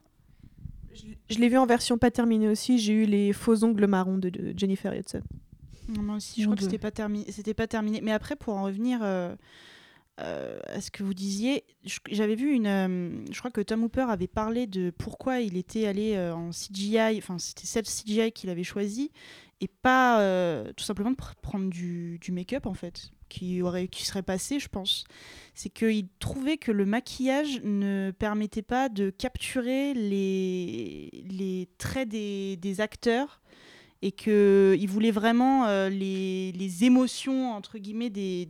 [1.29, 2.77] Je l'ai vu en version pas terminée aussi.
[2.77, 5.21] J'ai eu les faux ongles marrons de, de Jennifer Hudson.
[5.89, 7.25] Non, Moi aussi, je crois que c'était pas terminé.
[7.31, 8.01] C'était pas terminé.
[8.01, 9.33] Mais après, pour en revenir euh,
[10.21, 11.63] euh, à ce que vous disiez,
[12.11, 12.67] j'avais vu une.
[12.67, 16.51] euh, je crois que Tom Hooper avait parlé de pourquoi il était allé euh, en
[16.51, 17.17] CGI.
[17.17, 19.09] Enfin, c'était cette CGI qu'il avait choisi
[19.63, 23.87] et pas euh, tout simplement de pr- prendre du, du make-up en fait, qui aurait,
[23.87, 25.05] qui serait passé, je pense.
[25.55, 32.57] C'est qu'il trouvait que le maquillage ne permettait pas de capturer les, les traits des,
[32.57, 33.41] des acteurs
[34.01, 38.45] et qu'il voulait vraiment euh, les, les émotions entre guillemets des,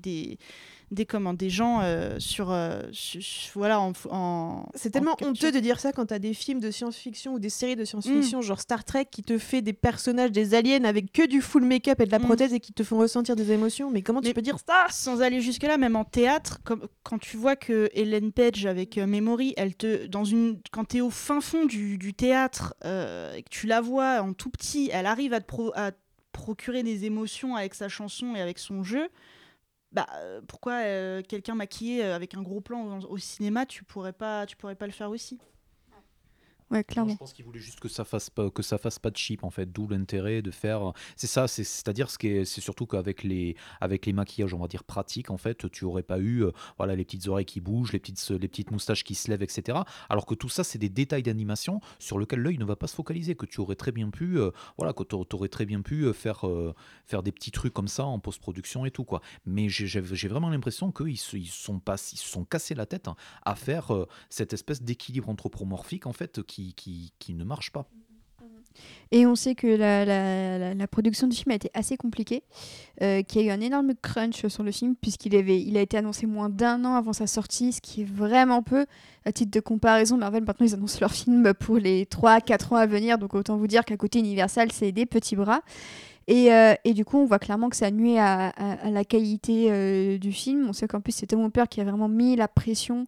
[0.94, 5.16] des, comment, des gens euh, sur, euh, su- su- voilà en, en C'est en tellement
[5.22, 8.42] honteux de dire ça quand t'as des films de science-fiction ou des séries de science-fiction,
[8.42, 12.00] genre Star Trek, qui te fait des personnages, des aliens avec que du full make-up
[12.00, 12.24] et de la Mm.
[12.24, 13.90] prothèse et qui te font ressentir des émotions.
[13.92, 17.18] Mais comment tu peux dire ça sans aller jusque là même en théâtre comme quand
[17.20, 21.02] tu vois que Hélène Page avec euh, Memory elle te dans une quand tu es
[21.02, 25.06] au fin fond du, du théâtre et que tu la vois en tout petit elle
[25.06, 25.98] arrive à te pro- à te
[26.32, 29.08] procurer des émotions avec sa chanson et avec son jeu
[29.94, 33.84] bah euh, pourquoi euh, quelqu'un maquillé euh, avec un gros plan au, au cinéma tu
[33.84, 35.40] pourrais pas tu pourrais pas le faire aussi?
[36.72, 37.14] Ouais, clairement.
[37.14, 39.44] je pense qu'il voulait juste que ça fasse pas que ça fasse pas de cheap
[39.44, 40.94] en fait, d'où l'intérêt de faire.
[41.16, 44.60] C'est ça, c'est- c'est-à-dire ce qui est, c'est surtout qu'avec les avec les maquillages, on
[44.60, 47.60] va dire pratiques en fait, tu aurais pas eu euh, voilà les petites oreilles qui
[47.62, 49.80] bougent, les petites les petites moustaches qui se lèvent, etc.
[50.10, 52.96] Alors que tout ça, c'est des détails d'animation sur lesquels l'œil ne va pas se
[52.96, 56.04] focaliser, que tu aurais très bien pu euh, voilà que tu aurais très bien pu
[56.06, 56.74] euh, faire euh,
[57.06, 59.22] faire des petits trucs comme ça en post-production et tout quoi.
[59.46, 63.08] Mais j'ai vraiment l'impression qu'ils se ils sont pas ils se sont cassés la tête
[63.08, 63.92] hein, à faire
[64.30, 66.63] cette espèce d'équilibre anthropomorphique en fait qui
[67.30, 67.88] ne marche pas.
[69.12, 72.44] Et on sait que la, production du film a été assez compliquée,
[73.02, 75.98] euh, qu'il y a eu un énorme crunch sur le film, puisqu'il il a été
[75.98, 78.86] annoncé moins d'un an avant sa sortie, ce qui est vraiment peu.
[79.26, 82.88] À titre de comparaison, Marvel, maintenant, ils annoncent leur film pour les 3-4 ans à
[82.88, 85.62] venir, donc autant vous dire qu'à côté Universal, c'est des petits bras.
[86.28, 90.18] Et, euh, du coup, on voit clairement que ça nuit à, à- la qualité euh,
[90.18, 90.68] du film.
[90.70, 93.06] On sait qu'en plus, c'était mon père qui a vraiment mis la pression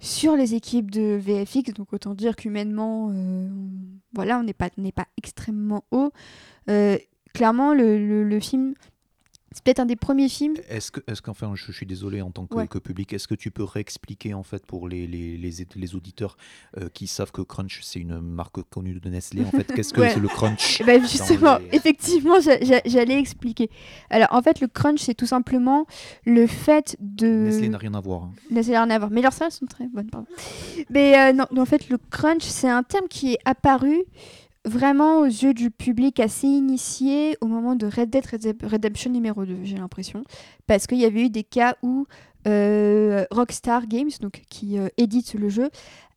[0.00, 3.48] sur les équipes de VFX, donc autant dire qu'humainement, euh,
[4.14, 6.10] voilà, on n'est pas, pas extrêmement haut.
[6.68, 6.98] Euh,
[7.34, 8.74] clairement, le film,
[9.52, 10.54] c'est peut-être un des premiers films.
[10.68, 12.68] Est-ce que, est-ce qu'enfin, je, je suis désolé en tant que, Ouais.
[12.68, 16.36] que public, est-ce que tu peux réexpliquer en fait pour les, les, les, les auditeurs
[16.78, 20.00] euh, qui savent que Crunch c'est une marque connue de Nestlé en fait, qu'est-ce que
[20.02, 20.10] Ouais.
[20.10, 20.82] c'est le Crunch?
[20.86, 23.70] Ben, justement, les- effectivement, j'a- j'a- j'allais expliquer.
[24.08, 25.86] Alors, en fait, le crunch, c'est tout simplement
[26.24, 27.26] le fait de.
[27.26, 28.24] Nestlé n'a rien à voir.
[28.24, 28.32] hein.
[28.50, 29.10] Nestlé n'a rien à voir.
[29.10, 30.26] Mais leurs salades sont très bonnes, pardon.
[30.90, 34.04] Mais euh, non, en fait, le crunch, c'est un terme qui est apparu
[34.64, 39.44] vraiment aux yeux du public assez initié au moment de Red Dead Redem- Redemption numéro
[39.44, 40.22] 2, j'ai l'impression.
[40.66, 42.06] Parce qu'il y avait eu des cas où
[42.46, 45.70] euh, Rockstar Games, donc, qui euh, édite le jeu,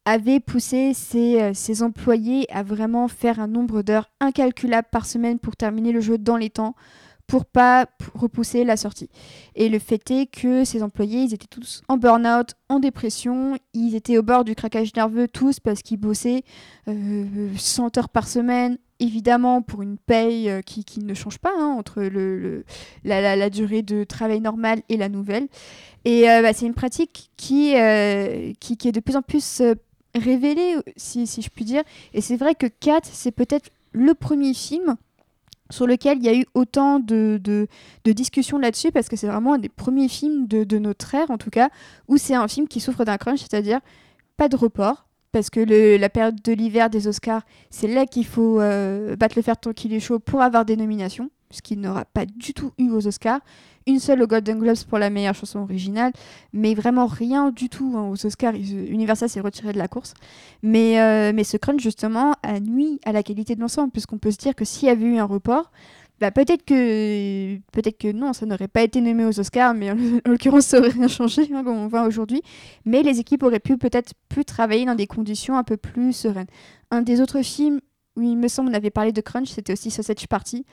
[0.06, 5.40] avait poussé ses, euh, ses employés à vraiment faire un nombre d'heures incalculable par semaine
[5.40, 6.76] pour terminer le jeu dans les temps,
[7.28, 9.10] pour pas repousser la sortie.
[9.56, 13.96] Et le fait est que ces employés, ils étaient tous en burn-out, en dépression, ils
[13.96, 16.44] étaient au bord du craquage nerveux tous parce qu'ils bossaient
[16.88, 21.52] euh, 100 heures par semaine, évidemment pour une paye euh, qui, qui ne change pas
[21.58, 22.66] hein, entre le,
[23.04, 25.48] la, durée de travail normale et la nouvelle.
[26.06, 29.76] Et euh, bah, c'est une pratique qui, euh, qui, est de plus en plus euh,
[30.16, 31.84] révélée, si, si je puis dire.
[32.14, 34.96] Et c'est vrai que Cat, c'est peut-être le premier film
[35.74, 37.68] sur lequel il y a eu autant de,
[38.06, 41.50] discussions là-dessus, parce que c'est vraiment un des premiers films de, notre ère, en tout
[41.50, 41.70] cas,
[42.08, 43.80] où c'est un film qui souffre d'un crunch, c'est-à-dire
[44.38, 45.60] pas de report, parce que
[45.98, 49.74] la période de l'hiver des Oscars, c'est là qu'il faut euh, battre le fer tant
[49.74, 53.08] qu'il est chaud pour avoir des nominations, ce qu'il n'aura pas du tout eu aux
[53.08, 53.40] Oscars.
[53.86, 56.14] Une seule au Golden Globes pour la meilleure chanson originale,
[56.54, 58.56] mais vraiment rien du tout hein, aux Oscars.
[58.56, 60.14] Ils- Universal s'est retiré de la course.
[60.62, 64.32] Mais, euh, mais ce crunch, justement, a nuit à la qualité de l'ensemble, puisqu'on peut
[64.32, 65.70] se dire que s'il y avait eu un report,
[66.22, 69.96] bah, peut-être que peut-être que non, ça n'aurait pas été nommé aux Oscars, mais en,
[69.98, 69.98] en
[70.32, 72.42] l'occurrence, ça aurait rien changé, hein, comme on voit aujourd'hui.
[72.86, 76.48] Mais les équipes auraient pu peut-être plus travailler dans des conditions un peu plus sereines.
[76.92, 77.82] Un des autres films
[78.16, 80.66] où il me semble on avait parlé de crunch, c'était aussi Sausage Party,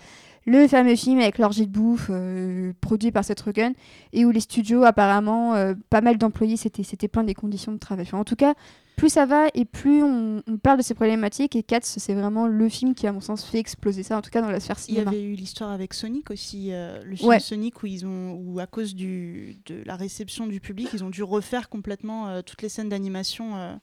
[0.47, 3.73] le fameux film avec l'orgie de bouffe euh, produit par Seth Rogen
[4.13, 8.07] et où les studios apparemment euh, pas mal d'employés c'était plein des conditions de travail.
[8.13, 8.55] En tout cas,
[8.97, 12.47] plus ça va et plus on, on parle de ces problématiques et Cats c'est vraiment
[12.47, 14.77] le film qui à mon sens fait exploser ça en tout cas dans la sphère
[14.89, 15.11] Il y cinéma.
[15.11, 17.41] avait eu l'histoire avec Sonic aussi, euh, le film Ouais.
[17.41, 21.09] Sonic où ils ont, où à cause du, de la réception du public, ils ont
[21.11, 23.75] dû refaire complètement euh, toutes les scènes d'animation euh,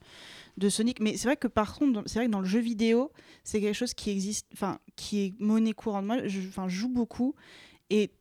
[0.57, 0.99] de Sonic.
[0.99, 3.11] Mais c'est vrai que par contre, dans- c'est vrai que dans le jeu vidéo,
[3.43, 6.05] c'est quelque chose qui existe, enfin qui est monnaie courante.
[6.05, 7.33] Moi, je joue beaucoup
[7.89, 8.11] et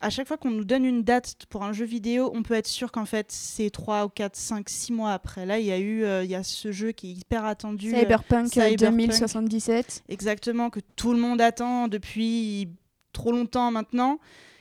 [0.00, 2.66] à chaque fois qu'on nous donne une date pour un jeu vidéo, on peut être
[2.66, 5.44] sûr qu'en fait c'est 3 ou 4, 5, 6 mois après.
[5.46, 7.94] Là, il y a eu euh, il y a ce jeu qui est hyper attendu.
[7.94, 8.96] euh, Cyberpunk, euh, Cyberpunk.
[8.96, 10.04] 2077.
[10.08, 12.68] Exactement, que tout le monde attend depuis
[13.12, 14.18] trop longtemps maintenant,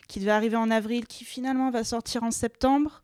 [0.07, 3.01] qui devait arriver en avril, qui finalement va sortir en septembre.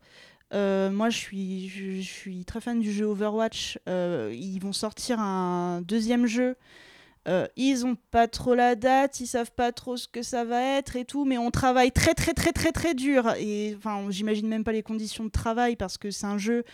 [0.54, 3.78] Euh, moi, je suis, je, je suis très fan du jeu Overwatch.
[3.88, 6.54] Euh, ils vont sortir un deuxième jeu.
[7.28, 10.62] Euh, ils ont pas trop la date, ils savent pas trop ce que ça va
[10.62, 13.34] être et tout, mais on travaille très très très très très dur.
[13.38, 16.64] Et enfin, j'imagine même pas les conditions de travail parce que c'est un jeu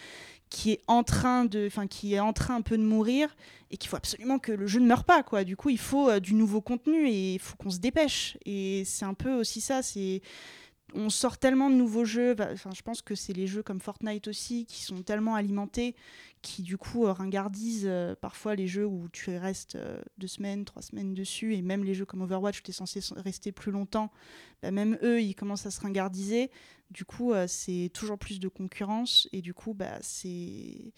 [0.51, 3.35] qui est en train de, enfin, qui est en train un peu de mourir
[3.71, 5.45] et qu'il faut absolument que le jeu ne meure pas quoi.
[5.45, 8.37] Du coup, il faut euh, du nouveau contenu et il faut qu'on se dépêche.
[8.45, 10.21] Et c'est un peu aussi ça, c'est
[10.95, 13.81] on sort tellement de nouveaux jeux, bah, enfin je pense que c'est les jeux comme
[13.81, 15.95] Fortnite aussi qui sont tellement alimentés
[16.43, 20.65] qui du coup euh, ringardisent euh, parfois les jeux où tu restes euh, deux semaines,
[20.65, 23.73] trois semaines dessus et même les jeux comme Overwatch où tu es censé rester plus
[23.73, 24.11] longtemps,
[24.63, 26.51] bah, même eux ils commencent à se ringardiser.
[26.91, 30.93] Du coup, c'est toujours plus de concurrence et du coup, bah, c'est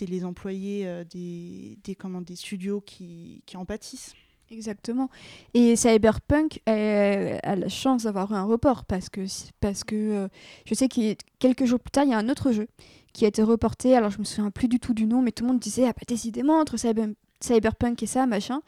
[0.00, 4.14] les employés des, des studios qui, qui en pâtissent.
[4.50, 5.08] Exactement.
[5.54, 9.22] Et Cyberpunk euh, a la chance d'avoir eu un report parce que,
[9.60, 10.28] parce que euh,
[10.64, 12.68] je sais que quelques jours plus tard, il y a un autre jeu
[13.12, 13.96] qui a été reporté.
[13.96, 15.92] Alors, je me souviens plus du tout du nom, mais tout le monde disait Ah,
[15.92, 18.60] bah, décidément, entre Cyber- Cyberpunk et ça, machin.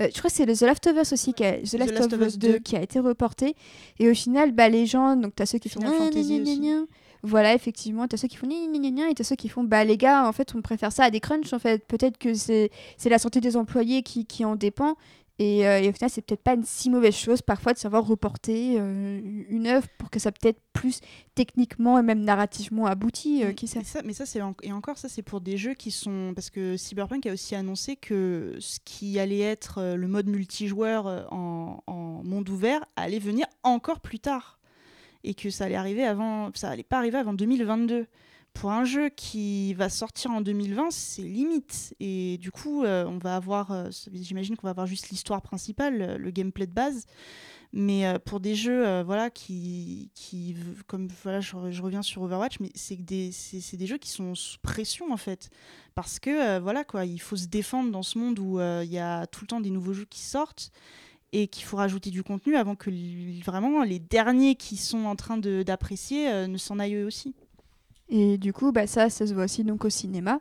[0.00, 2.20] Euh, je crois que c'est The Last of Us aussi, qui a, The Last, of
[2.22, 3.54] Us 2, qui a été reporté.
[3.98, 6.40] Et au final, bah, les gens, donc tu as ceux qui font Final Ah, Fantasy
[6.40, 6.60] aussi.
[7.22, 9.36] Voilà, effectivement, tu as ceux qui font gna, gna, gna, gna, et tu as ceux
[9.36, 11.86] qui font Bah, les gars, en fait, on préfère ça à des crunchs, en fait.
[11.86, 12.70] Peut-être que c'est
[13.04, 14.96] la santé des employés qui, qui en dépend.
[15.38, 18.06] Et, euh, et au final, c'est peut-être pas une si mauvaise chose parfois de savoir
[18.06, 21.00] reporter euh, une œuvre pour que ça peut être plus
[21.34, 23.42] techniquement et même narrativement abouti.
[23.42, 23.80] euh, qui sait.
[23.80, 26.32] Et ça, mais ça, c'est en- et encore, ça, c'est pour des jeux qui sont.
[26.34, 31.06] Parce que Cyberpunk a aussi annoncé que ce qui allait être euh, le mode multijoueur
[31.06, 34.58] euh, en, en monde ouvert allait venir encore plus tard.
[35.24, 36.50] Et que ça allait arriver avant.
[36.54, 38.06] Ça allait pas arriver avant 2022.
[38.52, 41.94] Pour un jeu qui va sortir en 2020, c'est limite.
[42.00, 43.70] Et du coup, euh, on va avoir.
[43.70, 47.04] euh, J'imagine qu'on va avoir juste l'histoire principale, le- gameplay de base.
[47.72, 50.56] Mais euh, pour des jeux, voilà, qui, qui,
[50.88, 54.34] comme voilà, je, je reviens sur Overwatch, mais c'est des, c'est des jeux qui sont
[54.34, 55.50] sous pression en fait,
[55.94, 59.24] parce que voilà quoi, il faut se défendre dans ce monde où il y a
[59.28, 60.72] tout le temps des nouveaux jeux qui sortent
[61.32, 62.90] et qu'il faut rajouter du contenu avant que
[63.44, 67.34] vraiment les derniers qui sont en train de- d'apprécier euh, ne s'en aillent eux aussi.
[68.08, 70.38] Et du coup, bah, ça, ça se voit aussi donc au cinéma.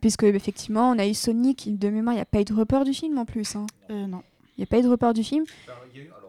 [0.00, 2.84] Puisque effectivement, on a eu Sonic, de mémoire, il n'y a pas eu de report
[2.84, 3.56] du film en plus.
[3.56, 3.66] hein.
[3.90, 4.22] Euh, non.
[4.56, 5.44] Il n'y a pas eu de report du film.
[5.94, 6.27] Il y a eu, alors, ce qu'il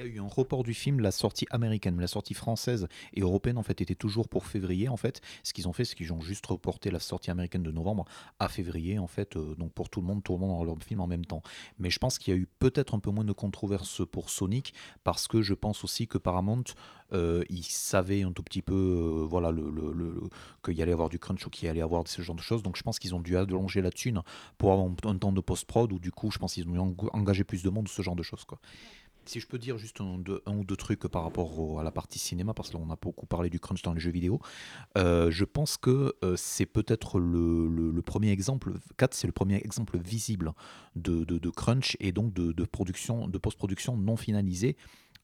[0.00, 2.88] il y a eu un report du film, la sortie américaine, mais la sortie française
[3.14, 5.20] et européenne en fait était toujours pour février en fait.
[5.42, 8.04] Ce qu'ils ont fait, c'est qu'ils ont juste reporté la sortie américaine de novembre
[8.38, 11.00] à février en fait, euh, donc pour tout le monde, tout le monde leur film
[11.00, 11.42] en même temps.
[11.78, 14.74] Mais je pense qu'il y a eu peut-être un peu moins de controverses pour Sonic
[15.04, 16.64] parce que je pense aussi que Paramount
[17.12, 20.20] euh, ils savaient un tout petit peu euh, voilà le, le- le-
[20.64, 22.62] qu'il y allait avoir du crunch ou qu'il allait avoir ce genre de choses.
[22.62, 24.22] Donc je pense qu'ils ont dû allonger la thune
[24.58, 27.10] pour avoir un, temps de post-prod ou du coup je pense qu'ils ont dû eng-
[27.12, 28.60] engager plus de monde ou ce genre de choses quoi.
[29.26, 32.54] Si je peux dire juste un, ou deux trucs par rapport à la partie cinéma,
[32.54, 34.40] parce qu'on a beaucoup parlé du crunch dans les jeux vidéo,
[34.98, 39.98] euh, je pense que euh, c'est peut-être le, premier exemple, 4 c'est le premier exemple
[39.98, 40.52] visible
[40.96, 44.76] de, crunch et donc de post-production non finalisée.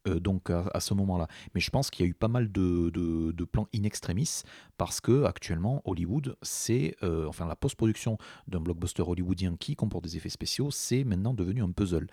[0.07, 1.29] Euh, donc à, ce moment-là.
[1.55, 4.43] Mais je pense qu'il y a eu pas mal de, plans in extremis
[4.77, 8.19] parce que actuellement Hollywood, c'est euh, enfin la post-production
[8.49, 12.07] d'un blockbuster hollywoodien qui comporte des effets spéciaux, c'est maintenant devenu un puzzle.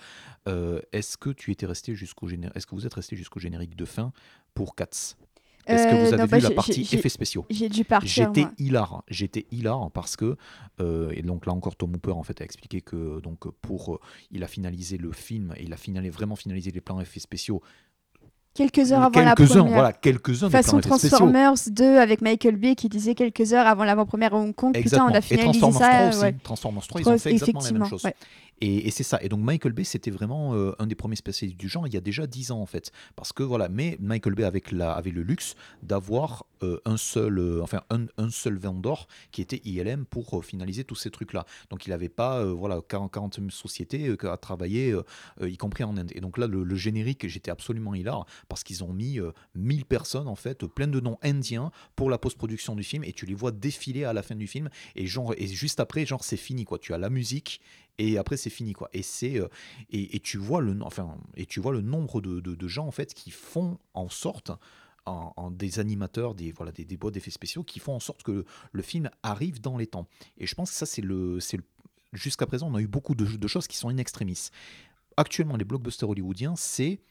[0.47, 2.27] Euh, Est-ce que tu étais resté jusqu'au
[2.71, 4.11] vous êtes resté jusqu'au générique de fin
[4.53, 5.15] pour Cats?
[5.65, 8.09] Est-ce que Euh, vous non, avez bah, vu la partie effets spéciaux J'ai dû partir.
[8.33, 10.35] J'étais hilar, j'étais hilar parce que
[10.81, 13.99] euh, et donc là encore Tom Hooper en fait a expliqué que donc pour euh,
[14.31, 17.61] il a finalisé le film et il a finalisé vraiment finalisé les plans effets spéciaux
[18.55, 19.73] Quelques heures avant la quelques-uns première.
[19.73, 24.35] voilà quelques-uns des Façon Transformers 2 avec Michael Bay qui disait quelques heures avant l'avant-première
[24.35, 24.73] à Hong Kong.
[24.75, 25.89] Putain, exactement on a et finalisé Transformers ça.
[25.89, 26.35] 3 euh, aussi ouais.
[26.43, 28.15] Transformers 3 ils ont fait exactement la même chose ouais.
[28.61, 29.21] Et, c'est ça.
[29.21, 31.97] Et donc Michael Bay, c'était vraiment euh, un des premiers spécialistes du genre il y
[31.97, 32.91] a déjà 10 ans en fait.
[33.15, 37.81] Parce que voilà, mais Michael Bay avait le luxe d'avoir euh, un seul, euh, enfin
[37.89, 41.45] un, un seul vendor qui était ILM pour euh, finaliser tous ces trucs-là.
[41.69, 44.95] Donc il n'avait pas voilà 40, 40 sociétés à travailler,
[45.41, 46.11] y compris en Inde.
[46.15, 50.27] Et donc là, le, générique, j'étais absolument hilar parce qu'ils ont mis euh, 1000 personnes
[50.27, 53.51] en fait, plein de noms indiens pour la post-production du film et tu les vois
[53.51, 56.79] défiler à la fin du film et genre et juste après genre c'est fini quoi.
[56.79, 57.61] Tu as la musique
[57.97, 58.89] et après c'est fini quoi.
[58.93, 59.47] Et c'est euh,
[59.89, 63.13] et, tu vois le enfin et tu vois le nombre de, de- gens en fait
[63.13, 64.51] qui font en sorte
[65.05, 68.45] en, des animateurs des voilà des, des boîtes d'effets spéciaux qui font en sorte que
[68.71, 70.07] le film arrive dans les temps.
[70.37, 71.59] Et je pense que ça c'est le c'est
[72.13, 74.49] jusqu'à présent on a eu beaucoup de, de choses qui sont in extremis.
[75.17, 77.01] Actuellement les blockbusters hollywoodiens c'est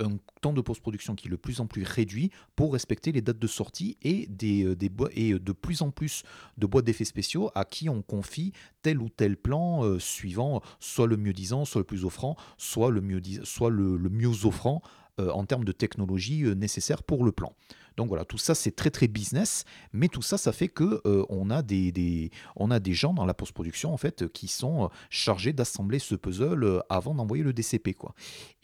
[0.00, 3.38] un temps de post-production qui est de plus en plus réduit pour respecter les dates
[3.38, 6.22] de sortie et, des, euh, des et de plus en plus
[6.58, 8.52] de boîtes d'effets spéciaux à qui on confie
[8.82, 12.90] tel ou tel plan euh, suivant soit le mieux disant, soit le plus offrant, soit
[12.90, 14.82] le mieux, soit le mieux offrant
[15.20, 17.52] euh, en termes de technologie euh, nécessaire pour le plan.
[17.98, 21.26] Donc voilà, tout ça c'est très très business, mais tout ça ça fait que euh,
[21.28, 25.52] on a des, on a des gens dans la post-production en fait qui sont chargés
[25.52, 28.14] d'assembler ce puzzle avant d'envoyer le DCP quoi.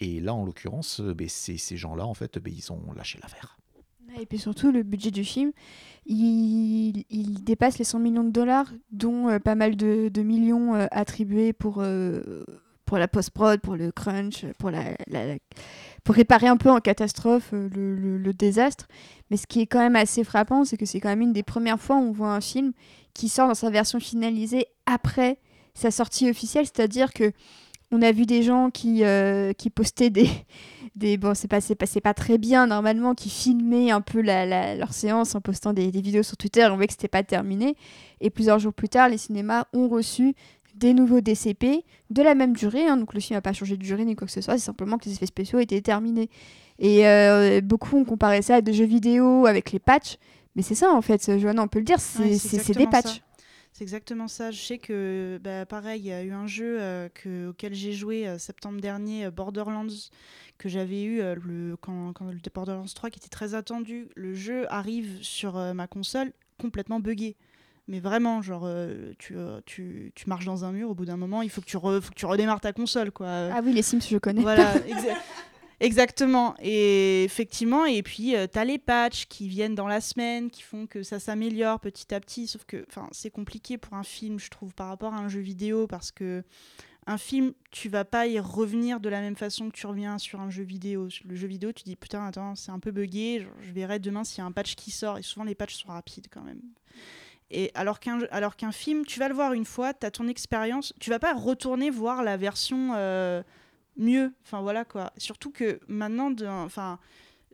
[0.00, 3.58] Et là en l'occurrence, ben, ces, gens-là en fait, ben, ils ont lâché l'affaire.
[4.18, 5.52] Et puis surtout, le budget du film,
[6.06, 7.04] il,
[7.44, 11.84] dépasse les 100 millions de dollars, dont pas mal de, millions attribués pour,
[12.86, 14.96] pour la post-prod, pour le crunch, pour, la-
[16.04, 18.86] pour réparer un peu en catastrophe euh, le, désastre.
[19.30, 21.42] Mais ce qui est quand même assez frappant, c'est que c'est quand même une des
[21.42, 22.72] premières fois où on voit un film
[23.14, 25.38] qui sort dans sa version finalisée après
[25.74, 27.32] sa sortie officielle, c'est-à-dire que
[27.90, 30.28] on a vu des gens qui, euh, qui postaient des,
[30.96, 34.92] des bon c'est pas pas, pas très bien normalement qui filmaient un peu la- leur
[34.92, 36.66] séance en postant des, des vidéos sur Twitter.
[36.70, 37.76] On voyait que c'était pas terminé.
[38.20, 40.34] Et plusieurs jours plus tard les cinémas ont reçu
[40.78, 42.96] des nouveaux DCP de la même durée hein.
[42.96, 44.98] donc le film n'a pas changé de durée ni quoi que ce soit c'est simplement
[44.98, 46.30] que les effets spéciaux étaient terminés
[46.78, 50.16] et euh, beaucoup ont comparé ça à des jeux vidéo avec les patchs
[50.56, 53.28] mais c'est ça en fait Johanna on peut le dire c'est Ouais, des patchs ça.
[53.78, 54.50] C'est exactement ça.
[54.50, 57.92] Je sais que, bah, pareil, il y a eu un jeu euh, que, auquel j'ai
[57.92, 59.86] joué euh, septembre dernier, Borderlands,
[60.58, 64.08] que j'avais eu euh, le, quand, quand le Borderlands 3, qui était très attendu.
[64.16, 67.36] Le jeu arrive sur ma console complètement buggé.
[67.88, 71.16] Mais vraiment, genre, euh, tu, euh, tu, tu marches dans un mur, au bout d'un
[71.16, 73.26] moment, il faut que tu, re- faut que tu redémarres ta console, quoi.
[73.28, 74.42] Ah oui, les Sims, je connais.
[74.42, 75.16] Voilà, exa-
[75.80, 76.54] exactement.
[76.60, 80.86] Et effectivement, et puis tu as les patchs qui viennent dans la semaine, qui font
[80.86, 82.46] que ça s'améliore petit à petit.
[82.46, 85.86] Sauf que c'est compliqué pour un film, je trouve, par rapport à un jeu vidéo,
[85.86, 86.42] parce que
[87.06, 90.40] un film, tu vas pas y revenir de la même façon que tu reviens sur
[90.40, 91.08] un jeu vidéo.
[91.24, 94.38] Le jeu vidéo, tu dis putain, attends, c'est un peu buggé, je verrai demain s'il
[94.38, 95.16] y a un patch qui sort.
[95.16, 96.60] Et souvent, les patchs sont rapides quand même.
[97.50, 100.28] Et alors qu'un alors qu'un film, tu vas le voir une fois, tu as ton
[100.28, 103.42] expérience, tu vas pas retourner voir la version euh,
[103.96, 104.32] mieux.
[104.44, 105.12] Enfin voilà quoi.
[105.16, 106.30] Surtout que maintenant,
[106.64, 106.98] enfin,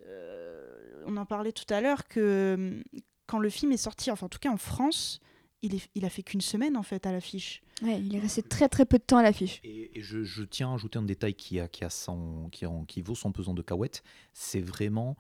[0.07, 2.83] euh, on en parlait tout à l'heure que hum,
[3.27, 5.21] quand le film est sorti, enfin en tout cas en France,
[5.63, 7.63] il, est, il a fait qu'une semaine en fait à l'affiche.
[7.83, 9.61] Ouais, il est resté très très peu de temps à l'affiche.
[9.65, 12.67] Et, et je, je tiens à ajouter un détail qui, a, qui, a son, qui,
[12.67, 14.03] en- qui vaut son pesant de cahuètes,
[14.33, 15.17] c'est vraiment,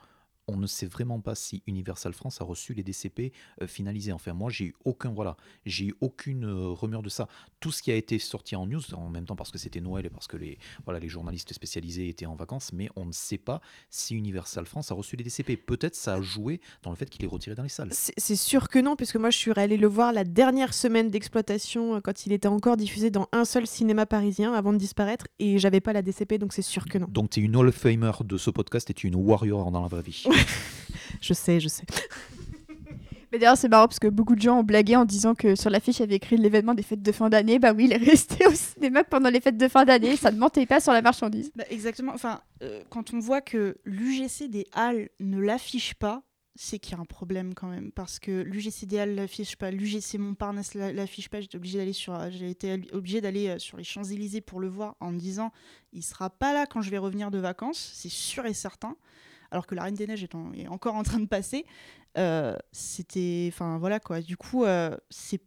[0.48, 4.12] on ne sait vraiment pas si Universal France a reçu les DCP euh, finalisés.
[4.12, 7.28] Enfin, moi, j'ai eu aucun, voilà, j'ai eu aucune euh, rumeur de ça.
[7.60, 10.06] Tout ce qui a été sorti en news, en même temps parce que c'était Noël
[10.06, 13.38] et parce que les, voilà, les journalistes spécialisés étaient en vacances, mais on ne sait
[13.38, 13.60] pas
[13.90, 15.56] si Universal France a reçu les DCP.
[15.56, 17.90] Peut-être ça a joué dans le fait qu'il est retiré dans les salles.
[17.92, 21.96] C'est sûr que non, puisque moi je suis allée le voir la dernière semaine d'exploitation
[21.96, 25.58] euh, quand il était encore diffusé dans un seul cinéma parisien avant de disparaître et
[25.58, 27.06] j'avais pas la DCP donc c'est sûr que non.
[27.08, 29.70] Donc, tu es une Hall of Famer de ce podcast et tu es une Warrior
[29.70, 30.24] dans la vraie vie.
[31.20, 31.84] Je sais, je sais.
[33.32, 35.68] Mais d'ailleurs, c'est marrant parce que beaucoup de gens ont blagué en disant que sur
[35.68, 37.58] l'affiche, il y avait écrit l'événement des fêtes de fin d'année.
[37.58, 40.16] Bah oui, il est resté au cinéma pendant les fêtes de fin d'année.
[40.16, 41.50] Ça ne mentait pas sur la marchandise.
[41.56, 42.12] Bah, exactement.
[42.14, 46.22] Enfin, euh, quand on voit que l'UGC des Halles ne l'affiche pas,
[46.54, 47.90] c'est qu'il y a un problème quand même.
[47.90, 51.40] Parce que l'UGC des Halles l'affiche pas, l'UGC Montparnasse la- l'affiche pas.
[51.40, 54.68] J'étais obligée d'aller sur, j'ai été obligée d'aller euh, sur les Champs Élysées pour le
[54.68, 55.50] voir en me disant,
[55.92, 58.94] il sera pas là quand je vais revenir de vacances, c'est sûr et certain.
[59.54, 61.64] Alors que la Reine des Neiges est, en- est encore en train de passer.
[62.18, 64.20] Euh, C'était, enfin voilà quoi.
[64.20, 65.40] Du coup, euh, c'est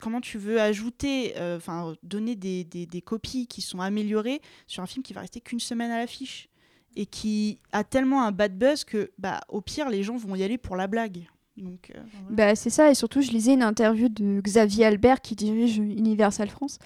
[0.00, 1.58] comment tu veux ajouter, euh,
[2.04, 5.98] donner des copies qui sont améliorées sur un film qui va rester qu'une semaine à
[5.98, 6.48] l'affiche
[6.94, 10.42] et qui a tellement un bad buzz que bah au pire les gens vont y
[10.44, 11.26] aller pour la blague.
[11.58, 11.98] Donc euh.
[12.30, 16.48] Bah, c'est ça, et surtout, je lisais une interview de Xavier Albert qui dirige Universal
[16.48, 16.78] France.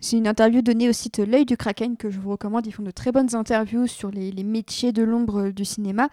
[0.00, 2.66] C'est une interview donnée au site L'œil du Kraken que je vous recommande.
[2.66, 6.08] Ils font de très bonnes interviews sur les, métiers de l'ombre du cinéma.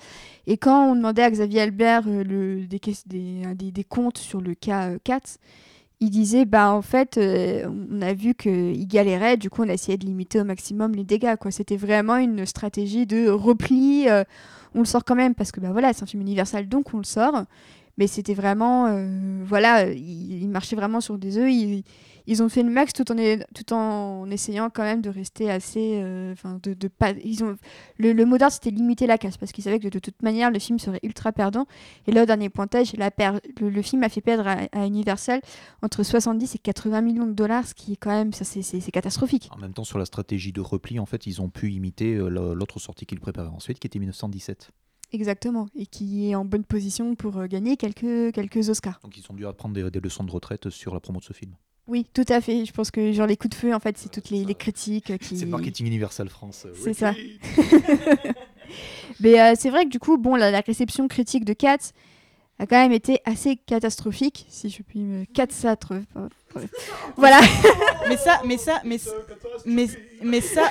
[0.48, 4.98] Et quand on demandait à Xavier Albert euh, des, des, comptes sur le cas euh,
[5.04, 5.38] Katz,
[6.00, 9.74] il disait bah en fait euh, on a vu qu'il galérait du coup on a
[9.74, 14.08] essayé de limiter au maximum les dégâts quoi c'était vraiment une stratégie de repli
[14.76, 16.98] on le sort quand même parce que bah voilà c'est un film universal donc on
[16.98, 17.46] le sort
[17.98, 21.52] mais c'était vraiment euh, voilà ils, marchaient vraiment sur des œufs.
[22.26, 23.16] Ils, ont fait le max tout en,
[23.54, 27.58] tout en essayant quand même de rester assez euh, enfin de, pas ils ont
[27.98, 30.50] le, le mot d'ordre c'était limiter la casse parce qu'ils savaient que de toute manière
[30.50, 31.66] le film serait ultra perdant.
[32.08, 33.12] Et là au dernier pointage la
[33.60, 35.42] le, film a fait perdre à, à Universal
[35.82, 39.50] entre 70 et 80 millions de dollars ce qui est quand même ça c'est- catastrophique.
[39.52, 42.30] En même temps, sur la stratégie de repli, en fait, ils ont pu imiter euh,
[42.30, 44.72] l'autre sortie qu'ils préparaient ensuite, qui était 1917.
[45.14, 49.24] Exactement et qui est en bonne position pour euh, gagner quelques quelques Oscars Donc, ils
[49.30, 51.54] ont dû apprendre des, des leçons de retraite sur la promo de ce film.
[51.88, 54.10] oui tout à fait je pense que genre les coups de feu en fait c'est
[54.10, 56.66] toutes les, les critiques euh, qui C'est marketing Universal France.
[56.66, 57.14] euh, C'est ça.
[59.20, 61.92] Mais euh, c'est vrai que du coup, bon, la, la réception critique de Cats
[62.64, 65.94] a quand même été assez catastrophique, si je puis me catsatre.
[67.18, 67.40] Voilà.
[68.08, 68.98] mais ça, mais ça, mais,
[69.66, 69.88] mais,
[70.22, 70.70] mais ça,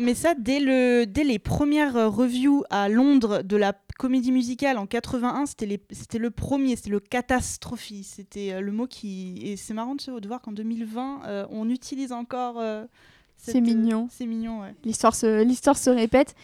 [0.00, 4.78] mais ça dès le, dès les premières euh, reviews à Londres de la comédie musicale
[4.78, 9.38] en 81, c'était les, c'était le premier, c'était le catastrophie, c'était euh, le mot qui,
[9.42, 12.58] et c'est marrant de, voir qu'en 2020, euh, on utilise encore.
[12.58, 12.86] euh,
[13.36, 14.08] C'est euh, mignon.
[14.10, 14.74] c'est mignon, ouais.
[14.84, 16.34] L'histoire se, l'histoire se répète.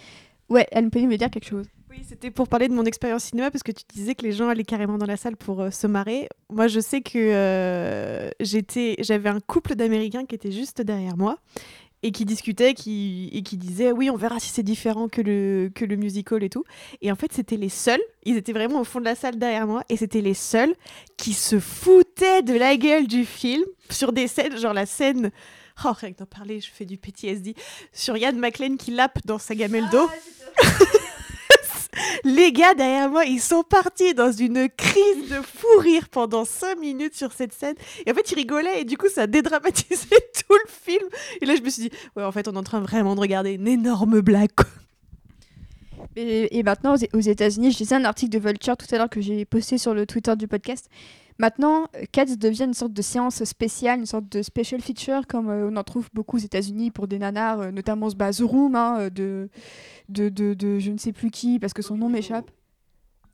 [0.50, 1.66] Ouais, elle peut me dire quelque chose.
[1.96, 4.48] Oui, c'était pour parler de mon expérience cinéma parce que tu disais que les gens
[4.48, 6.28] allaient carrément dans la salle pour euh, se marrer.
[6.50, 11.38] Moi, je sais que euh, j'étais, j'avais un couple d'Américains qui était juste derrière moi
[12.02, 15.70] et qui discutaient qui, et qui disaient oui, on verra si c'est différent que le,
[15.72, 16.64] que le musical et tout.
[17.00, 19.68] Et en fait, c'était les seuls, ils étaient vraiment au fond de la salle derrière
[19.68, 20.74] moi et c'était les seuls
[21.16, 25.30] qui se foutaient de la gueule du film sur des scènes, genre la scène.
[25.84, 27.54] Oh, rien que d'en parler, je fais du PTSD.
[27.92, 30.08] Sur Yann McLean qui lappe dans sa gamelle d'eau.
[32.24, 36.78] Les gars derrière moi, ils sont partis dans une crise de fou rire pendant 5
[36.78, 37.74] minutes sur cette scène.
[38.06, 41.08] Et en fait, ils rigolaient et du coup, ça a dédramatisé tout le film.
[41.40, 43.20] Et là, je me suis dit, ouais, en fait, on est en train vraiment de
[43.20, 44.50] regarder une énorme blague.
[46.16, 49.44] Et, maintenant, aux, États-Unis, je lisais un article de Vulture tout à l'heure que j'ai
[49.44, 50.88] posté sur le Twitter du podcast.
[51.39, 55.69] Maintenant, Cats devient une sorte de séance spéciale, une sorte de special feature, comme euh,
[55.70, 59.48] on en trouve beaucoup aux États-Unis pour des nanars, euh, notamment ce bah, de,
[60.09, 62.51] de, de, de je ne sais plus qui, parce que son nom m'échappe.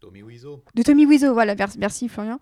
[0.01, 0.63] Tommy Wiseau.
[0.75, 2.39] de Tommy Wiseau, voilà, merci, Florian.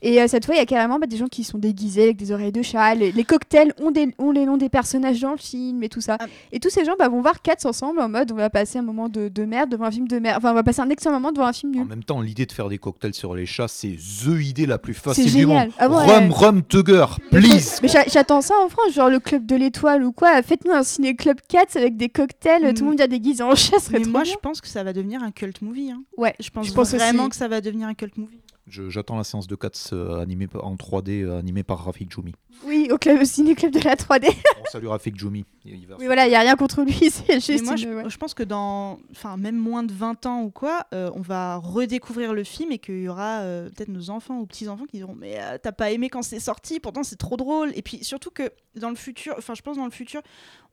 [0.00, 2.16] Et euh, cette fois, il y a carrément bah, des gens qui sont déguisés avec
[2.16, 2.94] des oreilles de chat.
[2.94, 6.00] Les, les cocktails ont, des, ont les noms des personnages dans le film et tout
[6.00, 6.16] ça.
[6.20, 6.26] Ah.
[6.52, 8.82] Et tous ces gens bah, vont voir Cats ensemble en mode on va passer un
[8.82, 10.36] moment de, de merde devant un film de merde.
[10.38, 11.88] Enfin, on va passer un excellent moment devant un film En nul.
[11.88, 14.94] même temps, l'idée de faire des cocktails sur les chats, c'est THE idée la plus
[14.94, 15.68] facile du monde.
[15.78, 15.96] Ah ouais.
[15.96, 17.80] Rum, rum, tugger, please.
[17.82, 20.40] Mais j'a- j'attends ça en France, genre le club de l'étoile ou quoi.
[20.42, 22.84] Faites-nous un ciné-club Cats avec des cocktails, tout le Mm.
[22.84, 24.32] monde vient déguisé en chat, Mais trop moi, bien.
[24.32, 25.90] je pense que ça va devenir un cult movie.
[25.90, 26.02] hein.
[26.16, 28.40] Ouais, Je pense, Je pense vraiment que ça va devenir un cult movie.
[28.66, 32.32] Je- J'attends la séance de Cats euh, animée en 3D, euh, animée par Rafik Djoumi.
[32.64, 34.28] oui, au, club, au ciné-club de la 3D.
[34.60, 35.44] On salue Rafik Djoumi.
[35.64, 37.72] Il- il va oui, voilà, il n'y a rien contre lui, c'est Mais juste moi,
[37.72, 38.04] une- je, ouais.
[38.08, 41.56] je pense que dans, enfin, même moins de 20 ans ou quoi, euh, on va
[41.56, 45.16] redécouvrir le film et qu'il y aura euh, peut-être nos enfants ou petits-enfants qui diront
[45.16, 47.72] Mais euh, t'as pas aimé quand c'est sorti, pourtant c'est trop drôle.
[47.74, 50.20] Et puis surtout que dans le futur, enfin, je pense dans le futur,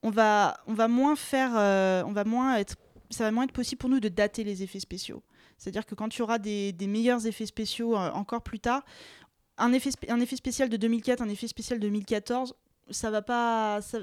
[0.03, 2.75] on va, on va moins faire, euh, on va moins être,
[3.09, 5.23] ça va moins être possible pour nous de dater les effets spéciaux.
[5.57, 8.83] C'est-à-dire que quand il y aura des, meilleurs effets spéciaux euh, encore plus tard,
[9.57, 12.53] un effet, un effet spécial de 2004, un effet spécial de 2014,
[12.91, 13.79] ça va pas.
[13.81, 13.99] ça-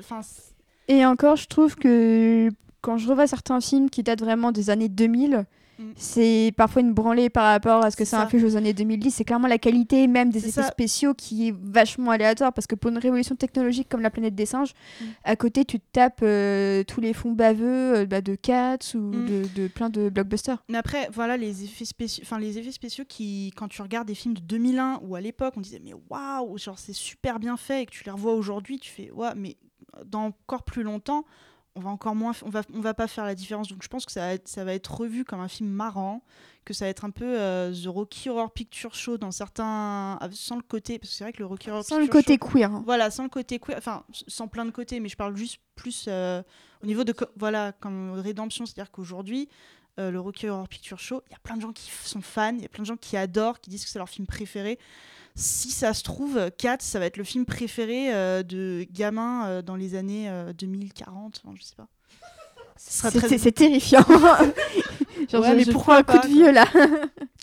[0.89, 2.51] Et encore, je trouve que
[2.81, 5.47] quand je revois certains films qui datent vraiment des années 2000,
[5.79, 5.93] Mm.
[5.97, 8.27] c'est parfois une branlée par rapport à ce que ça ça.
[8.27, 9.11] fait aux années 2010.
[9.11, 10.69] C'est clairement la qualité même des effets ça.
[10.71, 14.47] spéciaux qui est vachement aléatoire parce que pour une révolution technologique comme la planète des
[14.47, 15.05] singes, Mm.
[15.25, 18.99] à côté tu te tapes euh, tous les fonds baveux euh, bah, de Cats ou
[18.99, 19.27] Mm.
[19.27, 20.63] de, de plein de blockbusters.
[20.69, 24.15] Mais après, voilà, les effets spéciaux, enfin les effets spéciaux qui, quand tu regardes des
[24.15, 27.83] films de 2001 ou à l'époque, on disait mais waouh, genre c'est super bien fait
[27.83, 29.57] et que tu les revois aujourd'hui, tu fais ouais, mais
[30.07, 31.25] dans encore plus longtemps,
[31.77, 33.69] on va encore moins, on va, on va pas faire la différence.
[33.69, 36.23] Donc je pense que ça va être, ça va être revu comme un film marrant,
[36.65, 40.37] que ça va être un peu euh, The Rocky Horror Picture Show dans certains, avec-
[40.37, 42.49] sans le côté, parce que c'est vrai que le Rocky Horror Sans le côté Show-
[42.49, 42.73] queer.
[42.73, 42.83] hein.
[42.87, 46.07] voilà, sans le côté queer, enfin, sans plein de côtés, mais je parle juste plus
[46.09, 46.43] euh,
[46.83, 49.49] au niveau de, voilà, comme rédemption, c'est-à-dire qu'aujourd'hui,
[49.99, 52.55] euh, le Rocky Horror Picture Show, il y a plein de gens qui sont fans,
[52.55, 54.79] il y a plein de gens qui adorent, qui disent que c'est leur film préféré.
[55.37, 59.63] Si ça se trouve, Cats, ça va être le film préféré euh, de gamins euh,
[59.63, 61.89] dans les années euh, 2040, enfin, je sais pas.
[62.77, 64.05] C'est très- terrifiant.
[64.09, 66.67] Genre, Ouais, je- mais je pourquoi un coup pas, de vieux là.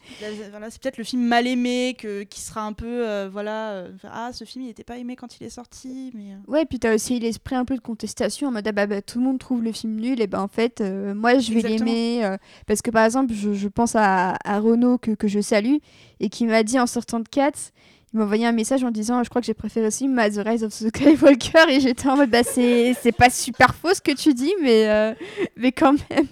[0.51, 3.91] Voilà, c'est peut-être le film mal aimé que, qui sera un peu, euh, voilà, euh,
[4.11, 6.33] ah, ce film, il n'était pas aimé quand il est sorti, mais...
[6.33, 9.01] euh, Ouais, puis t'as aussi l'esprit un peu de contestation en mode ah bah, bah,
[9.01, 11.61] tout le monde trouve le film nul et ben en fait euh, moi je vais
[11.77, 12.35] l'aimer
[12.67, 15.77] parce que par exemple je, je pense à, à Renaud que, que je salue
[16.19, 17.71] et qui m'a dit en sortant de Cats
[18.13, 20.41] il m'a envoyé un message en disant je crois que j'ai préféré aussi ma The
[20.45, 24.01] Rise of the Skywalker et j'étais en mode bah c'est c'est pas super faux ce
[24.01, 25.15] que tu dis mais
[25.55, 26.27] mais quand même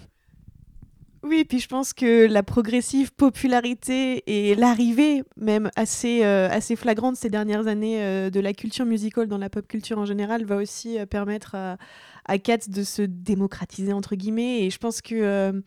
[1.22, 7.16] Oui, puis je pense que la progressive popularité et l'arrivée même assez, euh, assez flagrante
[7.16, 10.56] ces dernières années euh, de la culture musicale dans la pop culture en général va
[10.56, 11.76] aussi euh, permettre à,
[12.24, 14.64] à Cats de se démocratiser entre guillemets.
[14.64, 15.62] Et je pense que,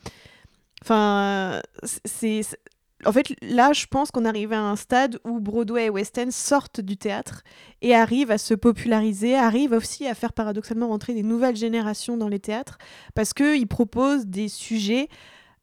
[0.82, 1.62] enfin,
[2.06, 2.58] c'est-
[3.06, 6.32] en fait là, je pense qu'on arrive à un stade où Broadway et West End
[6.32, 7.44] sortent du théâtre
[7.82, 12.30] et arrivent à se populariser, arrivent aussi à faire paradoxalement rentrer des nouvelles générations dans
[12.30, 12.78] les théâtres
[13.14, 15.10] parce qu'ils proposent des sujets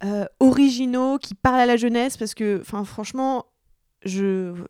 [0.05, 3.47] euh, originaux qui parlent à la jeunesse parce que enfin franchement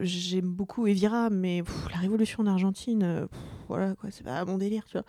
[0.01, 1.63] j'aime beaucoup Evira mais
[1.93, 3.27] la révolution en Argentine euh,
[3.69, 5.05] voilà quoi c'est pas mon délire tu vois.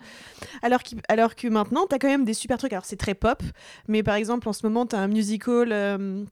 [0.62, 2.72] Alors, qu'il- alors que maintenant t'as quand même des super trucs.
[2.72, 3.42] Alors c'est très pop
[3.88, 6.24] mais par exemple en ce moment t'as un musical euh,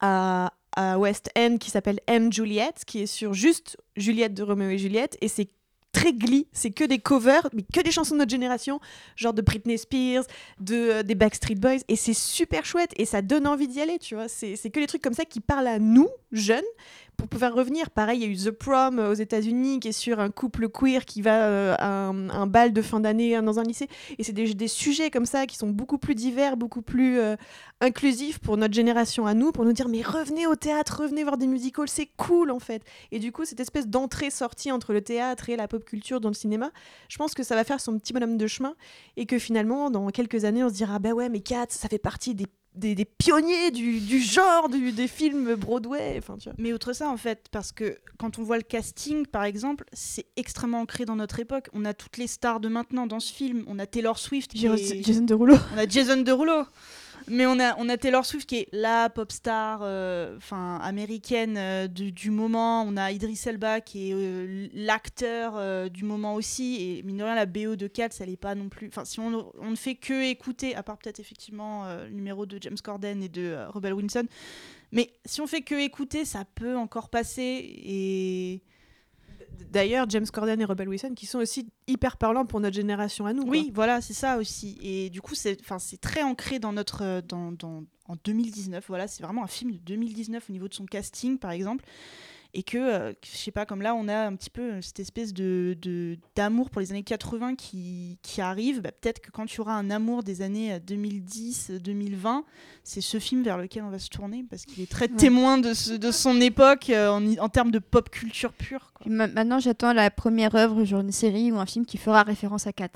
[0.00, 2.32] à, à West End qui s'appelle M.
[2.32, 5.48] Juliet qui est sur juste Juliette de Roméo et Juliette et c'est
[5.94, 8.80] très glee, c'est que des covers, mais que des chansons de notre génération,
[9.16, 10.24] genre de Britney Spears,
[10.60, 13.98] de, euh, des Backstreet Boys, et c'est super chouette, et ça donne envie d'y aller,
[13.98, 14.28] tu vois.
[14.28, 16.64] C'est que des trucs comme ça qui parlent à nous, jeunes,
[17.16, 17.90] pour pouvoir revenir.
[17.90, 20.68] Pareil, il y a eu The Prom euh, aux États-Unis, qui est sur un couple
[20.68, 23.88] queer qui va euh, à un, bal de fin d'année dans un lycée,
[24.18, 27.36] et c'est des, des sujets comme ça qui sont beaucoup plus divers, beaucoup plus euh,
[27.80, 31.36] inclusifs pour notre génération à nous, pour nous dire, mais revenez au théâtre, revenez voir
[31.36, 32.82] des musicals, c'est cool en fait.
[33.12, 36.34] Et du coup, cette espèce d'entrée-sortie entre le théâtre et la pop culture dans le
[36.34, 36.70] cinéma,
[37.08, 38.74] je pense que ça va faire son petit bonhomme de chemin
[39.16, 41.98] et que finalement, dans quelques années, on se dira bah ouais, mais Cats, ça fait
[41.98, 46.16] partie des, des, des pionniers du, du genre du, des films Broadway.
[46.18, 46.54] Enfin, tu vois.
[46.58, 50.26] Mais outre ça, en fait, parce que quand on voit le casting, par exemple, c'est
[50.36, 51.68] extrêmement ancré dans notre époque.
[51.72, 53.64] On a toutes les stars de maintenant dans ce film.
[53.66, 56.64] On a Taylor Swift, Jason Derulo on a Jason Derulo.
[57.28, 62.82] Mais on a, Taylor Swift qui est la pop star euh, américaine euh, du, moment.
[62.82, 66.98] On a Idris Elba qui est euh, l'acteur du moment aussi.
[66.98, 68.88] Et mine de rien, la BO de Cats, elle est pas non plus.
[68.88, 72.78] Enfin, si on, ne fait que écouter, à part peut-être effectivement le numéro de James
[72.82, 74.26] Corden et de Rebel Wilson.
[74.92, 77.42] Mais si on fait que écouter, ça peut encore passer.
[77.42, 78.62] Et.
[79.70, 83.32] D'ailleurs, James Corden et Rebel Wilson qui sont aussi hyper parlants pour notre génération à
[83.32, 83.42] nous.
[83.46, 84.78] Oui, voilà, c'est ça aussi.
[84.82, 85.56] Et du coup, c'est
[86.00, 88.84] très ancré dans notre, euh, dans, dans- en 2019.
[88.88, 91.84] Voilà, c'est vraiment un film de 2019 au niveau de son casting, par exemple.
[92.56, 95.34] Et que, euh, je sais pas, comme là, on a un petit peu cette espèce
[95.34, 95.76] de
[96.36, 98.80] d'amour pour les années 80 qui, qui arrive.
[98.80, 102.42] Bah, Peut-être que quand tu auras un amour des années 2010-2020,
[102.82, 105.16] c'est ce film vers lequel on va se tourner parce qu'il est très Ouais.
[105.16, 108.92] témoin de, ce- de son époque euh, en, en termes de pop culture pure.
[108.94, 109.10] quoi.
[109.10, 112.72] Maintenant, j'attends la première œuvre, genre une série ou un film qui fera référence à
[112.72, 112.88] Cats.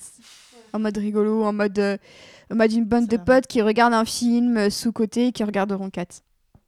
[0.73, 1.97] En mode rigolo, en mode, euh,
[2.51, 5.91] en mode une bande de potes qui regardent un film euh, sous-côté et qui regarderont
[5.91, 6.23] Cats.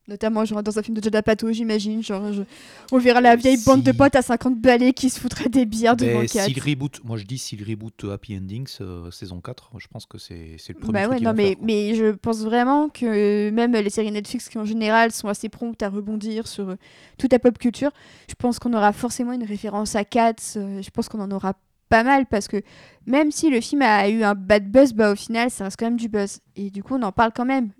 [0.09, 2.03] Notamment genre dans un film de Judd Apatow, j'imagine.
[2.03, 2.43] Genre, je-
[2.91, 5.95] on verra la vieille bande de potes à 50 balais qui se foutraient des bières
[5.95, 6.47] devant Ben, Cats.
[6.47, 10.19] s'il reboot, moi je dis s'il reboot Happy Endings euh, saison 4, je pense que
[10.19, 11.67] c'est c'est le premier Bah truc ouais, qu'ils non, vont mais, faire, quoi.
[11.67, 15.83] mais je pense vraiment que même les séries Netflix qui en général sont assez promptes
[15.83, 16.77] à rebondir sur euh,
[17.17, 17.93] toute la pop culture,
[18.29, 21.55] je pense qu'on aura forcément une référence à Cats, euh, je pense qu'on en aura
[21.91, 22.63] pas mal parce que
[23.07, 25.87] même si le film a eu un bad buzz, bah au final ça reste quand
[25.87, 26.41] même du buzz.
[26.57, 27.73] Et du coup on en parle quand même.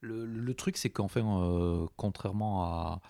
[0.00, 3.00] Le, le- truc, c'est qu'enfin, euh, contrairement à,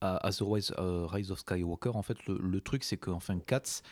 [0.00, 3.82] à, The Rise, euh, Rise of Skywalker, en fait, le, le truc, c'est qu'enfin, Cats,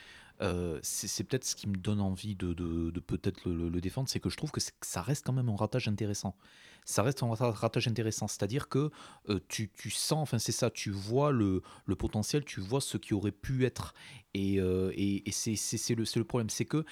[0.42, 4.30] euh, c'est peut-être ce qui me donne envie de, de- peut-être le, défendre, c'est que
[4.30, 6.36] je trouve que, que ça reste quand même un ratage intéressant.
[6.84, 8.90] Ça reste un rata- ratage intéressant, c'est-à-dire que
[9.28, 12.96] euh, tu, tu sens, enfin c'est ça, tu vois le, le potentiel, tu vois ce
[12.96, 13.94] qui aurait pu être.
[14.34, 16.84] Et, euh, et, et c'est le, le problème, c'est que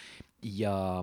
[0.43, 1.03] il y a,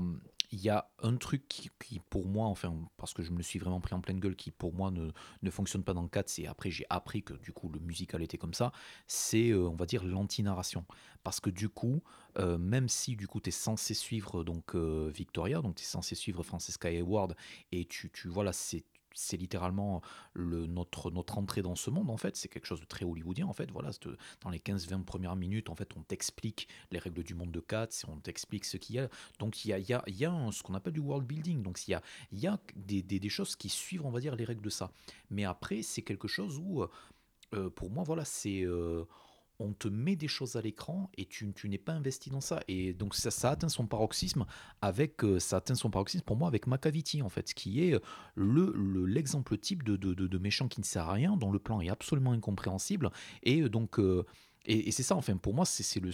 [0.55, 1.69] il y a un truc qui,
[2.09, 4.51] pour moi, enfin, parce que je me le suis vraiment pris en pleine gueule, qui
[4.51, 5.11] pour moi ne,
[5.41, 8.37] ne fonctionne pas dans 4, et après j'ai appris que du coup le musical était
[8.37, 8.71] comme ça,
[9.05, 10.85] c'est, euh, on va dire, l'anti-narration.
[11.23, 12.01] Parce que du coup,
[12.39, 15.87] euh, même si du coup tu es censé suivre donc euh, Victoria, donc tu es
[15.87, 17.35] censé suivre Francesca Hayward,
[17.73, 20.01] et tu, tu voilà, c'est c'est littéralement
[20.33, 23.47] le, notre, notre entrée dans ce monde en fait, c'est quelque chose de très hollywoodien
[23.47, 23.89] en fait, voilà,
[24.41, 27.87] dans les 15-20 premières minutes en fait on t'explique les règles du monde de Cats,
[28.07, 29.09] on t'explique ce qu'il y a,
[29.39, 31.87] donc il y a, y a, y a ce qu'on appelle du world building, donc
[31.87, 32.01] il y a,
[32.33, 34.91] y a des, des- des choses qui suivent on va dire les règles de ça,
[35.31, 36.83] mais après c'est quelque chose où
[37.53, 38.61] euh, pour moi voilà c'est...
[38.63, 39.05] euh,
[39.59, 42.59] on te met des choses à l'écran et tu, tu n'es pas investi dans ça.
[42.67, 44.45] Et donc ça, ça atteint son paroxysme
[44.81, 47.99] avec euh, ça atteint son paroxysme pour moi avec Macavity en fait, qui est euh,
[48.35, 51.59] le le- l'exemple type de, de, de- méchant qui ne sert à rien, dont le
[51.59, 53.09] plan est absolument incompréhensible.
[53.43, 53.99] Et euh, donc
[54.67, 56.09] et, c'est ça, enfin, pour moi, c'est le,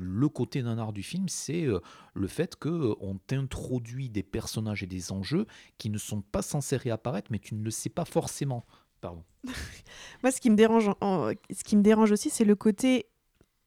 [0.00, 1.66] le côté nanar du film, c'est
[2.14, 5.46] le fait qu'on t'introduit des personnages et des enjeux
[5.78, 8.64] qui ne sont pas censés réapparaître, mais tu ne le sais pas forcément.
[9.02, 9.24] Pardon.
[10.22, 13.06] Moi, ce qui me dérange, ce qui me dérange aussi, c'est le côté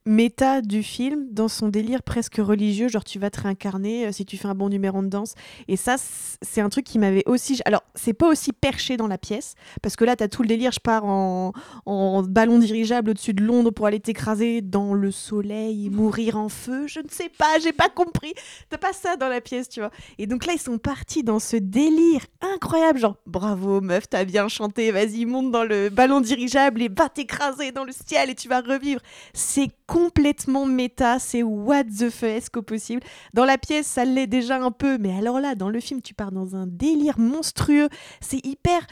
[0.05, 4.25] méta du film dans son délire presque religieux, genre tu vas te réincarner euh, si
[4.25, 5.33] tu fais un bon numéro de danse.
[5.67, 5.95] Et ça,
[6.41, 7.59] c'est un truc qui m'avait aussi.
[7.65, 10.71] Alors, c'est pas aussi perché dans la pièce, parce que là, t'as tout le délire,
[10.71, 11.53] je pars en,
[11.85, 16.87] en ballon dirigeable au-dessus de Londres pour aller t'écraser dans le soleil, mourir en feu.
[16.87, 18.33] Je ne sais pas, j'ai pas compris.
[18.69, 19.91] T'as pas ça dans la pièce, tu vois.
[20.17, 24.47] Et donc là, ils sont partis dans ce délire incroyable, genre bravo meuf, t'as bien
[24.47, 28.47] chanté, vas-y, monte dans le ballon dirigeable et va t'écraser dans le ciel et tu
[28.47, 29.01] vas revivre.
[29.33, 33.01] C'est complètement méta, c'est what the fuck au possible.
[33.33, 36.13] Dans la pièce, ça l'est déjà un peu, mais alors là, dans le film, tu
[36.13, 37.87] pars dans un délire monstrueux.
[38.19, 38.85] C'est hyper.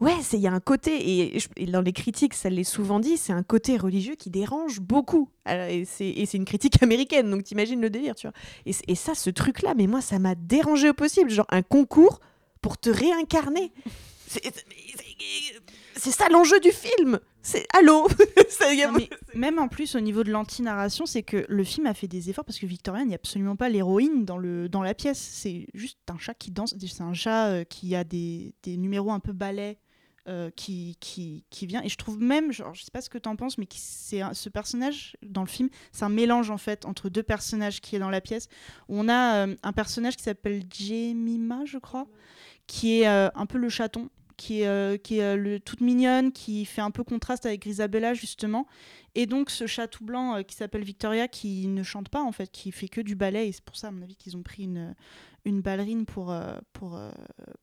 [0.00, 3.32] Ouais, il y a un côté, et, dans les critiques, ça l'est souvent dit, c'est
[3.32, 5.30] un côté religieux qui dérange beaucoup.
[5.46, 8.34] Alors, et c'est une critique américaine, donc t'imagines le délire, tu vois.
[8.66, 11.30] Et, et ça, ce truc-là, mais moi, ça m'a dérangé au possible.
[11.30, 12.20] Genre un concours
[12.60, 13.72] pour te réincarner.
[15.96, 17.18] C'est ça l'enjeu du film.
[17.42, 18.06] C'est allô
[18.82, 21.94] a- Non, mais même en plus au niveau de l'anti-narration, c'est que le film a
[21.94, 25.18] fait des efforts parce que Victoria n'est absolument pas l'héroïne dans, le, dans la pièce.
[25.18, 26.74] C'est juste un chat qui danse.
[26.78, 29.78] C'est un chat euh, qui a des, des numéros un peu balais
[30.28, 31.82] euh, qui, qui, qui vient.
[31.82, 34.20] Et je trouve même, genre, je sais pas ce que tu en penses, mais c'est
[34.20, 37.96] un- ce personnage dans le film, c'est un mélange en fait entre deux personnages qui
[37.96, 38.48] est dans la pièce.
[38.90, 42.06] On a euh, un personnage qui s'appelle Jemima, je crois,
[42.66, 44.10] qui est un peu le chaton.
[44.40, 48.14] Qui est, euh, qui est euh, toute mignonne, qui fait un peu contraste avec Grisabella
[48.14, 48.66] justement,
[49.14, 52.32] et donc ce chat tout blanc euh, qui s'appelle Victoria qui ne chante pas en
[52.32, 54.42] fait, qui fait que du ballet et c'est pour ça à mon avis qu'ils ont
[54.42, 54.94] pris une,
[55.44, 56.34] une ballerine pour,
[56.72, 56.98] pour,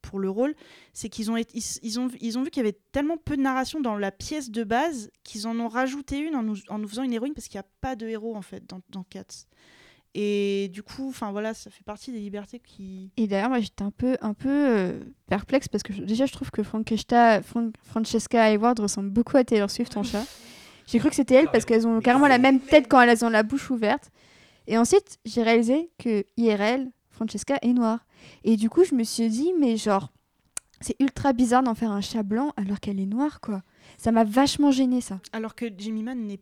[0.03, 0.53] pour le rôle.
[0.93, 1.37] C'est qu'ils ont,
[1.81, 4.51] ils ont, ils ont vu qu'il y avait tellement peu de narration dans la pièce
[4.51, 7.47] de base qu'ils en ont rajouté une en nous, en nous faisant une héroïne parce
[7.47, 9.47] qu'il n'y a pas de héros en fait dans, dans Cats.
[10.15, 13.11] Et du coup, enfin voilà, ça fait partie des libertés qui.
[13.17, 16.31] Et d'ailleurs, moi j'étais un peu, un peu euh, perplexe parce que je- déjà je
[16.33, 20.25] trouve que Francesca, Fran- Francesca Hayward ressemble beaucoup à Taylor Swift en chat.
[20.87, 23.29] J'ai cru que c'était elle parce qu'elles ont carrément la même tête quand elles ont
[23.29, 24.09] la bouche ouverte.
[24.67, 28.05] Et ensuite, j'ai réalisé que IRL, Francesca est noire.
[28.43, 30.11] Et du coup, je me suis dit, mais genre,
[30.81, 33.61] c'est ultra bizarre d'en faire un chat blanc alors qu'elle est noire, quoi.
[33.97, 35.19] Ça m'a vachement gêné ça.
[35.33, 36.39] Alors que Jemima n'est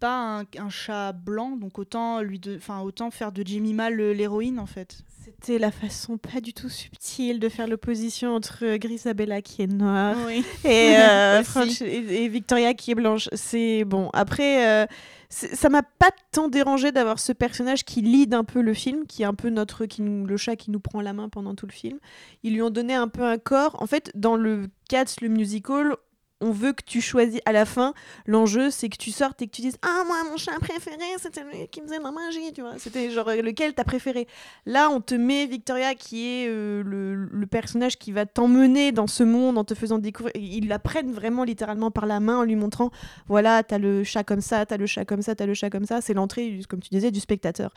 [0.00, 4.00] pas un, un chat blanc, donc autant lui de, enfin autant faire de Jimmy Mal
[4.00, 4.98] euh, l'héroïne en fait.
[5.24, 9.66] C'était la façon pas du tout subtile de faire l'opposition entre euh, Grisabella qui est
[9.66, 10.42] noire Oui.
[10.64, 11.42] et, euh,
[11.82, 13.28] et, et Victoria qui est blanche.
[13.34, 14.08] C'est bon.
[14.14, 14.86] Après, euh,
[15.28, 19.22] ça m'a pas tant dérangé d'avoir ce personnage qui lead un peu le film, qui
[19.22, 21.66] est un peu notre, qui nous- le chat qui nous prend la main pendant tout
[21.66, 21.98] le film.
[22.42, 23.76] Ils lui ont donné un peu un corps.
[23.82, 25.94] En fait, dans le Cats, le musical.
[26.40, 27.94] On veut que tu choisis à la fin.
[28.26, 31.42] L'enjeu, c'est que tu sortes et que tu dises Ah, moi, mon chat préféré, c'était
[31.42, 32.78] lui qui me faisait de la magie, tu vois.
[32.78, 34.28] C'était genre euh, lequel t'as préféré?
[34.64, 39.06] Là, on te met Victoria qui est euh, le, le personnage qui va t'emmener dans
[39.06, 40.32] ce monde en te faisant découvrir.
[40.36, 42.90] Ils la prennent vraiment littéralement par la main en lui montrant
[43.26, 45.86] voilà, t'as le chat comme ça, t'as le chat comme ça, t'as le chat comme
[45.86, 46.00] ça.
[46.00, 47.72] C'est l'entrée, comme tu disais, du spectateur.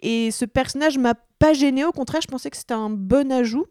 [0.00, 3.66] Et ce personnage m'a pas gêné, au contraire, je pensais que c'était un bon ajout.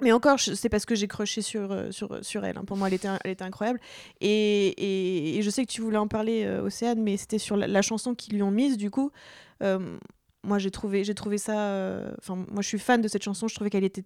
[0.00, 2.56] Mais encore, c'est parce que j'ai croché sur, euh, sur, sur elle.
[2.56, 2.64] hein.
[2.64, 3.80] Pour moi, elle était, elle était incroyable.
[4.20, 7.82] Et, et- je sais que tu voulais en parler, euh, Océane, mais c'était sur la,
[7.82, 9.10] chanson qu'ils lui ont mise, du coup.
[9.62, 9.98] Euh,
[10.44, 11.58] moi, j'ai trouvé, trouvé ça.
[11.58, 13.48] euh, Enfin, moi, je suis fan de cette chanson.
[13.48, 14.04] Je trouvais qu'elle était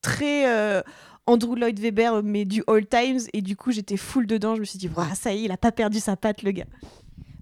[0.00, 0.80] très euh,
[1.26, 3.20] Andrew Lloyd Webber, mais du All Times.
[3.34, 4.54] Et du coup, j'étais full dedans.
[4.54, 6.64] Je me suis dit, ça y est, il a pas perdu sa patte, le gars.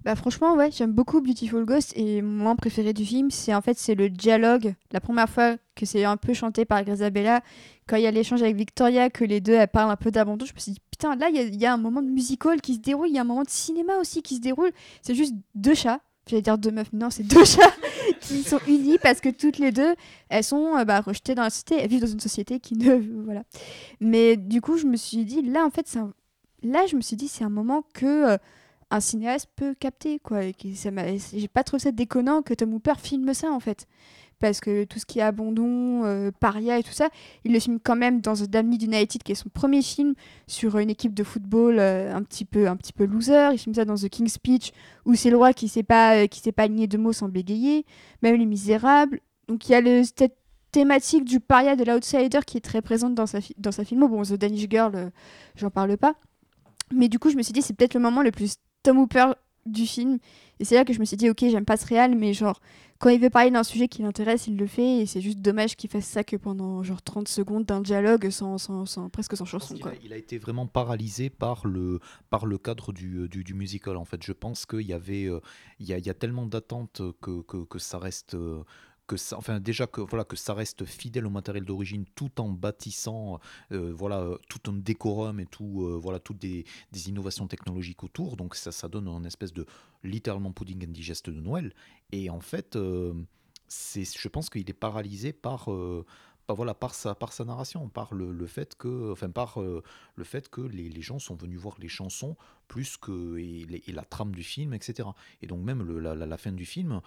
[0.05, 3.61] Bah franchement ouais, j'aime beaucoup Beautiful Ghost et mon moment préféré du film, c'est en
[3.61, 4.75] fait c'est le dialogue.
[4.91, 7.41] La première fois que c'est un peu chanté par Grisabella,
[7.87, 10.45] quand il y a l'échange avec Victoria, que les deux elles parlent un peu d'abandon,
[10.45, 12.59] je me suis dit putain là il y a- y, a un moment de musical
[12.59, 14.71] qui se déroule, il y a un moment de cinéma aussi qui se déroule.
[15.01, 17.71] C'est juste deux chats, j'allais dire deux meufs, non c'est deux chats
[18.19, 19.95] qui sont unis parce que toutes les deux
[20.27, 22.95] elles sont euh, bah, rejetées dans la société, elles vivent dans une société qui ne
[23.23, 23.43] voilà.
[24.01, 26.11] Mais du coup je me suis dit là en fait c'est un-
[26.61, 28.37] là je me suis dit c'est un moment que euh,
[28.93, 33.51] un cinéaste peut capter quoi j'ai pas trouvé ça déconnant que Tom Hooper filme ça
[33.51, 33.87] en fait.
[34.39, 37.09] Parce que tout ce qui est abandon euh, paria et tout ça
[37.43, 40.13] il le filme quand même dans The Damned United qui est son premier film
[40.45, 43.49] sur une équipe de football euh, un petit peu un petit peu loser.
[43.53, 44.73] Il filme ça dans The King's Speech
[45.05, 47.29] où c'est le roi qui sait pas euh, qui sait pas aligner deux mots sans
[47.29, 47.85] bégayer.
[48.21, 49.21] Même les misérables.
[49.47, 50.37] Donc il y a le, cette
[50.71, 54.07] thématique du paria de l'outsider qui est très présente dans sa dans sa filmo.
[54.07, 55.11] Bon The Danish Girl
[55.55, 56.13] j'en parle pas.
[56.93, 59.31] Mais du coup je me suis dit c'est peut-être le moment le plus Tom Hooper
[59.65, 60.19] du film.
[60.59, 62.59] Et c'est là que je me suis dit, ok, j'aime pas ce réal, mais genre,
[62.99, 64.99] quand il veut parler d'un sujet qui l'intéresse, il le fait.
[64.99, 68.57] Et c'est juste dommage qu'il fasse ça que pendant genre 30 secondes d'un dialogue sans,
[68.57, 69.75] sans, sans- presque sans chanson.
[69.77, 69.91] Quoi.
[69.91, 71.99] a, il a été vraiment paralysé par le,
[72.29, 73.97] par le cadre du, euh, du, du musical.
[73.97, 75.39] En fait, je pense qu'il y avait, euh,
[75.79, 78.63] il y, a, il y a tellement d'attentes que, que, que ça reste, euh,
[79.07, 82.49] que ça, enfin déjà que voilà que ça reste fidèle au matériel d'origine, tout en
[82.49, 83.39] bâtissant,
[83.71, 88.03] euh, voilà, euh, tout un décorum et tout, euh, voilà, toutes des, des innovations technologiques
[88.03, 88.37] autour.
[88.37, 89.65] Donc ça, ça donne un espèce de
[90.03, 91.73] littéralement pudding indigeste de Noël.
[92.11, 92.77] Et en fait,
[93.67, 95.69] c'est, je pense qu'il est paralysé par
[96.45, 100.23] par, voilà, par, sa, par sa narration, par le, le fait que, enfin, par le
[100.25, 102.35] fait que les, les gens sont venus voir les chansons
[102.67, 105.07] plus que et la trame du film, etc.
[105.41, 106.99] Et donc même le- la, la- la fin du film,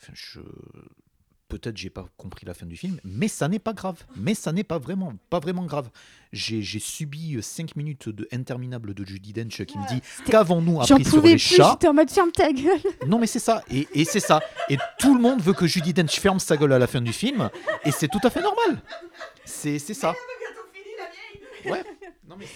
[0.00, 0.40] enfin, je
[1.52, 4.02] peut-être j'ai pas compris la fin du film, mais ça n'est pas grave.
[4.16, 5.90] Mais ça n'est pas vraiment, pas vraiment grave.
[6.32, 11.22] J'ai subi 5 minutes de interminable de Judy Dench qui me dit qu'avons-nous appris sur
[11.22, 12.80] les plus, chats j'étais en mode ferme ta gueule.
[13.06, 13.62] non, mais c'est ça.
[13.70, 14.40] Et, et c'est ça.
[14.70, 17.12] Et tout le monde veut que Judy Dench ferme sa gueule à la fin du
[17.12, 17.50] film.
[17.84, 18.80] Et c'est tout à fait normal.
[19.44, 20.14] C'est c'est ça.
[21.66, 21.84] Ouais.
[22.28, 22.46] Non, mais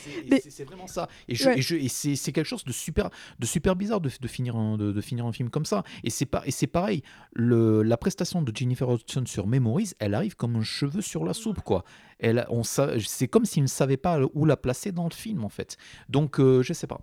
[0.48, 1.08] c'est vraiment ça.
[1.28, 1.58] Et, je, Ouais.
[1.58, 4.76] et, je- et c'est quelque chose de super, de super bizarre de, de finir un,
[4.76, 5.82] de, de finir un film comme ça.
[6.04, 7.02] Et c'est pas, et c'est pareil.
[7.32, 11.34] Le, la prestation de Jennifer Hudson sur Memories, elle arrive comme un cheveu sur la
[11.34, 11.84] soupe, quoi.
[12.18, 15.48] Elle, on c'est comme s'il ne savait pas où la placer dans le film, en
[15.50, 15.76] fait.
[16.08, 17.00] Donc, euh, je sais pas.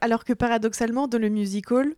[0.00, 1.94] Alors que paradoxalement, dans le musical,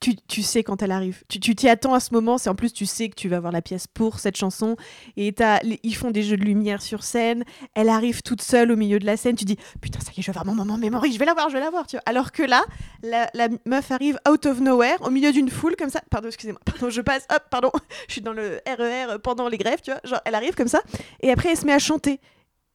[0.00, 1.22] tu, tu sais quand elle arrive.
[1.28, 2.38] Tu t'y attends à ce moment.
[2.38, 4.76] C'est en plus, tu sais que tu vas voir la pièce pour cette chanson.
[5.16, 5.34] Et
[5.82, 7.44] ils font des jeux de lumière sur scène.
[7.74, 9.36] Elle arrive toute seule au milieu de la scène.
[9.36, 11.04] Tu dis Putain, ça y est, je vais voir mon moment mémoire.
[11.10, 11.86] Je vais la voir, je vais la voir.
[11.86, 12.02] Tu vois.
[12.06, 12.64] Alors que là,
[13.02, 16.02] la, la meuf arrive out of nowhere, au milieu d'une foule comme ça.
[16.10, 16.60] Pardon, excusez-moi.
[16.64, 17.26] Pardon, je passe.
[17.32, 17.70] Hop, pardon.
[18.08, 19.80] Je suis dans le RER pendant les grèves.
[19.82, 20.00] Tu vois.
[20.04, 20.82] Genre, elle arrive comme ça.
[21.20, 22.20] Et après, elle se met à chanter.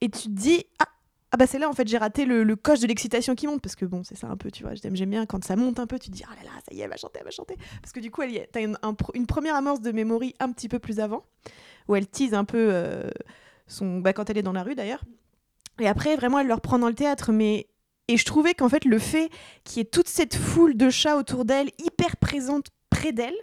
[0.00, 0.86] Et tu te dis Ah,
[1.32, 3.62] ah bah c'est là en fait j'ai raté le, le coche de l'excitation qui monte
[3.62, 5.86] parce que bon c'est ça un peu tu vois j'aime bien quand ça monte un
[5.86, 7.30] peu tu te dis ah là là ça y est elle va chanter elle va
[7.30, 7.56] chanter.
[7.80, 10.78] Parce que du coup elle y t'as une, première amorce de memory un petit peu
[10.78, 11.24] plus avant
[11.88, 13.10] où elle tease un peu euh,
[13.68, 15.04] son bah, quand elle est dans la rue d'ailleurs.
[15.78, 17.68] Et après vraiment elle leur prend dans le théâtre mais
[18.08, 19.30] et je trouvais qu'en fait le fait
[19.62, 23.36] qu'il y ait toute cette foule de chats autour d'elle hyper présente près d'elle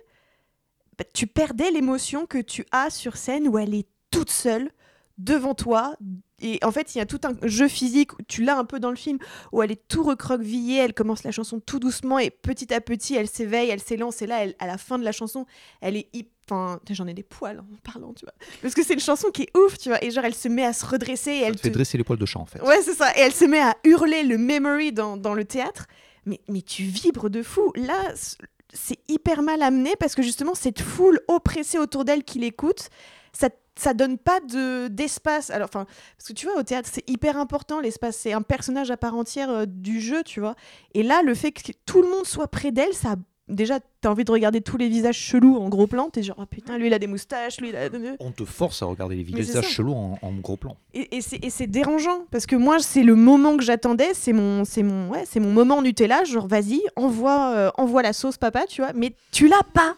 [0.97, 4.71] bah, tu perdais l'émotion que tu as sur scène où elle est toute seule
[5.17, 5.95] devant toi
[6.41, 8.89] et en fait, il y a tout un jeu physique, tu l'as un peu dans
[8.89, 9.17] le film,
[9.51, 13.15] où elle est tout recroquevillée, elle commence la chanson tout doucement, et petit à petit,
[13.15, 15.45] elle s'éveille, elle s'élance, et là, elle- à la fin de la chanson,
[15.81, 16.29] elle est hip...
[16.49, 18.33] Enfin, j'en ai des poils en parlant, tu vois.
[18.61, 20.63] Parce que c'est une chanson qui est ouf, tu vois, et genre, elle se met
[20.63, 21.73] à se redresser, et Ça elle te fait te...
[21.73, 22.61] dresser les poils de chat, en fait.
[22.61, 25.87] Ouais, c'est ça, et elle se met à hurler le memory dans, dans le théâtre,
[26.25, 27.73] mais, mais tu vibres de fou.
[27.75, 28.13] Là,
[28.73, 32.89] c'est hyper mal amené parce que justement, cette foule oppressée autour d'elle qui l'écoute,
[33.33, 33.49] ça
[33.79, 35.49] ça donne pas de d'espace.
[35.49, 35.85] Alors, enfin,
[36.17, 38.17] parce que tu vois, au théâtre, c'est hyper important l'espace.
[38.17, 40.55] C'est un personnage à part entière euh, du jeu, tu vois.
[40.93, 43.15] Et là, le fait que tout le monde soit près d'elle, ça.
[43.49, 46.09] Déjà, t'as envie de regarder tous les visages chelous en gros plan.
[46.09, 47.87] T'es genre, ah putain, lui il a des moustaches, lui il a.
[48.19, 50.75] On te force à regarder les visages chelous en, en gros plan.
[50.93, 54.13] Et, c'est- et c'est dérangeant parce que moi, c'est le moment que j'attendais.
[54.13, 56.25] C'est mon, c'est mon, ouais, c'est mon moment Nutella.
[56.25, 58.91] Genre, vas-y, envoie, euh, envoie la sauce, papa, tu vois.
[58.93, 59.95] Mais tu l'as pas.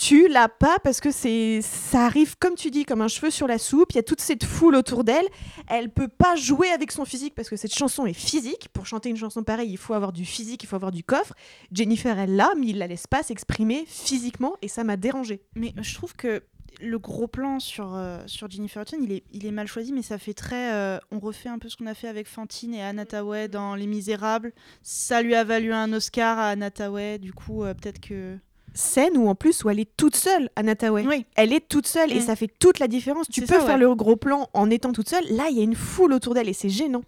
[0.00, 3.46] Tu l'as pas parce que c'est, ça arrive comme tu dis, comme un cheveu sur
[3.46, 3.92] la soupe.
[3.92, 5.26] Il y a toute cette foule autour d'elle.
[5.68, 8.70] Elle peut pas jouer avec son physique parce que cette chanson est physique.
[8.72, 11.34] Pour chanter une chanson pareille, il faut avoir du physique, il faut avoir du coffre.
[11.70, 15.42] Jennifer, elle l'a, mais il la laisse pas s'exprimer physiquement et ça m'a dérangé.
[15.54, 16.44] Mais je trouve que
[16.80, 20.00] le gros plan sur, euh, sur Jennifer Hudson, il est, il est mal choisi, mais
[20.00, 20.72] ça fait très.
[20.72, 23.04] euh, on refait un peu ce qu'on a fait avec Fantine et Anna
[23.48, 24.54] dans Les Misérables.
[24.80, 26.70] Ça lui a valu un Oscar à Anna
[27.18, 28.38] du coup, euh, peut-être que.
[28.74, 31.04] Scène où en plus où elle est toute seule, Anna Tawai.
[31.06, 31.26] Oui.
[31.36, 32.22] Elle est toute seule et Mm.
[32.22, 33.28] ça fait toute la différence.
[33.28, 33.78] Tu peux ça, faire ouais.
[33.80, 35.24] le gros plan en étant toute seule.
[35.30, 37.02] Là, il y a une foule autour d'elle et c'est gênant.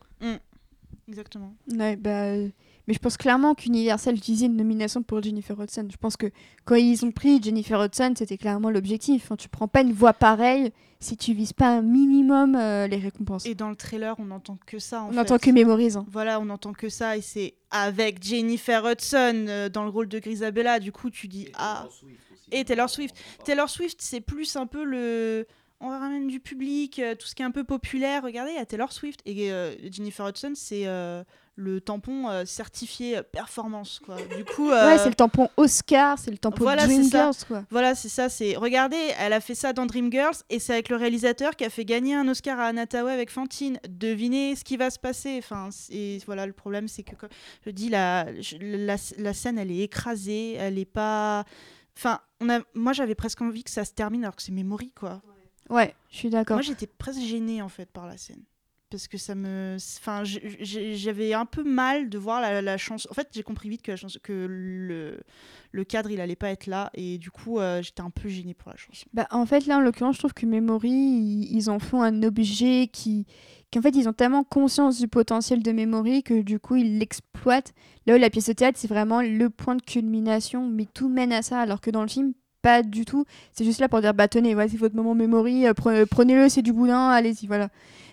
[1.08, 1.52] Exactement.
[1.76, 2.48] Ouais, bah, euh,
[2.88, 5.86] mais je pense clairement qu'Universal utilisait une nomination pour Jennifer Hudson.
[5.90, 6.26] Je pense que
[6.64, 9.30] quand ils ont pris Jennifer Hudson, c'était clairement l'objectif.
[9.30, 9.36] Hein.
[9.36, 13.44] Tu prends pas une voix pareille si tu vises pas un minimum euh, les récompenses.
[13.46, 15.02] Et dans le trailer, on n'entend que ça.
[15.02, 15.18] En On fait.
[15.20, 15.96] entend que mémorise.
[15.96, 16.06] hein.
[16.10, 20.18] Voilà, on n'entend que ça, et c'est avec Jennifer Hudson euh, dans le rôle de
[20.20, 20.78] Grisabella.
[20.78, 21.88] Du coup, tu dis Ah.
[22.52, 23.16] Et Taylor Swift.
[23.44, 25.46] Taylor Swift, c'est plus un peu le.
[25.80, 28.22] On ramène du public, euh, tout ce qui est un peu populaire.
[28.22, 29.20] Regardez, il y a Taylor Swift.
[29.26, 34.16] Et euh, Jennifer Hudson, c'est euh, le tampon euh, certifié euh, performance, quoi.
[34.36, 34.70] Du coup.
[34.70, 36.86] euh, Ouais, c'est le tampon Oscar, c'est le tampon voilà.
[36.86, 37.64] Dreamgirls, quoi.
[37.70, 38.28] Voilà, c'est ça.
[38.28, 41.70] C'est regardez, elle a fait ça dans Dreamgirls et c'est avec le réalisateur qui a
[41.70, 43.78] fait gagner un Oscar à Anna Tawai avec Fantine.
[43.88, 45.36] Devinez ce qui va se passer.
[45.38, 47.28] Enfin, et voilà, le problème, c'est que comme
[47.66, 48.26] je dis la,
[48.60, 51.44] la, la scène, elle est écrasée, elle est pas.
[51.98, 54.92] Enfin, on a, moi, j'avais presque envie que ça se termine alors que c'est Memory,
[54.98, 55.20] quoi.
[55.68, 56.56] Ouais, je suis d'accord.
[56.56, 58.42] Moi, j'étais presque gênée en fait par la scène.
[58.92, 59.78] Parce que ça me.
[59.98, 63.08] Enfin, j'avais un peu mal de voir la, la chanson.
[63.10, 64.46] En fait, j'ai compris vite que, la chanson, que
[65.72, 66.90] le, cadre, il allait pas être là.
[66.92, 69.06] Et du coup, euh, j'étais un peu gênée pour la chanson.
[69.14, 72.90] Bah, en fait, là, en l'occurrence, je trouve que Memory, ils, en font un objet
[72.92, 73.24] qui.
[73.72, 77.72] qu'en fait, ils ont tellement conscience du potentiel de Memory que du coup, ils l'exploitent.
[78.06, 81.32] Là où la pièce de théâtre, c'est vraiment le point de culmination, mais tout mène
[81.32, 83.24] à ça, alors que dans le film, pas du tout.
[83.52, 86.62] C'est juste là pour dire, bah tenez, voici votre moment Memory, euh, pre- prenez-le, c'est
[86.62, 87.70] du boudin, allez-y, voilà.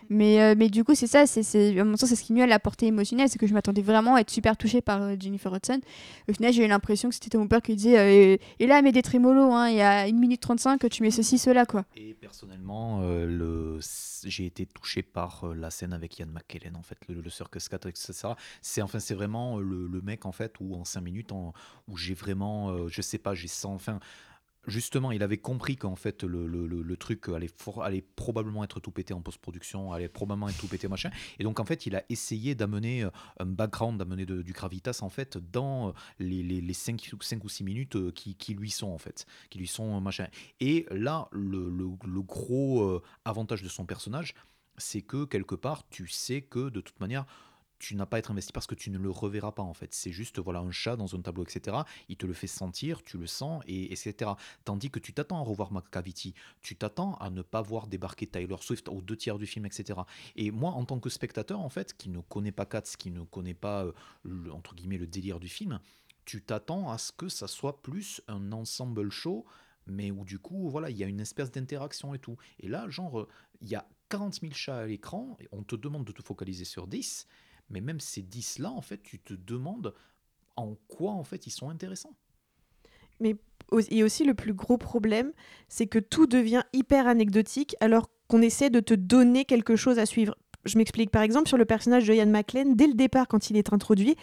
[0.10, 2.34] Mais, euh, mais du coup, c'est ça, c'est, c'est, à mon sens, c'est ce qui
[2.34, 5.04] nuit à la portée émotionnelle, c'est que je m'attendais vraiment à être super touchée par
[5.04, 5.80] euh, Jennifer Hudson.
[6.28, 8.92] Au final, j'ai eu l'impression que c'était Tom Hooper qui disait, euh, et là, mets
[8.92, 11.86] des trémolos, hein, il y a 1 minute 35, tu mets ceci, cela, quoi.
[11.96, 13.80] Et personnellement, euh, le...
[14.26, 17.70] j'ai été touché par euh, la scène avec Ian McKellen, en fait, le, le Circus
[17.70, 18.30] Cat, etc.
[18.62, 21.32] C'est enfin, c'est vraiment euh, le, le mec, en fait, où en 5 minutes,
[21.88, 24.00] où j'ai vraiment, euh, je sais pas, j'ai sens, enfin,
[24.70, 28.92] justement, il avait compris qu'en fait, le, le- truc allait, for- allait probablement être tout
[28.92, 31.10] pété en post-production, allait probablement être tout pété, machin.
[31.40, 33.10] Et donc, en fait, il a essayé d'amener euh,
[33.40, 37.12] un background, d'amener du gravitas, en fait, dans euh, les, les, les 5,
[37.44, 40.28] ou 6 minutes euh, qui, qui lui sont, en fait, qui lui sont, machin.
[40.60, 44.34] Et là, le, le- gros avantage de son personnage,
[44.78, 47.26] c'est que quelque part, tu sais que de toute manière,
[47.80, 49.94] tu n'as pas à être investi parce que tu ne le reverras pas en fait.
[49.94, 51.78] C'est juste voilà un chat dans un tableau, etc.
[52.10, 54.32] Il te le fait sentir, tu le sens, et etc.
[54.66, 58.58] Tandis que tu t'attends à revoir McCavity, tu t'attends à ne pas voir débarquer Tyler
[58.62, 60.00] Swift aux deux tiers du film, etc.
[60.36, 63.24] Et moi, en tant que spectateur, en fait, qui ne connaît pas Katz, qui ne
[63.24, 63.94] connaît pas euh,
[64.24, 65.80] le- entre guillemets le délire du film,
[66.26, 69.46] tu t'attends à ce que ça soit plus un ensemble show
[69.88, 72.38] mais où du coup, voilà, il y a une espèce d'interaction et tout.
[72.60, 73.28] Et là, genre, euh,
[73.62, 76.66] il y a 40 000 chats à l'écran, et on te demande de te focaliser
[76.66, 77.26] sur 10,
[77.70, 79.94] mais même ces 10-là, en fait, tu te demandes
[80.56, 82.16] en quoi, en fait, ils sont intéressants.
[83.72, 85.32] Au- Et aussi, le plus gros problème,
[85.68, 90.06] c'est que tout devient hyper anecdotique alors qu'on essaie de te donner quelque chose à
[90.08, 90.36] suivre.
[90.66, 91.12] Je m'explique.
[91.12, 94.16] Par exemple, sur le personnage de Ian McLean, dès le départ, quand il est introduit,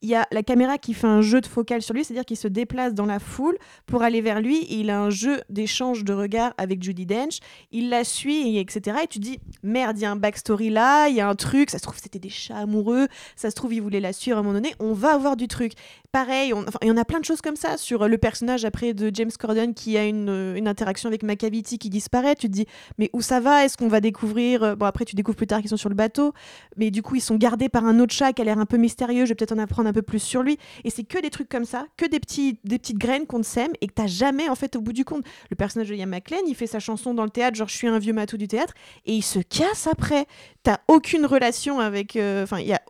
[0.00, 2.36] il y a la caméra qui fait un jeu de focale sur lui, c'est-à-dire qu'il
[2.36, 4.66] se déplace dans la foule pour aller vers lui.
[4.70, 7.40] Il a un jeu d'échange de regards avec Judy Dench.
[7.72, 8.98] Il la suit, et etc.
[9.02, 11.70] Et tu dis, merde, il y a un backstory là, il y a un truc.
[11.70, 13.08] Ça se trouve, c'était des chats amoureux.
[13.34, 14.74] Ça se trouve, il voulait la suivre à un moment donné.
[14.78, 15.72] On va avoir du truc.
[16.10, 18.64] Pareil, on, enfin, il y en a plein de choses comme ça sur le personnage
[18.64, 22.34] après de James Corden qui a une, euh, une interaction avec Macavity qui disparaît.
[22.34, 22.64] Tu te dis,
[22.96, 23.66] mais où ça va?
[23.66, 25.94] Est-ce qu'on va découvrir euh, Bon, après, tu découvres plus tard qu'ils sont sur le
[25.94, 26.32] bateau,
[26.78, 28.78] mais du coup, ils sont gardés par un autre chat qui a l'air un peu
[28.78, 29.26] mystérieux.
[29.26, 30.56] Je vais peut-être en apprendre un peu plus sur lui.
[30.84, 33.72] Et c'est que des trucs comme ça, que des, petits, des petites graines qu'on sème
[33.82, 35.26] et que t'as jamais, en fait, au bout du compte.
[35.50, 37.86] Le personnage de Ian McLean, il fait sa chanson dans le théâtre, genre je suis
[37.86, 38.72] un vieux matou du théâtre,
[39.04, 40.24] et il se casse après.
[40.62, 42.16] T'as aucune relation avec.
[42.16, 42.80] euh, Enfin, il y a,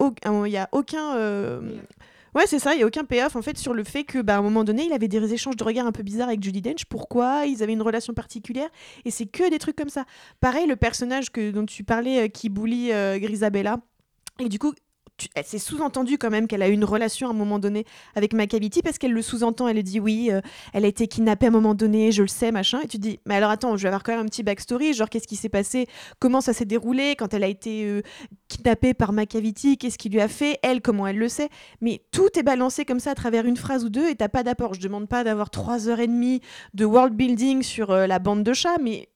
[0.46, 1.16] y a aucun.
[2.38, 4.36] Ouais, c'est ça, il n'y a aucun payoff en fait sur le fait que, bah,
[4.36, 6.62] à un moment donné, il avait des échanges de regards un peu bizarres avec Judy
[6.62, 6.84] Dench.
[6.84, 8.68] Pourquoi Ils avaient une relation particulière?
[9.04, 10.04] Et c'est que des trucs comme ça.
[10.38, 13.78] Pareil, le personnage que, dont tu parlais, euh, qui bully euh, Grisabella.
[14.38, 14.72] Et du coup,
[15.44, 17.84] c'est sous-entendu quand même qu'elle a eu une relation à un moment donné
[18.14, 19.68] avec Macavity parce qu'elle le sous-entend.
[19.68, 20.40] Elle dit oui, euh,
[20.72, 22.80] elle a été kidnappée à un moment donné, je le sais, machin.
[22.82, 25.08] Et tu dis, mais alors attends, je vais avoir quand même un petit backstory, genre
[25.08, 25.86] qu'est-ce qui s'est passé,
[26.18, 28.02] comment ça s'est déroulé quand elle a été euh,
[28.48, 31.48] kidnappée par Macavity, qu'est-ce qu'il lui a fait, elle, comment elle le sait?
[31.80, 34.42] Mais tout est balancé comme ça à travers une phrase ou deux et t'as pas
[34.42, 34.74] d'apport.
[34.74, 36.40] Je demande pas d'avoir trois heures et demie
[36.74, 39.08] de world building sur euh, la bande de chats, mais,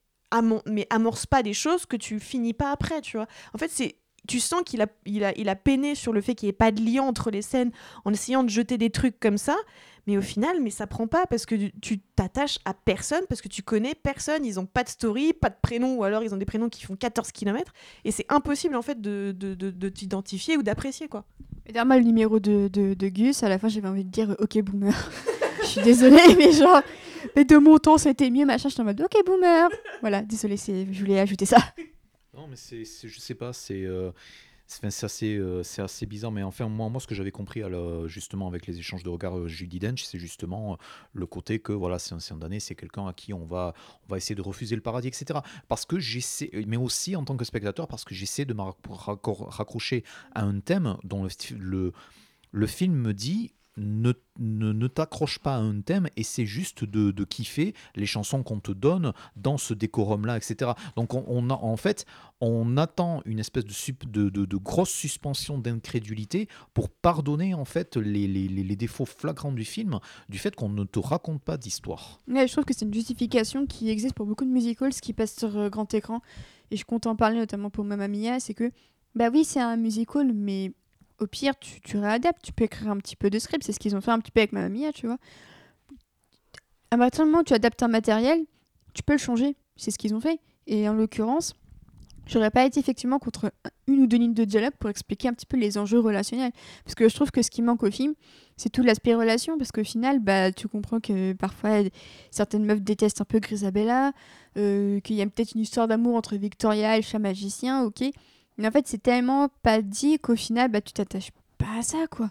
[0.66, 3.27] mais amorce pas des choses que tu finis pas après, tu vois.
[3.55, 3.97] En fait, c'est
[4.28, 6.55] tu sens qu'il a, il a, il a peiné sur le fait qu'il n'y ait
[6.55, 7.73] pas de lien entre les scènes
[8.05, 9.57] en essayant de jeter des trucs comme ça.
[10.07, 13.49] Mais au final, mais ça prend pas parce que tu- t'attaches à personne, parce que
[13.49, 14.44] tu connais personne.
[14.44, 16.85] Ils ont pas de story, pas de prénom, ou alors ils ont des prénoms qui
[16.85, 17.73] font 14 km.
[18.05, 21.24] Et c'est impossible en fait de, de, de, de t'identifier ou d'apprécier quoi.
[21.99, 24.93] Le numéro de, de, Gus, à la fin, j'avais envie de dire euh, Ok, boomer.
[25.62, 26.82] Je suis désolée, mais genre,
[27.36, 28.69] mais de mon temps, c'était mieux, machin.
[28.69, 29.69] J'étais en mode Ok, boomer.
[30.01, 31.59] Voilà, désolée, je voulais ajouter ça.
[32.35, 34.11] Non, mais c'est, je sais pas, c'est, euh,
[34.67, 36.33] c'est, assez, euh, assez bizarre.
[36.33, 39.39] Mais enfin, moi, moi, ce que j'avais compris, alors, justement, avec les échanges de regards
[39.39, 40.77] euh, Judy Dench, c'est justement euh,
[41.13, 43.75] le côté que, voilà, c'est un ancien d'année, c'est quelqu'un à qui on va,
[44.07, 45.41] on va essayer de refuser le paradis, etc.
[45.69, 50.05] Parce que j'essaie, mais aussi en tant que spectateur, parce que j'essaie de me raccrocher
[50.35, 51.27] à un thème dont
[51.59, 51.93] le,
[52.51, 53.53] le film me dit.
[53.78, 58.05] Ne, ne, ne t'accroche pas à un thème, et c'est juste de, de kiffer les
[58.05, 60.73] chansons qu'on te donne dans ce décorum-là, etc.
[60.94, 62.05] Donc, on, a, en fait,
[62.43, 68.28] on attend une espèce de, de, de- grosse suspension d'incrédulité pour pardonner en fait les,
[68.28, 72.20] les- les- défauts flagrants du film, du fait qu'on ne te raconte pas d'histoire.
[72.28, 75.57] Je trouve que c'est une justification qui existe pour beaucoup de musicals qui passent sur
[75.57, 76.20] euh, grand écran.
[76.70, 78.70] Et je compte en parler notamment pour Mamma Mia, c'est que,
[79.15, 80.73] bah oui, c'est un musical, mais
[81.23, 83.65] au pire, tu, réadaptes, tu peux écrire un petit peu de script.
[83.65, 85.19] C'est ce qu'ils ont fait un petit peu avec Mamma Mia, tu vois.
[86.90, 88.44] À partir du moment où tu adaptes un matériel,
[88.93, 89.57] tu peux le changer.
[89.77, 90.39] C'est ce qu'ils ont fait.
[90.66, 91.55] Et en l'occurrence,
[92.27, 95.32] j'aurais pas été effectivement contre un- une ou deux lignes de dialogue pour expliquer un
[95.32, 96.53] petit peu les enjeux relationnels.
[96.85, 98.15] Parce que je trouve que ce qui manque au film,
[98.57, 99.57] c'est tout l'aspect relation.
[99.57, 101.81] Parce qu'au final, bah, tu comprends que parfois,
[102.31, 104.12] certaines meufs détestent un peu Grisabella,
[104.59, 108.05] euh, qu'il y a peut-être une histoire d'amour entre Victoria et le chat magicien, ok.
[108.59, 112.07] Mais en fait, c'est tellement pas dit qu'au final, bah, tu t'attaches pas à ça,
[112.09, 112.31] quoi.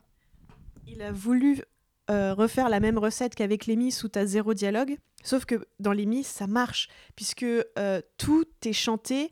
[0.87, 1.61] Il a voulu
[2.09, 4.97] euh, refaire la même recette qu'avec les où tu as zéro dialogue.
[5.23, 9.31] Sauf que dans les ça marche, puisque euh, tout est chanté.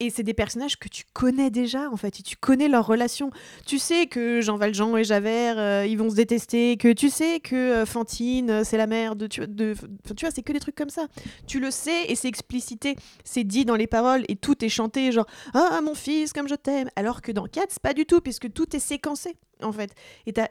[0.00, 3.30] Et c'est des personnages que tu connais déjà, en fait, et tu connais leur relation.
[3.66, 7.40] Tu sais que Jean Valjean et Javert, euh, ils vont se détester, que tu sais
[7.40, 9.26] que euh, Fantine, euh, c'est la mère de...
[9.26, 11.08] Tu, vois, c'est que des trucs comme ça.
[11.48, 12.94] Tu le sais, et c'est explicité,
[13.24, 16.54] c'est dit dans les paroles, et tout est chanté, genre «Ah, mon fils, comme je
[16.54, 19.92] t'aime!» Alors que dans Cats, pas du tout, puisque tout est séquencé, en fait.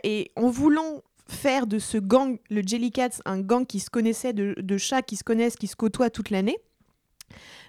[0.03, 4.55] Et en voulant faire de ce gang, le Jellycats, un gang qui se connaissait, de,
[4.57, 6.57] de chats qui se connaissent, qui se côtoient toute l'année,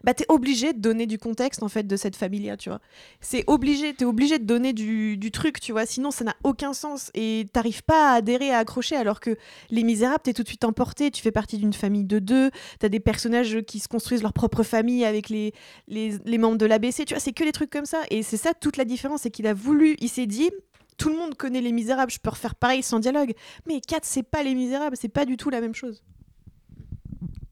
[0.05, 2.81] bah t'es obligé de donner du contexte en fait de cette famille tu vois.
[3.21, 6.73] C'est obligé, t'es obligé de donner du, du truc, tu vois, sinon ça n'a aucun
[6.73, 9.37] sens et t'arrives pas à adhérer, à accrocher alors que
[9.71, 12.89] Les Misérables, t'es tout de suite emporté, tu fais partie d'une famille de deux, t'as
[12.89, 15.53] des personnages qui se construisent leur propre famille avec les,
[15.89, 18.37] les, les membres de l'ABC, tu vois, c'est que des trucs comme ça et c'est
[18.37, 20.51] ça toute la différence, c'est qu'il a voulu, il s'est dit,
[20.97, 23.33] tout le monde connaît Les Misérables, je peux refaire pareil sans dialogue,
[23.67, 26.03] mais 4 c'est pas Les Misérables, c'est pas du tout la même chose.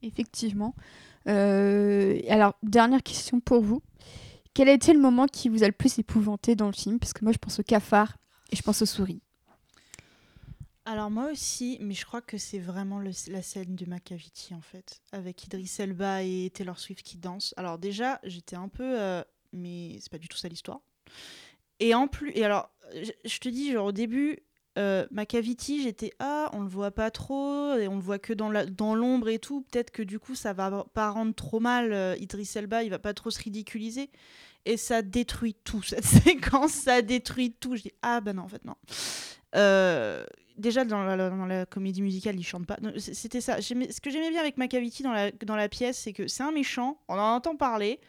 [0.03, 0.75] Effectivement.
[1.29, 3.83] Euh, alors, dernière question pour vous.
[4.55, 6.99] Quel a été le moment qui vous a le plus épouvanté dans le film?
[6.99, 8.17] Parce que moi, je pense au cafard
[8.51, 9.21] et je pense aux souris.
[10.87, 15.03] Alors moi aussi, mais je crois que c'est vraiment la scène du Macavity en fait,
[15.11, 17.55] avec Idris Elba et Taylor Swift qui dansent.
[17.57, 19.21] Alors déjà, j'étais un peu, euh,
[19.53, 20.79] mais c'est pas du tout ça l'histoire.
[21.81, 24.39] Et en plus, et alors, je, je te dis, genre au début,
[24.77, 28.95] euh, Macavity, j'étais ah, on le voit pas trop, et on le voit que dans
[28.95, 29.63] l'ombre et tout.
[29.71, 32.99] Peut-être que du coup, ça va pas rendre trop mal euh, Idris Elba, il va
[32.99, 34.11] pas trop se ridiculiser.
[34.65, 37.77] Et ça détruit tout cette séquence, ça détruit tout.
[37.77, 38.75] Je dis ah ben non en fait non.
[39.55, 40.25] Euh,
[40.59, 42.79] déjà dans la, comédie musicale, il chante pas.
[42.99, 43.61] C'était ça.
[43.63, 46.53] Ce que j'aimais bien avec Macavity dans la, dans la pièce, c'est que c'est un
[46.53, 48.01] méchant, on en entend parler,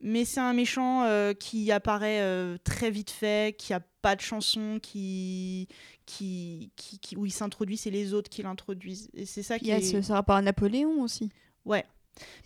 [0.00, 4.20] mais c'est un méchant euh, qui apparaît euh, très vite fait, qui a pas de
[4.20, 5.68] chanson, qui,
[6.06, 9.08] qui, qui, qui- où il s'introduit, c'est les autres qui l'introduisent.
[9.14, 10.02] Et c'est ça Il qui y a est...
[10.02, 11.30] ce, rapport à Napoléon aussi.
[11.64, 11.84] Ouais.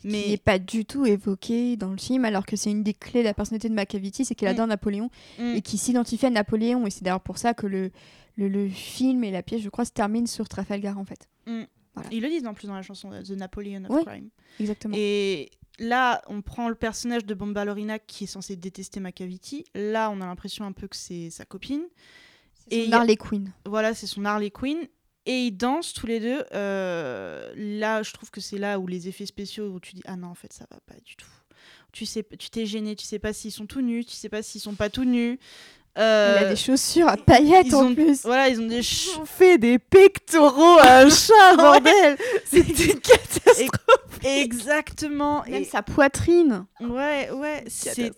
[0.01, 2.95] Qui Mais n'est pas du tout évoqué dans le film, alors que c'est une des
[2.95, 4.51] clés de la personnalité de Macavity, c'est qu'il Mm.
[4.53, 5.55] adore Napoléon Mm.
[5.57, 6.87] et qui s'identifie à Napoléon.
[6.87, 7.91] Et c'est d'ailleurs pour ça que le,
[8.37, 11.29] le, le film et la pièce, je crois, se terminent sur Trafalgar en fait.
[11.47, 12.11] Voilà.
[12.13, 14.05] ils le disent en plus dans la chanson The Napoleon of.
[14.05, 14.29] Crime.
[14.61, 14.95] Exactement.
[14.99, 19.65] Et là, on prend le personnage de Bombalorina qui est censé détester Macavity.
[19.75, 21.85] Là, on a l'impression un peu que c'est sa copine.
[22.71, 23.53] Et Et il y a- Harley Quinn.
[23.65, 24.79] Voilà, c'est son Harley Quinn.
[25.29, 26.45] Et ils dansent tous les deux.
[26.53, 30.17] Euh, là, je trouve que c'est là où les effets spéciaux, où tu dis Ah
[30.17, 31.27] non, en fait, ça va pas du tout.
[31.93, 34.43] Tu sais, tu t'es gêné, tu sais pas s'ils sont tout nus, tu sais pas
[34.43, 35.39] s'ils sont pas tout nus.
[35.99, 38.23] Il Euh, a des chaussures à paillettes ils en ont- plus.
[38.23, 43.01] Voilà, ils ont des ch- On fait des pectoraux à un chat, bordel C'était une
[43.01, 45.43] catastrophe Exactement.
[45.49, 45.65] Même Et...
[45.65, 46.67] sa poitrine.
[46.81, 47.65] Ouais, ouais.
[47.69, 48.13] C'était.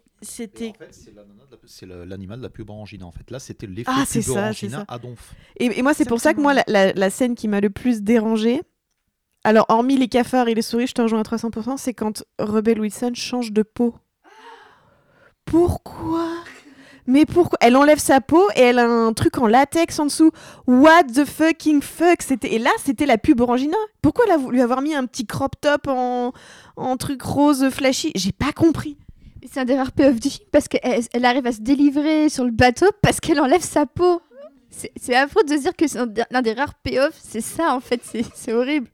[0.70, 0.88] en fait,
[1.66, 3.06] c'est l'animal de la pub orangina.
[3.06, 4.84] En fait, là, c'était l'effet Ah, orangina c'est ça.
[4.88, 5.32] à donf.
[5.60, 7.70] Et, et moi, c'est pour ça que moi, la, la- la scène qui m'a le
[7.70, 8.60] plus dérangée,
[9.44, 12.80] alors hormis les cafards et les souris, je te rejoins à 300%, c'est quand Rebel
[12.80, 13.94] Wilson change de peau.
[15.44, 16.28] Pourquoi?
[17.08, 17.58] Mais pourquoi?
[17.62, 20.30] Elle enlève sa peau et elle a un truc en latex en dessous.
[20.66, 22.20] What the fucking fuck?
[22.20, 23.76] C'était Et là, c'était la pub Orangina.
[24.02, 26.32] Pourquoi elle a voulu avoir mis un petit crop top en,
[26.76, 28.12] en truc rose flashy?
[28.14, 28.98] J'ai pas compris.
[29.50, 30.18] C'est un des rares film
[30.52, 34.20] parce qu'elle elle arrive à se délivrer sur le bateau parce qu'elle enlève sa peau.
[34.70, 37.18] C'est affreux de se dire que c'est un- l'un des rares payoffs.
[37.22, 38.02] C'est ça en fait,
[38.34, 38.88] c'est horrible.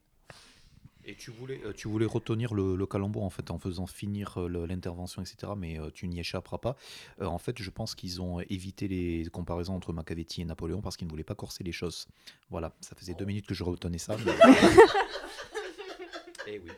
[1.06, 4.40] Et tu voulais, euh, tu voulais retenir le, le calembour en fait en faisant finir
[4.40, 5.52] euh, l'intervention, etc.
[5.56, 6.76] Mais euh, tu n'y échapperas pas.
[7.20, 10.96] Euh, en fait, je pense qu'ils ont évité les comparaisons entre Machiavetti et Napoléon parce
[10.96, 12.08] qu'ils ne voulaient pas corser les choses.
[12.48, 14.16] Voilà, ça faisait deux minutes que je retenais ça.
[14.24, 14.32] mais-
[16.46, 16.70] Eh oui.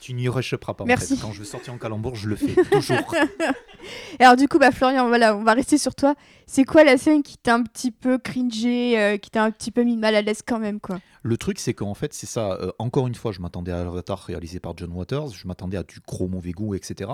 [0.00, 0.82] Tu n'y échapperas pas.
[0.82, 1.16] en Merci.
[1.16, 1.22] fait.
[1.22, 3.14] Quand je veux sortir en calembour, je le fais toujours.
[4.18, 6.14] Alors du coup, bah Florian, voilà, on va rester sur toi.
[6.46, 9.70] C'est quoi la scène qui t'a un petit peu cringé, euh, qui t'a un petit
[9.70, 11.00] peu mis mal à l'aise quand même, quoi?
[11.22, 12.54] Le truc, c'est qu'en fait, c'est ça.
[12.60, 15.28] euh, encore une fois, je m'attendais à Avatar réalisé par John Waters.
[15.30, 17.10] Je m'attendais à du gros mauvais goût, etc.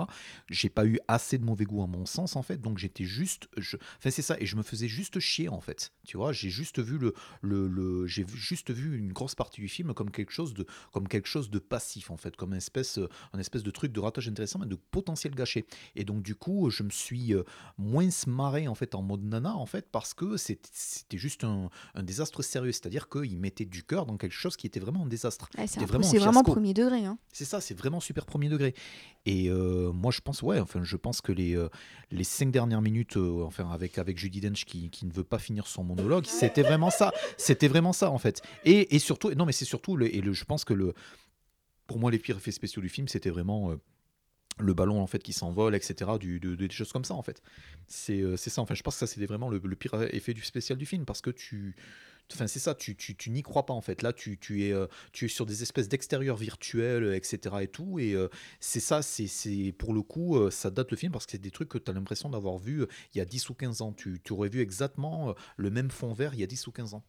[0.49, 2.59] J'ai pas eu assez de mauvais goût à mon sens, en fait.
[2.59, 3.47] Donc j'étais juste.
[3.55, 3.77] Je...
[3.99, 4.35] Enfin, c'est ça.
[4.39, 5.91] Et je me faisais juste chier, en fait.
[6.05, 7.13] Tu vois, j'ai juste vu le.
[7.41, 11.27] le, J'ai juste vu une grosse partie du film comme quelque chose de, comme quelque
[11.27, 12.35] chose de passif, en fait.
[12.35, 15.67] Comme une espèce, euh, un espèce de truc de ratage intéressant, mais de potentiel gâché.
[15.95, 17.43] Et donc, du coup, je me suis euh,
[17.77, 22.03] moins marré, en fait, en mode nana, en fait, parce que c'était juste un, un
[22.03, 22.71] désastre sérieux.
[22.71, 25.49] C'est-à-dire qu'il mettait du cœur dans quelque chose qui était vraiment un désastre.
[25.57, 25.85] Ouais, C'est
[26.17, 27.05] vraiment premier degré.
[27.05, 27.17] Hein.
[27.31, 28.73] C'est ça, c'est vraiment super premier degré.
[29.25, 31.69] Et euh, moi, je pense, ouais, enfin, je pense que les, euh,
[32.09, 35.37] les cinq dernières minutes, euh, enfin, avec, avec Judy Dench qui, qui ne veut pas
[35.39, 37.11] finir son monologue, c'était vraiment ça.
[37.37, 38.41] C'était vraiment ça, en fait.
[38.65, 40.93] Et, et surtout, non, mais c'est surtout, le, et le, je pense que le,
[41.85, 43.71] pour moi, les pires effets spéciaux du film, c'était vraiment.
[43.71, 43.75] euh,
[44.59, 47.21] le ballon en fait qui s'envole etc du, de- de- des choses comme ça en
[47.21, 47.41] fait.
[47.87, 50.77] C'est euh, ça enfin je pense que ça c'était vraiment le, pire effet du spécial
[50.77, 51.75] du film parce que tu
[52.31, 54.01] enfin c'est ça tu, tu, tu n'y crois pas en fait.
[54.01, 57.99] Là tu, tu es euh, tu es sur des espèces d'extérieurs virtuels etc et tout
[57.99, 58.27] et euh,
[58.59, 61.69] c'est ça c'est pour le coup ça date le film parce que c'est des trucs
[61.69, 63.93] que tu as l'impression d'avoir vu il y a 10 ou 15 ans.
[63.93, 66.93] Tu, tu aurais vu exactement le même fond vert il y a 10 ou 15
[66.93, 67.03] ans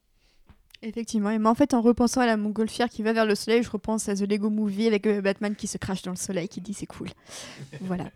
[0.82, 1.28] Effectivement.
[1.28, 3.70] Et moi, en fait, en repensant à la montgolfière qui va vers le soleil, je
[3.70, 6.62] repense à The Lego Movie avec euh, Batman qui se crache dans le soleil, qui
[6.62, 7.09] dit c'est cool.
[7.82, 8.11] voilà.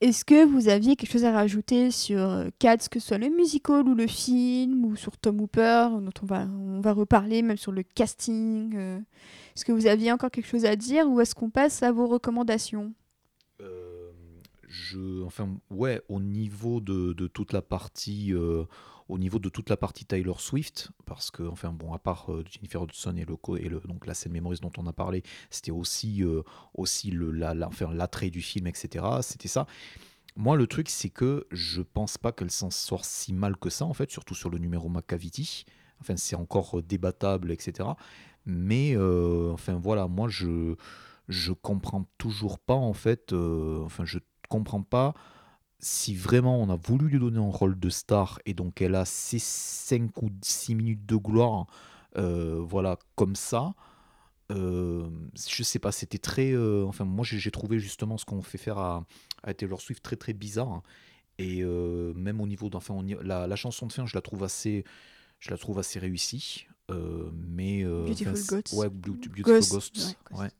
[0.00, 3.28] Est-ce que vous aviez quelque chose à rajouter sur euh, Cats, que ce soit le
[3.28, 7.58] musical ou le film, ou sur Tom Hooper, dont on va, on va reparler, même
[7.58, 8.98] sur le casting euh,
[9.54, 12.06] Est-ce que vous aviez encore quelque chose à dire, ou est-ce qu'on passe à vos
[12.06, 12.94] recommandations?
[13.60, 14.10] Euh,
[14.68, 18.64] je, enfin, ouais, au niveau de, de toute la partie, euh,
[19.08, 22.44] au niveau de toute la partie Taylor Swift, parce que, enfin, bon, à part euh,
[22.50, 25.70] Jennifer Hudson et le, et le donc la scène Memories dont on a parlé, c'était
[25.70, 26.42] aussi, euh,
[26.74, 29.04] aussi le, la, enfin, l'attrait du film, etc.
[29.22, 29.66] C'était ça.
[30.34, 33.84] Moi, le truc, c'est que je pense pas qu'elle s'en sort si mal que ça,
[33.84, 35.64] en fait, surtout sur le numéro McCavity.
[36.00, 37.88] Enfin, c'est encore euh, débattable, etc.
[38.44, 40.76] Mais, enfin, voilà, moi, je
[41.28, 45.12] je comprends toujours pas en fait enfin je comprends pas
[45.86, 49.04] si vraiment on a voulu lui donner un rôle de star et donc elle a
[49.04, 51.66] ses 5 ou 6 minutes de gloire
[52.16, 53.72] euh, voilà comme ça
[54.50, 55.08] euh,
[55.48, 58.78] je sais pas c'était très euh, enfin moi j'ai trouvé justement ce qu'on fait faire
[58.78, 59.04] à,
[59.44, 60.82] à Taylor Swift très très bizarre hein.
[61.38, 64.84] et euh, même au niveau d'enfin la, la chanson de fin je la trouve assez
[65.38, 66.66] je la trouve assez réussie
[67.32, 68.72] mais Beautiful enfin, Ghosts.
[68.74, 70.50] ouais Beautiful Ghosts, Ghosts, ouais,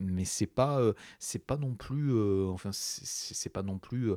[0.00, 4.10] mais c'est pas euh, c'est pas non plus euh, enfin c'est- pas non plus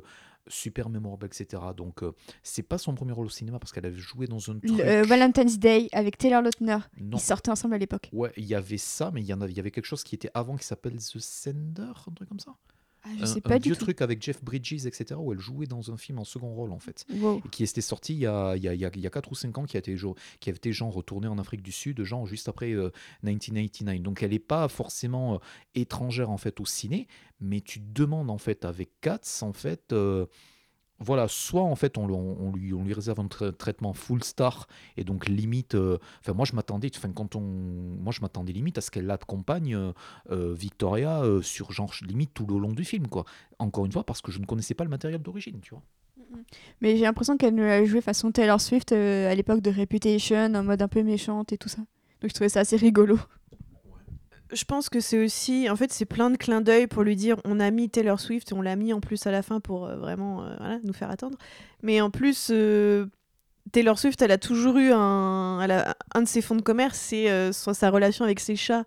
[0.48, 2.12] super mémorable etc donc euh,
[2.42, 4.80] c'est pas son premier rôle au cinéma parce qu'elle avait joué dans un truc Le,
[4.80, 6.78] euh, Valentine's Day avec Taylor Lautner.
[6.98, 8.08] Ils sortaient ensemble à l'époque.
[8.12, 10.04] ouais il y avait ça mais il y en avait il y avait quelque chose
[10.04, 12.54] qui était avant qui s'appelle The Sender un truc comme ça
[13.04, 13.84] Ah, je un, sais un pas du vieux tout.
[13.84, 16.78] truc avec Jeff Bridges etc où elle jouait dans un film en second rôle en
[16.78, 17.40] fait Wow.
[17.52, 19.10] qui était sorti il y a, il y, a, il y a- il y a
[19.10, 19.94] 4 ou 5 ans, qui, a été,
[20.40, 22.90] qui avait été genre retourné en Afrique du Sud, genre juste après euh,
[23.22, 24.00] 1989.
[24.02, 25.38] Donc elle n'est pas forcément euh,
[25.74, 27.06] étrangère en fait au ciné,
[27.40, 30.26] mais tu te demandes en fait avec Katz, en fait, euh,
[31.00, 34.66] voilà, soit en fait on, lui, réserve un tra- traitement full star
[34.96, 38.78] et donc limite, euh, enfin moi je m'attendais, enfin quand on, moi je m'attendais limite
[38.78, 39.92] à ce qu'elle accompagne euh,
[40.30, 43.24] euh, Victoria sur genre limite tout le long du film quoi.
[43.58, 45.82] Encore une fois parce que je ne connaissais pas le matériel d'origine, tu vois.
[46.82, 50.82] Mais j'ai l'impression qu'elle l'a joué façon Taylor Swift à l'époque de Reputation, en mode
[50.82, 51.78] un peu méchante et tout ça.
[52.20, 53.18] Donc je trouvais ça assez rigolo.
[54.52, 57.36] Je pense que c'est aussi, en fait, c'est plein de clins d'œil pour lui dire
[57.44, 59.96] on a mis Taylor Swift, on l'a mis en plus à la fin pour euh,
[59.96, 61.36] vraiment euh, voilà, nous faire attendre.
[61.82, 63.06] Mais en plus, euh,
[63.72, 65.58] Taylor Swift, elle a toujours eu un,
[66.14, 68.84] un de ses fonds de commerce, c'est sa relation avec ses chats.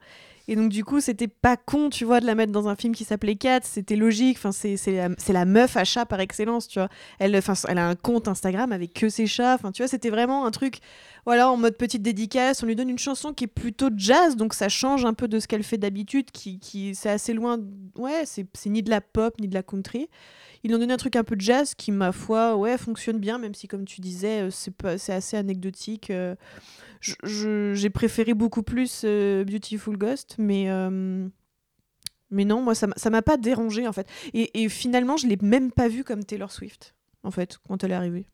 [0.51, 2.93] Et donc, du coup, c'était pas con, tu vois, de la mettre dans un film
[2.93, 4.37] qui s'appelait Cats, c'était logique.
[4.37, 6.89] Enfin, c'est la, la meuf à chat par excellence, tu vois.
[7.19, 9.55] Elle, elle a un compte Instagram avec que ses chats.
[9.55, 10.79] Enfin, tu vois, c'était vraiment un truc,
[11.25, 12.63] voilà, en mode petite dédicace.
[12.63, 15.39] On lui donne une chanson qui est plutôt jazz, donc ça change un peu de
[15.39, 17.57] ce qu'elle fait d'habitude, qui, qui c'est assez loin.
[17.95, 20.09] Ouais, c'est ni de la pop, ni de la country.
[20.65, 23.55] Ils ont donné un truc un peu jazz qui, ma foi, ouais, fonctionne bien, même
[23.55, 26.09] si, comme tu disais, euh, c'est assez anecdotique.
[26.09, 26.35] euh.
[27.23, 31.27] J'ai préféré beaucoup plus euh, Beautiful Ghost, mais, euh,
[32.29, 34.07] mais non, moi, ça m'a- ça m'a pas dérangé, en fait.
[34.33, 37.91] Et, et finalement, je l'ai même pas vu comme Taylor Swift, en fait, quand elle
[37.91, 38.25] est arrivée.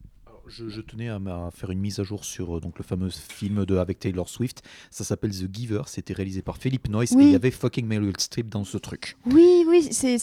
[0.49, 1.19] Je, je tenais à,
[1.53, 4.61] faire une mise à jour sur euh, donc, le fameux film de, avec Taylor Swift.
[4.91, 5.81] Ça s'appelle The Giver.
[5.87, 7.23] C'était réalisé par Philip Noyce Oui.
[7.23, 9.17] et il y avait fucking Meryl Streep dans ce truc.
[9.25, 10.15] Oui, oui, c'est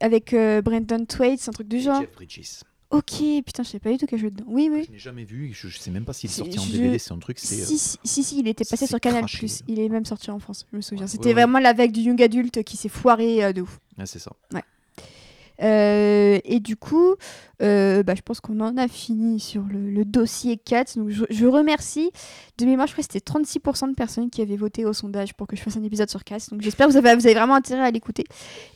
[0.00, 2.02] avec euh, Brendan Thwaites, c'est un truc du Et genre.
[2.02, 2.60] Jeff Bridges.
[2.90, 4.44] Ok, putain, je sais pas du tout qu'elle jouait dedans.
[4.48, 4.84] Oui, oui.
[4.86, 5.52] Je n'ai jamais vu.
[5.52, 6.98] Je, je sais même pas s'il est sorti en je- DVD.
[6.98, 7.38] C'est un truc.
[7.38, 9.20] Si, si, si, si, il était passé sur Canal+.
[9.26, 9.46] craché.
[9.68, 11.04] Il est même sorti en France, je me souviens.
[11.04, 11.34] Ouais, C'était ouais, ouais.
[11.42, 13.78] vraiment la vague du young adulte qui s'est foiré euh, de ouf.
[13.98, 14.32] ouais, c'est ça.
[15.60, 17.14] Euh, et du coup,
[17.62, 20.98] euh, bah, je pense qu'on en a fini sur le, dossier 4.
[20.98, 22.10] Donc je, je remercie.
[22.58, 25.46] De mémoire, je crois que c'était 36% de personnes qui avaient voté au sondage pour
[25.46, 26.50] que je fasse un épisode sur 4.
[26.50, 28.24] Donc j'espère que vous avez, vraiment intérêt à l'écouter.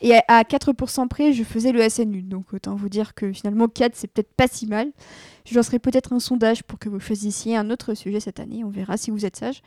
[0.00, 2.22] Et à, à 4% près, je faisais le SNU.
[2.22, 4.90] Donc autant vous dire que finalement 4, c'est peut-être pas si mal.
[5.44, 8.62] Je lancerai peut-être un sondage pour que vous choisissiez un autre sujet cette année.
[8.64, 9.62] On verra si vous êtes sage.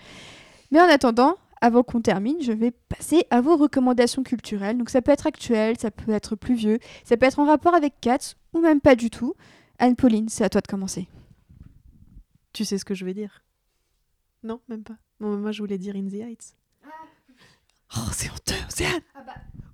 [0.71, 4.77] Mais en attendant, avant qu'on termine, je vais passer à vos recommandations culturelles.
[4.77, 7.73] Donc ça peut être actuel, ça peut être plus vieux, ça peut être en rapport
[7.73, 9.33] avec Cats ou même pas du tout.
[9.79, 11.07] Anne-Pauline, c'est à toi de commencer.
[12.53, 13.43] Tu sais ce que je vais dire?
[14.43, 14.95] Non, même pas.
[15.19, 16.55] Bon, moi, je voulais dire In the Heights.
[17.97, 19.01] Oh, c'est honteux, Océane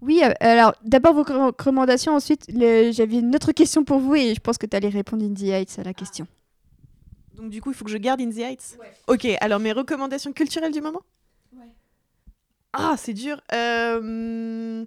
[0.02, 4.16] Oui, euh, alors d'abord vos recom- recommandations, ensuite le- j'avais une autre question pour vous
[4.16, 6.28] et je pense que tu allais répondre in the Heights à la question.
[7.36, 8.78] Donc, du coup, il faut que je garde In the Heights?
[9.08, 11.02] Ok, alors mes recommandations culturelles du moment?
[12.74, 13.42] Ah, c'est dur.
[13.54, 14.86] Euh,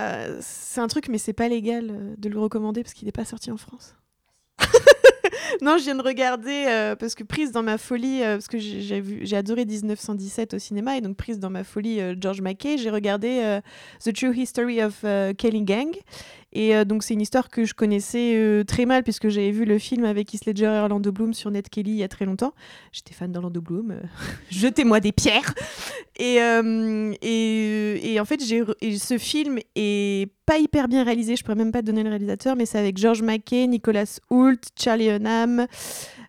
[0.00, 3.12] euh, c'est un truc, mais c'est pas légal euh, de le recommander parce qu'il n'est
[3.12, 3.94] pas sorti en France.
[5.60, 8.58] non, je viens de regarder euh, parce que prise dans ma folie, euh, parce que
[8.58, 12.40] j'ai vu, j'ai adoré 1917 au cinéma et donc prise dans ma folie euh, George
[12.40, 13.60] Mackay, j'ai regardé
[14.04, 15.04] The True History of
[15.36, 15.92] Kelly Gang
[16.52, 19.64] et euh, donc c'est une histoire que je connaissais euh, très mal puisque j'avais vu
[19.64, 22.26] le film avec Heath Ledger et Orlando Bloom sur Ned Kelly il y a très
[22.26, 22.52] longtemps.
[22.92, 23.92] J'étais fan d'Orlando Bloom.
[23.92, 24.00] euh,
[24.50, 25.54] Jetez-moi des pierres.
[26.18, 31.36] Et, en fait, ce film est pas hyper bien réalisé.
[31.36, 34.60] Je pourrais même pas te donner le réalisateur, mais c'est avec George Mackay, Nicholas Hoult,
[34.78, 35.66] Charlie Hunnam.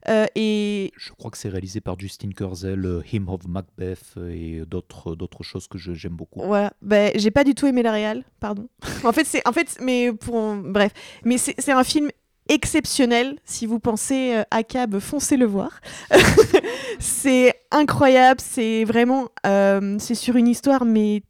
[0.09, 4.30] Euh, et Je crois que c'est réalisé par Justin Kurzel, euh, Hymn of Macbeth euh,
[4.30, 6.41] et d'autres d'autres choses que j'aime beaucoup.
[6.43, 8.67] voilà, bah, j'ai pas du tout aimé la réal, pardon.
[9.03, 10.91] en fait, c'est en fait, mais pour bref,
[11.23, 12.09] mais c'est un film
[12.49, 13.39] exceptionnel.
[13.45, 15.80] Si vous pensez euh, à Cab, foncez le voir.
[16.99, 18.41] c'est incroyable.
[18.41, 21.23] C'est vraiment, euh, c'est sur une histoire, mais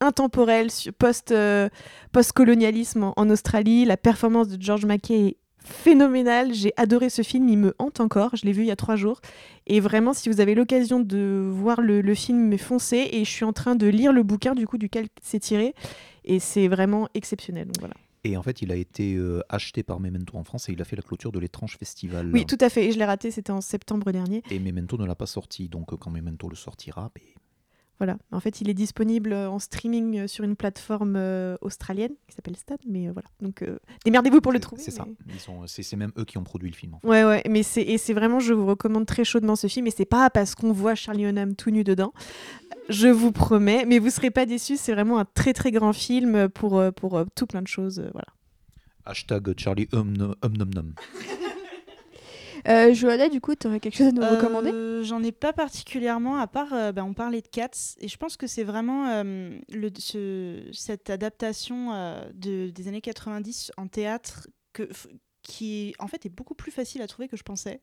[0.00, 0.68] intemporelle,
[0.98, 1.68] post, euh,
[2.12, 3.84] post-colonialisme en, en Australie.
[3.84, 6.52] La performance de George Mackay est phénoménale.
[6.54, 7.48] J'ai adoré ce film.
[7.48, 8.36] Il me hante encore.
[8.36, 9.20] Je l'ai vu il y a trois jours.
[9.66, 13.08] Et vraiment, si vous avez l'occasion de voir le, le film, foncez.
[13.12, 15.74] Et je suis en train de lire le bouquin du coup duquel c'est tiré.
[16.24, 17.66] Et c'est vraiment exceptionnel.
[17.66, 17.94] Donc voilà.
[18.24, 20.84] Et en fait, il a été euh, acheté par Memento en France et il a
[20.84, 22.30] fait la clôture de l'étrange festival.
[22.32, 22.86] Oui, tout à fait.
[22.86, 23.30] Et je l'ai raté.
[23.30, 24.42] C'était en septembre dernier.
[24.50, 25.68] Et Memento ne l'a pas sorti.
[25.68, 27.22] Donc, euh, quand Memento le sortira, ben,
[28.00, 28.16] Voilà.
[28.32, 32.34] En fait, il est disponible euh, en streaming euh, sur une plateforme euh, australienne qui
[32.34, 32.78] s'appelle Stad.
[32.88, 33.28] Mais euh, voilà.
[33.40, 34.82] Donc euh, démerdez-vous pour le trouver.
[34.82, 35.06] C'est ça.
[35.26, 35.34] mais-
[35.66, 36.94] C'est même eux qui ont produit le film.
[36.94, 37.06] en fait.
[37.06, 39.86] Ouais, ouais, mais c'est et c'est vraiment, je vous recommande très chaudement ce film.
[39.86, 42.12] Et c'est pas parce qu'on voit Charlie Hunnam tout nu dedans,
[42.88, 43.84] je vous promets.
[43.86, 44.78] Mais vous serez pas déçus.
[44.78, 48.00] C'est vraiment un très très grand film pour pour tout plein de choses.
[48.12, 48.28] voilà.
[49.04, 50.92] Hashtag Charlie Hum Nom Hum Nom Nom.
[52.68, 55.04] Euh, Johanna, du coup, tu aurais quelque chose à nous Euh, recommander?
[55.04, 58.36] J'en ai pas particulièrement, à part, euh, bah, on parlait de Cats, et je pense
[58.36, 61.90] que c'est vraiment euh, le, ce- cette adaptation
[62.34, 64.88] de, des années 90 en théâtre que,
[65.42, 67.80] qui, en fait, est beaucoup plus facile à trouver que je pensais.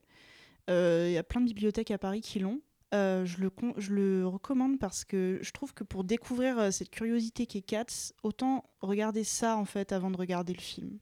[0.68, 2.60] Il y a plein de bibliothèques à Paris qui l'ont.
[2.92, 7.46] Je, le con- je le recommande parce que je trouve que pour découvrir cette curiosité
[7.46, 10.98] qu'est Cats, autant regarder ça en fait avant de regarder le film.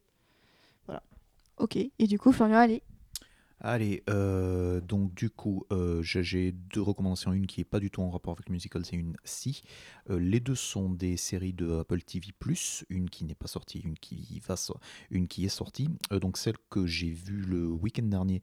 [1.58, 2.82] Ok, et du coup, Florian, allez.
[3.58, 7.32] Allez, euh, donc du coup, euh, j'ai- deux recommandations.
[7.32, 9.62] Une qui est pas du tout en rapport avec le musical, c'est une si.
[10.10, 12.34] Euh, les deux sont des séries de Apple TV+,
[12.90, 14.56] une qui n'est pas sortie, une qui va
[15.10, 15.88] une qui est sortie.
[16.10, 18.42] Donc celle que j'ai vue le week-end dernier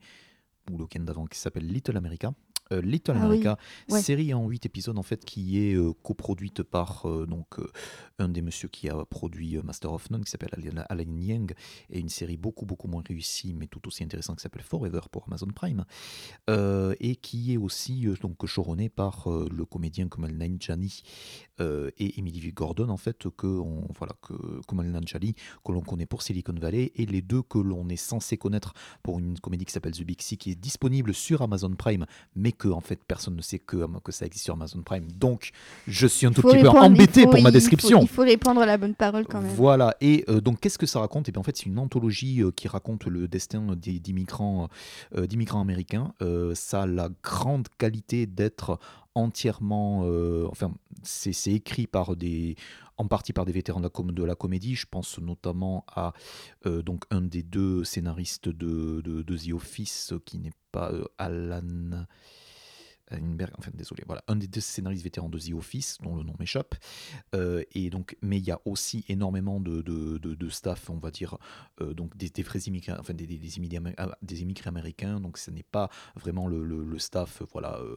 [0.70, 2.34] ou le week-end d'avant, qui s'appelle Little America.
[2.72, 3.58] Euh, Little Ah oui, America,
[3.90, 4.00] ouais.
[4.00, 7.56] série en 8 épisodes en fait qui est euh, coproduite par euh, donc
[8.18, 10.50] un des messieurs qui a produit Master of None qui s'appelle
[10.88, 11.54] Alan, Yang
[11.90, 15.24] et une série beaucoup beaucoup moins réussie mais tout aussi intéressante qui s'appelle Forever pour
[15.26, 15.84] Amazon Prime
[16.48, 21.02] et qui est aussi donc choronée par le comédien Kumail Nanjiani
[21.60, 22.52] euh, et Emily V.
[22.52, 24.34] Gordon en fait que on, voilà que
[24.66, 25.34] Kumail Nanjiani
[25.64, 29.18] que l'on connaît pour Silicon Valley et les deux que l'on est censé connaître pour
[29.18, 32.68] une comédie qui s'appelle The Big Sea qui est disponible sur Amazon Prime mais que
[32.68, 35.50] en fait personne ne sait que, que ça existe sur Amazon Prime donc
[35.86, 38.64] je suis un tout petit peu embêté pour ma il faut- description Il faut, répandre
[38.64, 39.52] la bonne parole quand même.
[39.54, 41.28] voilà, et euh, donc qu'est-ce que ça raconte?
[41.28, 44.00] Et bien en fait, c'est une anthologie euh, qui raconte le destin des-
[45.16, 45.26] euh,
[45.60, 46.14] américains.
[46.22, 48.78] Euh, ça a la grande qualité d'être
[49.14, 50.02] entièrement.
[50.04, 50.72] euh, enfin,
[51.02, 52.56] c'est écrit par des.
[52.96, 54.76] En partie par des vétérans de la, com- de la comédie.
[54.76, 56.12] Je pense notamment à
[56.66, 60.92] euh, donc un des deux scénaristes de, de, de The Office, euh, qui n'est pas
[60.92, 62.06] euh, Alan.
[63.58, 66.74] Enfin désolé, voilà, un des scénaristes vétérans de The Office, dont le nom m'échappe.
[67.34, 71.10] Euh, et donc, mais il y a aussi énormément de, de, de- staff, on va
[71.10, 71.36] dire,
[71.80, 73.80] euh, donc des, des vrais immigrés, enfin des, des, immigrés,
[74.68, 75.20] américains.
[75.20, 77.78] Donc, ce n'est pas vraiment le, le- staff, voilà.
[77.80, 77.96] euh,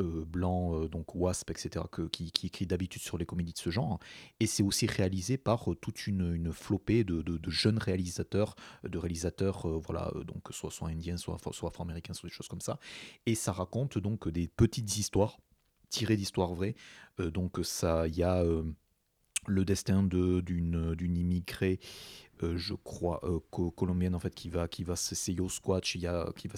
[0.00, 3.98] euh, blanc, euh, donc WASP, etc., qui, écrit d'habitude sur les comédies de ce genre.
[4.40, 10.12] Et c'est aussi réalisé par euh, toute une, flopée de, jeunes réalisateurs, de réalisateurs, voilà,
[10.26, 12.78] donc soit, soit indiens, soit, soit afro-américains, soit des choses comme ça.
[13.24, 15.38] Et ça raconte donc des petites histoires
[15.88, 16.74] tirées d'histoires vraies.
[17.18, 18.44] Donc ça, il y a
[19.46, 21.78] le destin de- d'une d'une immigrée,
[22.42, 25.94] euh, je crois, euh, co- colombienne en fait, qui va qui va s'essayer au squash.
[25.94, 26.56] Il y a qui va.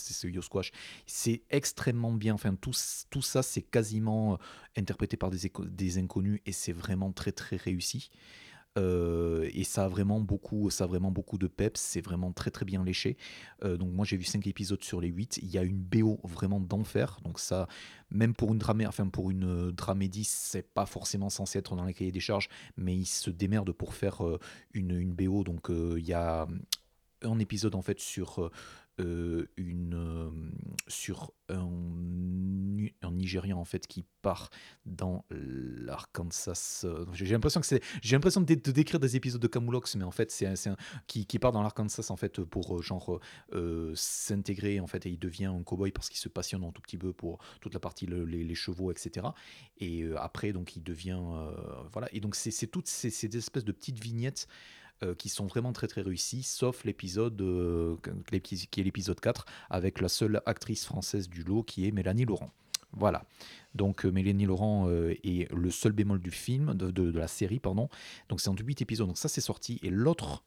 [1.06, 2.34] C'est extrêmement bien.
[2.34, 2.72] Enfin, tout,
[3.10, 4.36] tout ça, c'est quasiment euh,
[4.76, 8.10] interprété par des, des inconnus et c'est vraiment très très réussi.
[8.76, 12.50] Euh, et ça a vraiment beaucoup, ça a vraiment beaucoup de peps, c'est vraiment très
[12.50, 13.16] très bien léché.
[13.64, 16.20] Euh, donc moi j'ai vu 5 épisodes sur les 8, il y a une BO
[16.24, 17.66] vraiment d'enfer, donc ça,
[18.10, 21.84] même pour une dramé, enfin pour une euh, dramédie, c'est pas forcément censé être dans
[21.84, 24.22] les cahiers des charges, mais ils se démerdent pour faire
[24.74, 26.46] une, BO, donc il y a
[27.22, 28.50] un épisode en fait sur
[28.98, 30.30] une euh,
[30.88, 31.68] sur un,
[33.02, 34.50] un Nigérian en fait qui part
[34.86, 36.82] dans l'Arkansas.
[36.84, 39.96] euh, J'ai l'impression que c'est j'ai l'impression de, dé- de décrire des épisodes de Camoulox,
[39.96, 40.76] mais en fait c'est un,
[41.06, 43.20] qui, qui part dans l'Arkansas en fait pour euh, genre
[43.54, 46.82] euh, s'intégrer en fait et il devient un cowboy parce qu'il se passionne un tout
[46.82, 49.26] petit peu pour toute la partie le- les, chevaux etc.
[49.78, 51.50] Et euh, après donc il devient euh,
[51.92, 54.48] voilà et donc c'est toutes ces espèces de petites vignettes
[55.02, 57.96] euh, qui sont vraiment très très réussies, sauf l'épisode euh,
[58.42, 62.50] qui est l'épisode 4 avec la seule actrice française du lot qui est Mélanie Laurent.
[62.92, 63.24] Voilà.
[63.74, 67.58] Donc euh, Mélanie Laurent est le seul bémol du film, de, de- de la série,
[67.60, 67.88] pardon.
[68.28, 69.78] Donc c'est en 8 épisodes, donc ça c'est sorti.
[69.82, 70.42] Et l'autre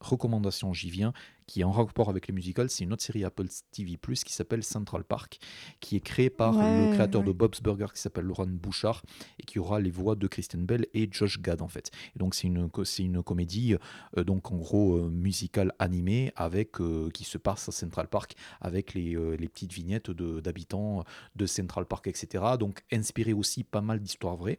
[0.00, 1.12] recommandation, j'y viens,
[1.52, 4.64] qui est en rapport avec les musicals, c'est une autre série Apple TV+, qui s'appelle
[4.64, 5.38] Central Park,
[5.80, 7.30] qui est créée par Ouais, le créateur de.
[7.30, 9.02] Bob's Burger, qui s'appelle Laurent Bouchard,
[9.38, 11.90] et qui aura les voix de Kristen Bell et Josh Gad, en fait.
[12.16, 13.76] Et donc c'est une, c'est une comédie,
[14.16, 18.34] euh, donc en gros, euh, musicale animée, avec, euh, qui se passe à Central Park,
[18.62, 21.04] avec les, euh, les petites vignettes de- d'habitants
[21.36, 22.44] de Central Park, etc.
[22.58, 24.58] Donc inspiré aussi pas mal d'histoires vraies,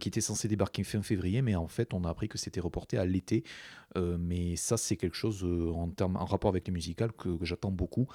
[0.00, 2.96] qui étaient censées débarquer fin février, mais en fait on a appris que c'était reporté
[2.96, 3.44] à l'été.
[4.18, 8.06] Mais ça c'est quelque chose en, termes, en rapport avec les musicales que, j'attends beaucoup.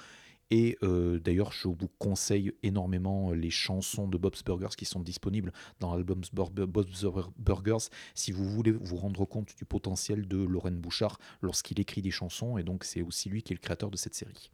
[0.50, 5.52] Et euh, d'ailleurs, je vous conseille énormément les chansons de Bob's Burgers qui sont disponibles
[5.78, 7.04] dans l'album Bob's
[7.36, 12.10] Burgers si vous voulez vous rendre compte du potentiel de Lauren Bouchard lorsqu'il écrit des
[12.10, 12.56] chansons.
[12.56, 14.50] Et donc, c'est aussi lui qui est le créateur de cette série.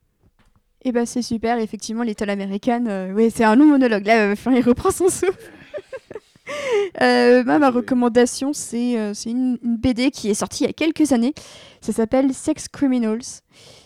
[0.86, 4.60] Et bah c'est super, effectivement, Little American, euh, ouais, c'est un long monologue, là, il
[4.60, 5.50] reprend son souffle.
[7.00, 10.72] Euh, moi, ma recommandation, c'est euh, une, une BD qui est sortie il y a
[10.72, 11.34] quelques années.
[11.80, 13.42] Ça s'appelle Sex Criminals,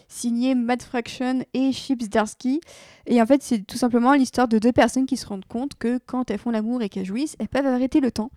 [0.09, 2.60] signé Matt Fraction et Chips Darsky.
[3.06, 5.98] Et en fait, c'est tout simplement l'histoire de deux personnes qui se rendent compte que
[6.06, 8.30] quand elles font l'amour et qu'elles jouissent, elles peuvent arrêter le temps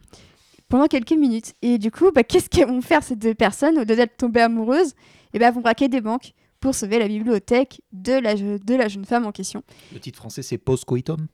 [0.70, 1.54] pendant quelques minutes.
[1.62, 4.94] Et du coup, bah, qu'est-ce qu'elles vont faire ces deux personnes au-delà d'être tombées amoureuses?
[5.34, 8.88] Et ben, elles vont braquer des banques pour sauver la bibliothèque de la, de la
[8.88, 9.64] jeune femme en question.
[9.94, 11.28] Le titre français, c'est Post Coitum?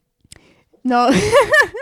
[0.84, 1.08] Non,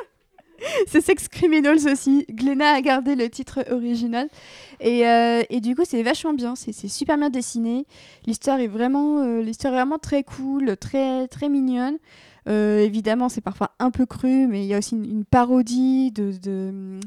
[0.87, 2.27] c'est Sex Criminals aussi.
[2.31, 4.29] Glenna a gardé le titre original.
[4.81, 6.55] Et, euh, et du coup, c'est vachement bien.
[6.57, 7.87] C'est super bien dessiné.
[8.27, 11.99] L'histoire est vraiment, euh, vraiment très cool, très, très mignonne.
[12.49, 17.01] Euh, évidemment, c'est parfois un peu cru, mais il y a aussi une, parodie de-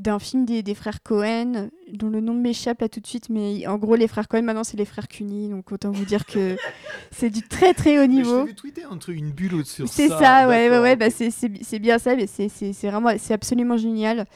[0.00, 3.66] d'un film des, des frères Cohen, dont le nom m'échappe là tout de suite, mais
[3.66, 6.56] en gros, les frères Cohen, maintenant, c'est les frères Cuny, donc autant vous dire que
[7.10, 8.42] c'est du très très haut niveau.
[8.42, 9.84] t'ai vu tweeter un truc, une bulle ça.
[9.86, 10.98] C'est ça, ouais, ouais, ouais, ok.
[10.98, 12.48] bah c'est- bien ça, mais c'est-
[12.88, 14.26] vraiment, c'est absolument génial.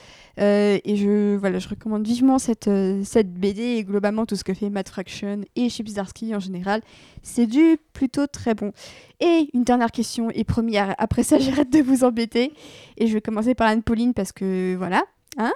[0.40, 4.42] Euh, et je, voilà, je recommande vivement cette, euh, cette BD et globalement tout ce
[4.42, 6.80] que fait Matt Fraction et Chip Zdarsky en général.
[7.22, 8.72] C'est du plutôt très bon.
[9.20, 12.52] Et une dernière question, et promis, ar- après ça, j'arrête de vous embêter.
[12.98, 15.04] Et je vais commencer par Anne-Pauline parce que voilà.
[15.36, 15.52] Hein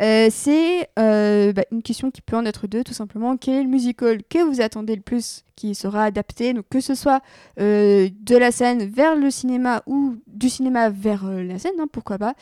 [0.00, 3.36] Euh, c'est euh, bah, une question qui peut en être deux, tout simplement.
[3.36, 6.52] Quel est le musical que vous attendez le plus qui sera adapté?
[6.52, 7.20] Donc, que ce soit
[7.58, 12.16] euh, de la scène vers le cinéma ou du cinéma vers la scène, hein, pourquoi
[12.16, 12.34] pas.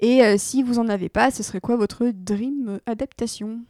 [0.00, 3.60] Et si vous en avez pas, ce serait quoi votre dream adaptation?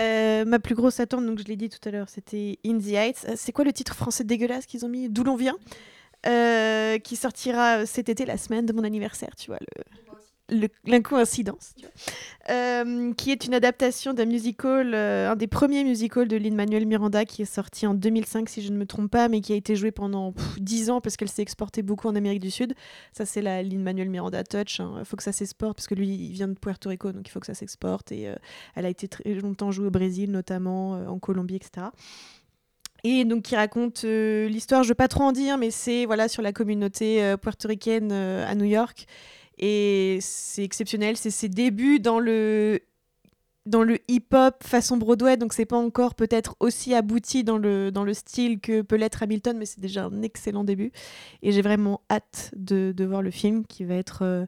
[0.00, 3.24] Ma plus grosse attente, donc je l'ai dit tout à l'heure, c'était In the Heights.
[3.36, 5.08] C'est quoi le titre français dégueulasse qu'ils ont mis?
[5.08, 5.56] D'où l'on vient?
[6.24, 9.60] Qui sortira cet été, la semaine de mon anniversaire, tu vois.
[10.84, 11.74] L'incoïncidence.
[12.50, 17.24] Euh, qui est une adaptation d'un musical, euh, un des premiers musicals de Lin-Manuel Miranda
[17.24, 19.76] qui est sorti en 2005 si je ne me trompe pas, mais qui a été
[19.76, 22.74] joué pendant pff, 10 ans parce qu'elle s'est exportée beaucoup en Amérique du Sud.
[23.12, 26.32] Ça c'est la Lin-Manuel Miranda Touch, il faut que ça s'exporte parce que lui il
[26.32, 28.34] vient de Puerto Rico donc il faut que ça s'exporte et euh,
[28.74, 31.86] elle a été très longtemps jouée au Brésil notamment, en Colombie etc.
[33.04, 36.28] Et donc qui raconte l'histoire, je ne veux pas trop en dire, mais c'est voilà
[36.28, 39.06] sur la communauté euh, puertoricaine à New York.
[39.58, 42.80] Et c'est exceptionnel, c'est ses débuts dans le
[43.64, 48.02] dans le hip-hop façon Broadway, donc c'est pas encore peut-être aussi abouti dans le, dans
[48.02, 50.90] le style que peut l'être Hamilton, mais c'est déjà un excellent début.
[51.42, 54.22] Et j'ai vraiment hâte de, de voir le film qui va être...
[54.22, 54.46] euh,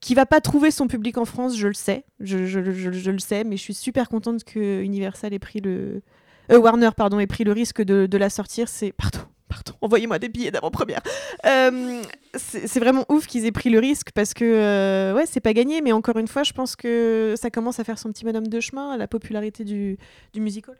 [0.00, 3.44] qui va pas trouver son public en France, je le sais, je, je- le sais,
[3.44, 6.02] mais je suis super contente que Universal ait pris le...
[6.50, 8.68] euh, Warner, pardon, ait pris le risque de, de la sortir.
[8.68, 8.92] C'est...
[8.92, 9.20] Pardon,
[9.52, 11.00] pardon, envoyez-moi des billets d'avant-première.
[11.46, 12.02] Euh,
[12.34, 15.82] c'est vraiment ouf qu'ils aient pris le risque parce que euh, ouais c'est pas gagné
[15.82, 18.60] mais encore une fois je pense que ça commence à faire son petit bonhomme de
[18.60, 19.98] chemin la popularité du,
[20.36, 20.74] musical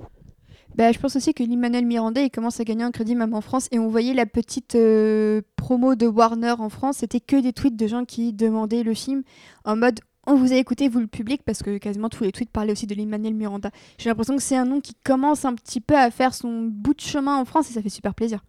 [0.74, 3.43] Bah, je pense aussi que Lin-Manuel Miranda il commence à gagner un crédit même en
[3.43, 7.53] France et on voyait la petite euh, promo de Warner en France, c'était que des
[7.53, 9.23] tweets de gens qui demandaient le film
[9.65, 12.51] en mode on vous a écouté vous le public parce que quasiment tous les tweets
[12.51, 13.70] parlaient aussi de Lin-Manuel Miranda.
[13.99, 16.94] J'ai l'impression que c'est un nom qui commence un petit peu à faire son bout
[16.94, 18.44] de chemin en France et ça fait super plaisir.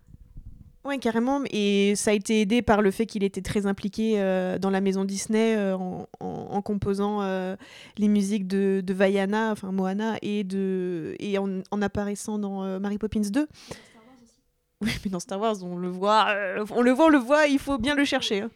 [0.86, 4.58] Ouais carrément et ça a été aidé par le fait qu'il était très impliqué euh,
[4.60, 5.76] dans la maison Disney euh,
[6.20, 7.56] en, composant euh,
[7.98, 13.22] les musiques de, de Vaiana enfin Moana et de et en, apparaissant dans Mary Poppins
[13.22, 13.48] 2
[14.82, 16.28] oui mais dans Star Wars on le voit
[16.72, 18.52] on le voit on le voit il faut bien le chercher hein.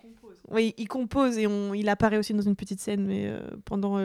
[0.50, 1.46] Oui, il compose et
[1.76, 3.30] il apparaît aussi dans une petite scène, mais
[3.66, 3.98] pendant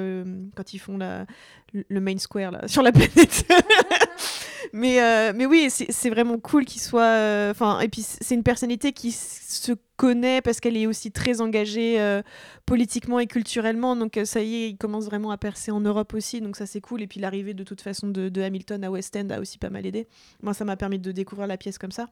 [0.56, 1.24] quand ils font la,
[1.72, 3.46] le main square sur la planète.
[4.72, 7.02] mais, euh, mais oui, c'est vraiment cool qu'il soit.
[7.02, 11.40] euh, Enfin, et puis c'est une personnalité qui se connaît parce qu'elle est aussi très
[11.40, 12.22] engagée euh,
[12.66, 13.96] politiquement et culturellement.
[13.96, 16.40] Donc ça y est, il commence vraiment à percer en Europe aussi.
[16.40, 17.02] Donc ça c'est cool.
[17.02, 19.70] Et puis l'arrivée de toute façon de, de Hamilton à West End a aussi pas
[19.70, 20.08] mal aidé.
[20.42, 22.08] Moi, ça m'a permis de découvrir la pièce comme ça.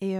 [0.00, 0.16] Et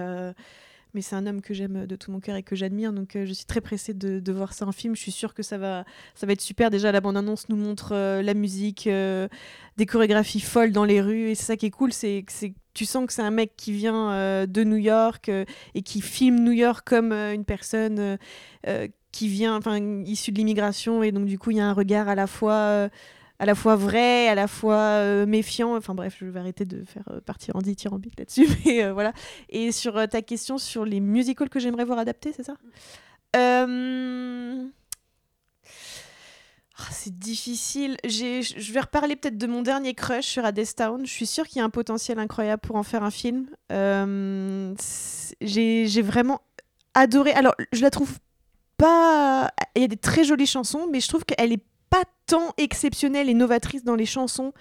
[0.95, 3.27] mais c'est un homme que j'aime de tout mon cœur et que j'admire, donc euh,
[3.27, 4.97] je suis très pressée de, voir ça en film.
[4.97, 5.85] Je suis sûre que ça va,
[6.15, 6.71] ça va être super.
[6.71, 9.29] Déjà, la bande-annonce nous montre euh, la musique, euh,
[9.77, 12.85] des chorégraphies folles dans les rues, et c'est ça qui est cool, c'est que tu
[12.85, 15.45] sens que c'est un mec qui vient euh, de New York euh,
[15.75, 18.17] et qui filme New York comme euh, une personne euh,
[18.67, 21.73] euh, qui vient, enfin, issue de l'immigration, et donc du coup, il y a un
[21.73, 22.89] regard à la fois.
[23.39, 25.77] À la fois vrai, à la fois euh, méfiant.
[25.77, 28.47] Enfin bref, je vais arrêter de faire euh, partir en dithyrambique là-dessus.
[28.65, 29.13] Mais euh, voilà.
[29.49, 32.55] Et sur euh, ta question sur les musicals que j'aimerais voir adaptés, c'est ça?
[33.37, 34.65] Euh,
[36.79, 37.97] ah, C'est difficile.
[38.05, 40.45] Je vais reparler peut-être de mon dernier crush sur
[40.77, 41.05] Town.
[41.05, 43.47] Je suis sûre qu'il y a un potentiel incroyable pour en faire un film.
[45.41, 46.41] J'ai vraiment
[46.95, 47.33] adoré.
[47.33, 48.17] Alors, je la trouve
[48.77, 49.51] pas.
[49.75, 51.65] Il y a des très jolies chansons, mais je trouve qu'elle est
[52.27, 54.53] tant exceptionnelle et novatrice dans les chansons.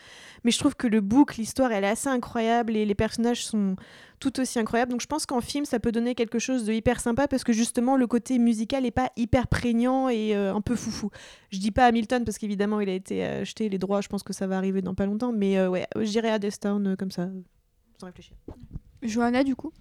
[0.43, 3.75] Mais je trouve que le book, l'histoire, elle est assez incroyable et les personnages sont
[4.19, 4.91] tout aussi incroyables.
[4.91, 7.53] Donc je pense qu'en film, ça peut donner quelque chose de hyper sympa parce que
[7.53, 11.09] justement, le côté musical est pas hyper prégnant et euh, un peu foufou.
[11.51, 14.01] Je dis pas Hamilton parce qu'évidemment, il a été acheté les droits.
[14.01, 15.31] Je pense que ça va arriver dans pas longtemps.
[15.31, 17.29] Mais euh, ouais, je dirais à Town euh, comme ça,
[17.99, 18.35] sans réfléchir.
[19.01, 19.71] Johanna du coup?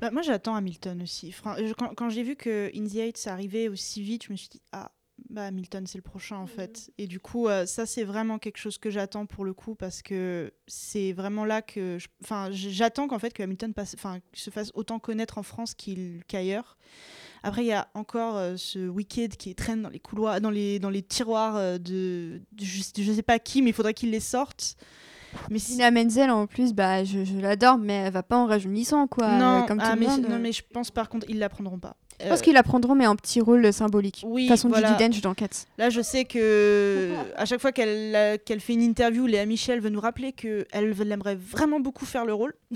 [0.00, 1.34] Bah, moi, j'attends Hamilton aussi.
[1.78, 4.60] Quand, quand j'ai vu que In the Heights arrivait aussi vite, je me suis dit,
[4.72, 4.90] ah,
[5.30, 6.90] bah Hamilton, c'est le prochain en fait.
[6.98, 10.02] Et du coup, euh, ça, c'est vraiment quelque chose que j'attends pour le coup parce
[10.02, 11.98] que c'est vraiment là que.
[11.98, 15.74] je- Enfin, j'attends qu'en fait que Hamilton passe, enfin, se fasse autant connaître en France
[15.74, 16.76] qu'il- qu'ailleurs.
[17.42, 20.78] Après, il y a encore euh, ce Wicked qui traîne dans les couloirs, dans les,
[20.78, 24.10] dans les tiroirs euh, de, de je, je sais pas qui, mais il faudrait qu'il
[24.10, 24.76] les sorte.
[25.50, 28.46] Mais si- Dina Menzel en plus, bah je, je l'adore, mais elle va pas en
[28.46, 30.26] rajeunissant quoi, non, comme ah, tout mais, monde.
[30.28, 31.96] non, mais je pense par contre, ils la prendront pas.
[32.20, 34.22] Je pense qu'ils la prendront, mais un petit rôle symbolique.
[34.26, 34.88] Oui, façon voilà.
[34.88, 35.66] Judi Dench dans Cats.
[35.78, 39.90] Là, je sais que à chaque fois qu'elle qu'elle fait une interview, Léa Michel veut
[39.90, 42.54] nous rappeler que elle aimerait vraiment beaucoup faire le rôle.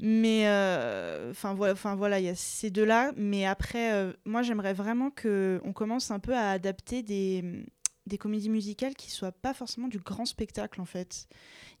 [0.00, 3.10] Mais euh, enfin voilà, enfin voilà, il y a ces deux-là.
[3.16, 7.44] Mais après, euh, moi, j'aimerais vraiment que on commence un peu à adapter des
[8.06, 11.26] des comédies musicales qui soient pas forcément du grand spectacle en fait.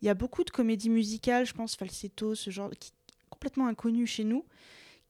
[0.02, 2.92] Il y a beaucoup de comédies musicales, je pense falsetto, ce genre qui
[3.30, 4.44] complètement inconnu chez nous,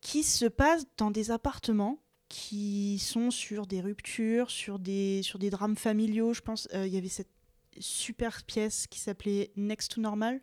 [0.01, 1.99] qui se passent dans des appartements
[2.29, 6.35] qui sont sur des ruptures, sur des, sur des drames familiaux.
[6.35, 7.31] Je pense euh, il y avait cette
[7.79, 10.41] super pièce qui s'appelait Next to Normal,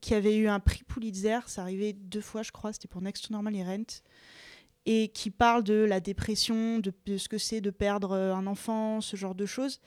[0.00, 1.38] qui avait eu un prix Pulitzer.
[1.46, 2.72] Ça arrivait deux fois, je crois.
[2.72, 4.02] C'était pour Next to Normal et Rent.
[4.86, 8.46] Et qui parle de la dépression, de, de ce que c'est de perdre euh, un
[8.46, 9.80] enfant, ce genre de choses.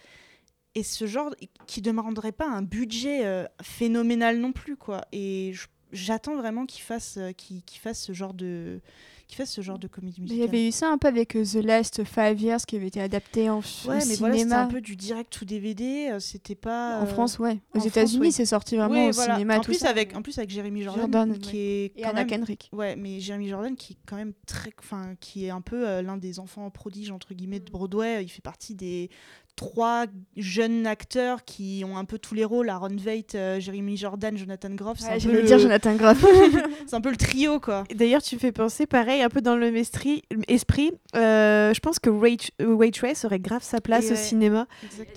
[0.76, 1.36] Et ce genre
[1.68, 5.06] qui ne demanderait pas un budget euh, phénoménal non plus, quoi.
[5.12, 8.80] Et je- j'attends vraiment qu'il fasse, euh, qu'il qu'il fasse ce genre de,
[9.28, 10.46] qu'il fasse ce genre de comédie Mais Il musicale.
[10.46, 13.02] y avait eu ça un peu avec euh, The Last Five Years qui avait été
[13.02, 13.64] adapté en Ouais,
[14.08, 14.62] mais voilà, c'était cinéma.
[14.64, 16.10] un peu du direct to DVD.
[16.12, 17.00] euh, C'était pas.
[17.00, 17.60] En euh, France, ouais.
[17.76, 18.32] Aux États-Unis, ouais.
[18.32, 19.34] c'est sorti vraiment ouais, au voilà.
[19.36, 19.58] cinéma.
[19.58, 19.90] En tout plus, ça.
[19.90, 22.28] avec, en plus avec Jeremy Jordan, Jordan, qui est Et quand Anna même.
[22.28, 22.70] Kendrick.
[22.74, 26.02] Ouais, mais Jeremy Jordan qui est quand même très, enfin, qui est un peu euh,
[26.02, 28.24] l'un des enfants prodiges entre guillemets de Broadway.
[28.24, 29.10] Il fait partie des
[29.58, 30.06] trois
[30.38, 32.70] jeunes acteurs qui ont un peu tous les rôles.
[32.70, 35.00] Aaron Veidt, euh, Jeremy Jordan, Jonathan Groff.
[35.02, 36.24] Ouais, J'allais dire Jonathan Groff.
[36.88, 37.84] c'est un peu le trio quoi.
[37.94, 40.24] D'ailleurs, tu me fais penser, pareil, un peu dans le même esprit,
[41.16, 44.16] euh, je pense que Wait- euh, Waitress aurait grave sa place Et au ouais.
[44.18, 44.68] cinéma.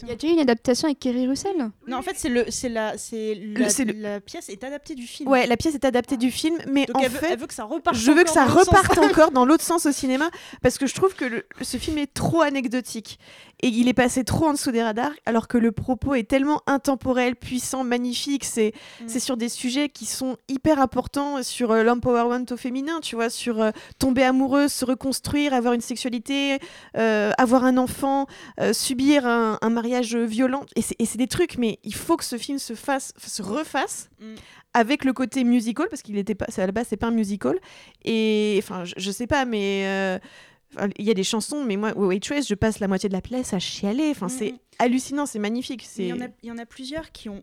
[0.03, 2.45] Il y a déjà eu une adaptation avec Kerry Russell Non, en fait, c'est le,
[2.49, 5.29] c'est la, c'est la, c'est le- la pièce est adaptée du film.
[5.29, 7.47] Ouais, la pièce est adaptée du film, mais Donc en elle, veut, fait, elle veut
[7.47, 7.95] que ça reparte.
[7.97, 10.31] je veux que ça reparte encore dans l'autre sens au cinéma
[10.63, 13.19] parce que je trouve que le- ce film est trop anecdotique
[13.63, 16.63] et il est passé trop en dessous des radars alors que le propos est tellement
[16.69, 18.45] intemporel, puissant, magnifique.
[18.45, 19.05] C'est Mm.
[19.09, 23.29] c'est sur des sujets qui sont hyper importants sur euh, l'empowerment au féminin, tu vois,
[23.31, 26.59] sur euh, tomber amoureuse, se reconstruire, avoir une sexualité,
[26.97, 28.27] euh, avoir un enfant,
[28.73, 30.65] subir un, un mariage violent.
[30.77, 34.35] Et c'est des trucs, mais il faut que ce film se fasse, se refasse Mm.
[34.75, 37.57] avec le côté musical parce qu'il était pas à la base c'est pas un musical
[38.05, 40.19] et enfin je, je sais pas mais euh,
[40.99, 43.53] il y a des chansons mais moi Waitress je passe la moitié de la place
[43.55, 44.59] à chialer enfin Mm, c'est mm.
[44.79, 47.43] hallucinant c'est magnifique Il c'est y, en a, il y en a plusieurs qui ont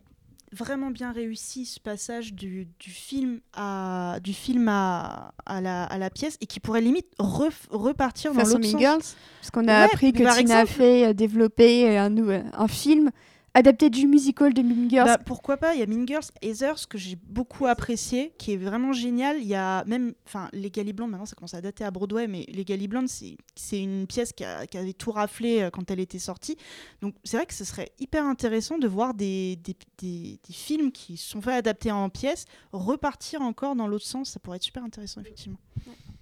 [0.53, 5.97] vraiment bien réussi ce passage du, du film, à, du film à, à, la, à
[5.97, 8.79] la pièce et qui pourraient limite repartir dans façon l'autre sens.
[8.79, 9.01] Girls.
[9.41, 10.67] Parce qu'on a Ouais, appris que Tina exemple.
[10.67, 13.11] Fey a développé un, nou- un film
[13.57, 15.07] adapté du musical de Mean Girls.
[15.07, 18.53] Bah, pourquoi pas Il y a Mean Girls, Heather, ce que j'ai beaucoup apprécié, qui
[18.53, 19.37] est vraiment génial.
[19.39, 22.27] Il y a même, enfin, Les Gali Blondes, maintenant ça commence à dater à Broadway,
[22.27, 25.89] mais Les Gali Blondes, c'est une pièce qui, a- qui avait tout raflé euh, quand
[25.91, 26.55] elle était sortie.
[27.01, 30.91] Donc c'est vrai que ce serait hyper intéressant de voir des, des, des- des films
[30.91, 34.29] qui sont faits adaptés en pièces repartir encore dans l'autre sens.
[34.29, 35.57] Ça pourrait être super intéressant, effectivement.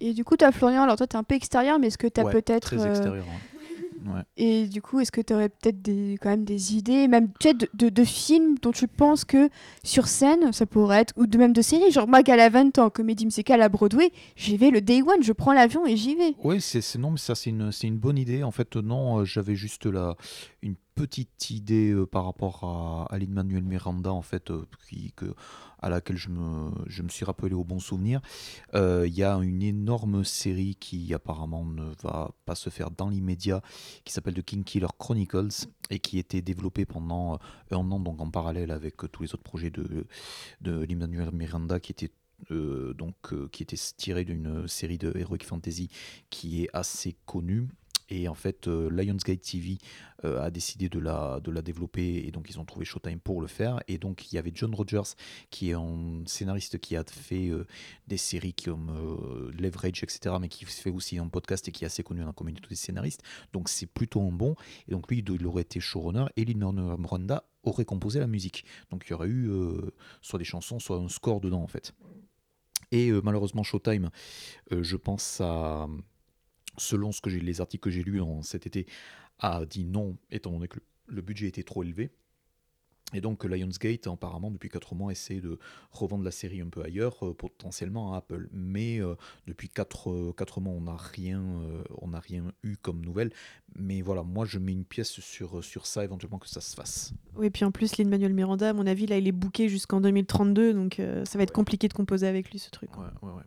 [0.00, 2.22] Et du coup, toi, Florian, alors toi, t'es un peu extérieur, mais est-ce que t'as
[2.24, 2.76] Ouais, peut-être.
[2.76, 3.24] Très euh, extérieur.
[3.28, 3.55] hein.
[4.06, 4.22] Ouais.
[4.36, 7.68] Et du coup, est-ce que tu aurais peut-être des, quand même des idées, même de,
[7.74, 9.48] de, de films dont tu penses que
[9.82, 13.24] sur scène, ça pourrait être, ou de même de séries, genre moi, Galavant en comédie
[13.24, 16.34] musicale à Broadway, j'y vais le day one, je prends l'avion et j'y vais.
[16.44, 18.42] Oui, c'est non, mais ça c'est une, c'est une bonne idée.
[18.42, 20.16] En fait, non, euh, j'avais juste là
[20.62, 24.64] une petite idée euh, par rapport à, à Miranda, en fait, euh,
[25.78, 28.20] à laquelle je me, suis rappelé au bon souvenir.
[28.74, 33.10] Euh, Il y a une énorme série qui apparemment ne va pas se faire dans
[33.10, 33.60] l'immédiat,
[34.04, 37.38] qui s'appelle The King Killer Chronicles et qui était développée pendant
[37.70, 40.06] un an, donc en parallèle avec tous les autres projets de,
[40.62, 40.86] de
[41.32, 42.10] Miranda, qui étaient
[42.50, 43.14] euh, donc
[43.50, 45.88] qui était tiré d'une série de Heroic Fantasy
[46.30, 47.68] qui est assez connue.
[48.08, 49.78] Et en fait, euh, Lionsgate TV
[50.24, 53.40] euh, a décidé de la, de la développer et donc ils ont trouvé Showtime pour
[53.40, 53.80] le faire.
[53.86, 55.14] Et donc il y avait John Rogers
[55.50, 57.66] qui est un scénariste qui a fait euh,
[58.06, 61.86] des séries comme euh, Leverage, etc., mais qui fait aussi un podcast et qui est
[61.86, 63.22] assez connu dans la communauté des scénaristes.
[63.52, 64.54] Donc c'est plutôt un bon.
[64.88, 68.64] Et donc lui, il aurait été showrunner et Lin Miranda aurait composé la musique.
[68.90, 69.50] Donc il y aurait eu
[70.22, 71.92] soit des chansons, soit un score dedans en fait.
[72.92, 74.10] Et malheureusement, Showtime,
[74.70, 75.88] je pense à,
[76.78, 78.86] selon ce que j'ai, les articles que j'ai lus en cet été,
[79.38, 82.10] a dit non, étant donné que le, budget était trop élevé.
[83.12, 85.60] Et donc Lionsgate, apparemment, depuis 4 mois, essaie de
[85.92, 88.48] revendre la série un peu ailleurs, euh, potentiellement à Apple.
[88.50, 89.14] Mais euh,
[89.46, 93.30] depuis 4, mois, on n'a rien, euh, on rien eu comme nouvelle.
[93.78, 97.12] Mais voilà, moi, je mets une pièce sur, sur ça, éventuellement que ça se fasse.
[97.36, 100.00] oui puis en plus Lin Manuel Miranda à mon avis là il est booké jusqu'en
[100.00, 103.32] 2032 donc euh, ça va être compliqué de composer avec lui ce truc Ouais, ouais,
[103.32, 103.42] ouais.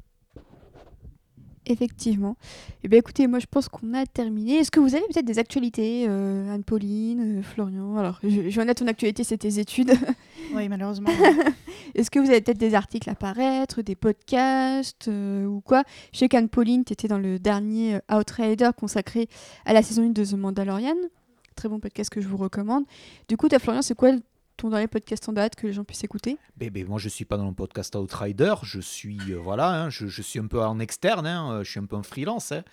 [1.70, 2.36] Effectivement.
[2.84, 4.56] Et bien écoutez, moi je pense qu'on a terminé.
[4.56, 7.96] Est-ce que vous avez peut-être des actualités, euh, Anne-Pauline, euh, Florian?
[7.96, 9.94] Alors, je, en ton actualité, c'est tes études.
[10.56, 11.12] Oui, malheureusement.
[11.96, 15.84] Est-ce que vous avez peut-être des articles à paraître, des podcasts euh, ou quoi?
[16.12, 19.28] Je sais qu'Anne-Pauline, tu étais dans le dernier Outrider consacré
[19.66, 20.96] à la saison 1 de The Mandalorian.
[21.56, 22.86] Très bon podcast que je vous recommande.
[23.28, 24.14] Du coup, ta Florian, c'est quoi
[24.60, 27.23] ton dernier podcast en date que les gens puissent écouter ben, ben, moi, je suis
[27.23, 28.56] pas dans le podcast Outrider.
[28.64, 31.26] Je suis euh, voilà, hein, je, suis un peu en externe.
[31.26, 32.52] Hein, je suis un peu un freelance.
[32.52, 32.64] Hein.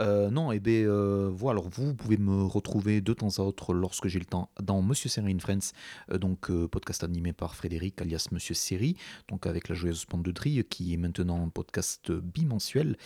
[0.00, 3.74] Euh, non, et eh bien euh, voilà, vous pouvez me retrouver de temps à autre
[3.74, 5.72] lorsque j'ai le temps dans Monsieur Série Friends,
[6.12, 8.96] euh, donc podcast animé par Frédéric alias Monsieur Série,
[9.28, 12.96] donc avec la joyeuse penderie qui est maintenant un podcast bimensuel.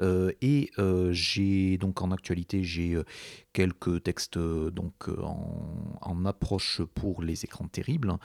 [0.00, 0.70] et
[1.10, 3.00] j'ai donc en actualité j'ai
[3.52, 8.16] quelques textes donc en, approche pour les écrans terribles.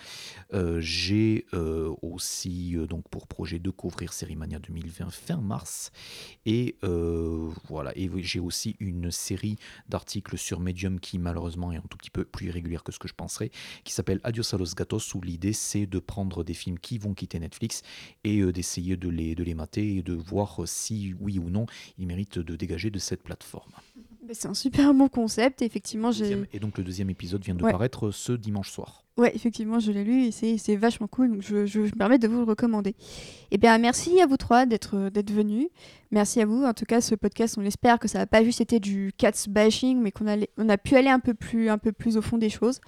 [0.78, 1.46] j'ai
[2.02, 5.92] aussi donc pour projet de couvrir Série Mania 2020 fin mars
[6.46, 6.78] et
[7.68, 7.92] voilà
[8.22, 9.58] j'ai aussi une série
[9.90, 13.08] d'articles sur Medium qui malheureusement est un tout petit peu plus irrégulière que ce que
[13.08, 13.52] je penserais,
[13.84, 17.14] qui s'appelle Adios a los gatos, où l'idée c'est de prendre des films qui vont
[17.14, 17.82] quitter Netflix
[18.24, 21.66] et euh, d'essayer de les, de les mater et de voir si oui ou non
[21.98, 23.72] ils méritent de dégager de cette plateforme.
[24.32, 26.12] C'est un super bon concept, effectivement.
[26.54, 29.04] Et donc le deuxième épisode vient de paraître ce dimanche soir.
[29.16, 32.28] Ouais, effectivement, je l'ai lu et c'est vachement cool, donc je, je, me permets de
[32.28, 32.96] vous le recommander.
[33.52, 34.98] Eh bien, merci à vous trois d'être
[35.32, 35.68] venus.
[36.10, 36.64] Merci à vous.
[36.64, 39.32] En tout cas, ce podcast, on l'espère que ça n'a pas juste été du cats
[39.48, 42.24] bashing, mais qu'on a, on a pu aller un peu plus, un peu plus au
[42.24, 42.82] fond des choses.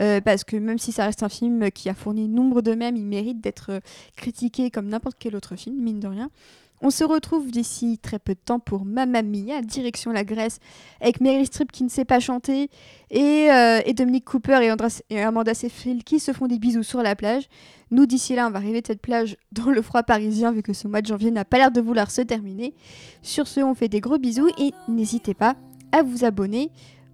[0.00, 2.96] Euh, parce que même si ça reste un film qui a fourni nombre de mèmes,
[2.96, 3.80] il mérite d'être
[4.16, 6.30] critiqué comme n'importe quel autre film, mine de rien.
[6.82, 10.58] On se retrouve d'ici très peu de temps pour Mamma Mia, direction la Grèce,
[11.00, 12.70] avec Meryl Streep qui ne sait pas chanter,
[13.10, 14.60] et, euh, Dominique Cooper
[15.10, 17.44] et, Amanda Seyfried qui se font des bisous sur la plage.
[17.90, 20.72] Nous, d'ici là, on va arriver de cette plage dans le froid parisien, vu que
[20.72, 22.74] ce mois de janvier n'a pas l'air de vouloir se terminer.
[23.22, 25.56] Sur ce, on fait des gros bisous, et n'hésitez pas
[25.92, 26.70] à vous abonner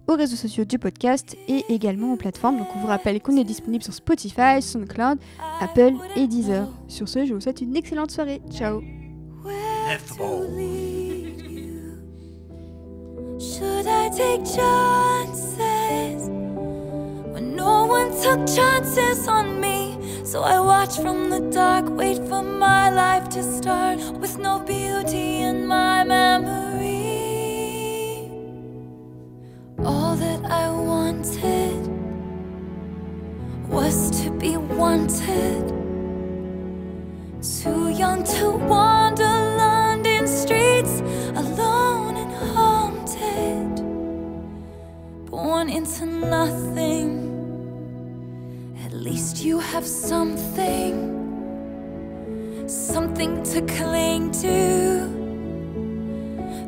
[0.07, 2.57] aux réseaux sociaux du podcast et également aux plateformes.
[2.57, 5.19] Donc on vous rappelle qu'on est disponible sur Spotify, SoundCloud,
[5.61, 6.67] Apple et Deezer.
[6.87, 8.41] Sur ce, je vous souhaite une excellente soirée.
[8.51, 8.81] Ciao
[13.39, 16.29] Should I take chances
[17.33, 19.97] when no one took chances on me?
[20.23, 25.41] So I watch from the dark, wait for my life to start with no beauty
[25.41, 27.01] in my memory.
[29.83, 31.87] All that I wanted
[33.67, 35.67] was to be wanted,
[37.41, 38.92] too young to wander
[46.29, 47.09] nothing.
[48.85, 50.93] At least you have something,
[52.67, 55.07] something to cling to.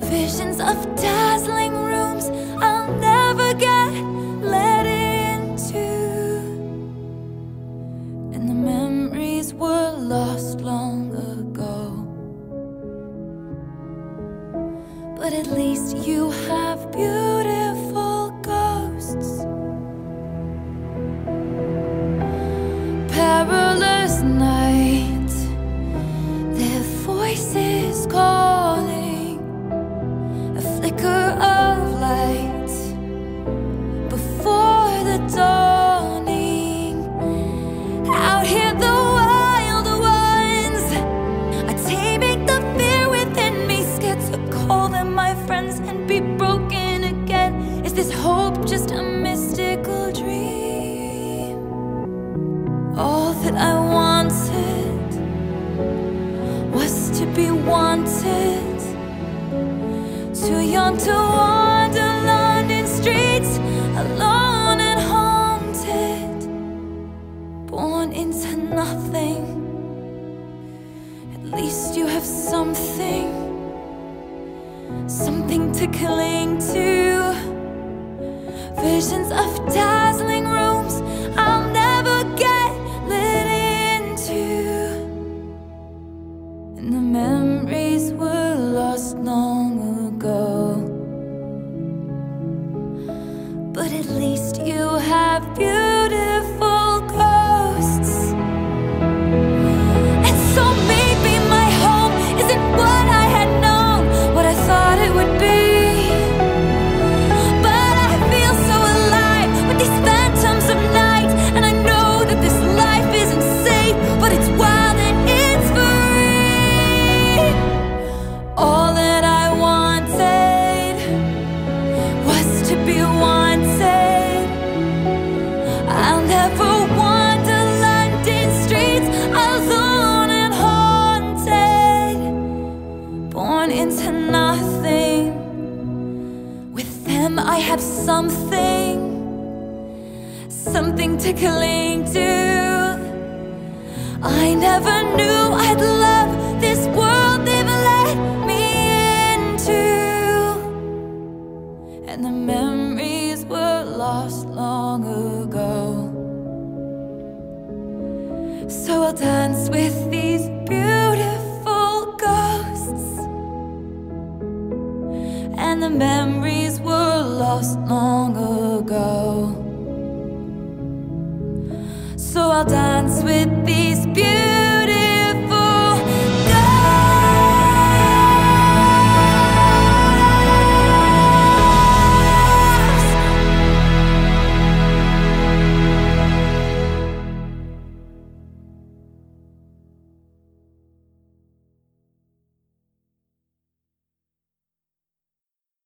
[0.02, 1.15] Visions of dazzling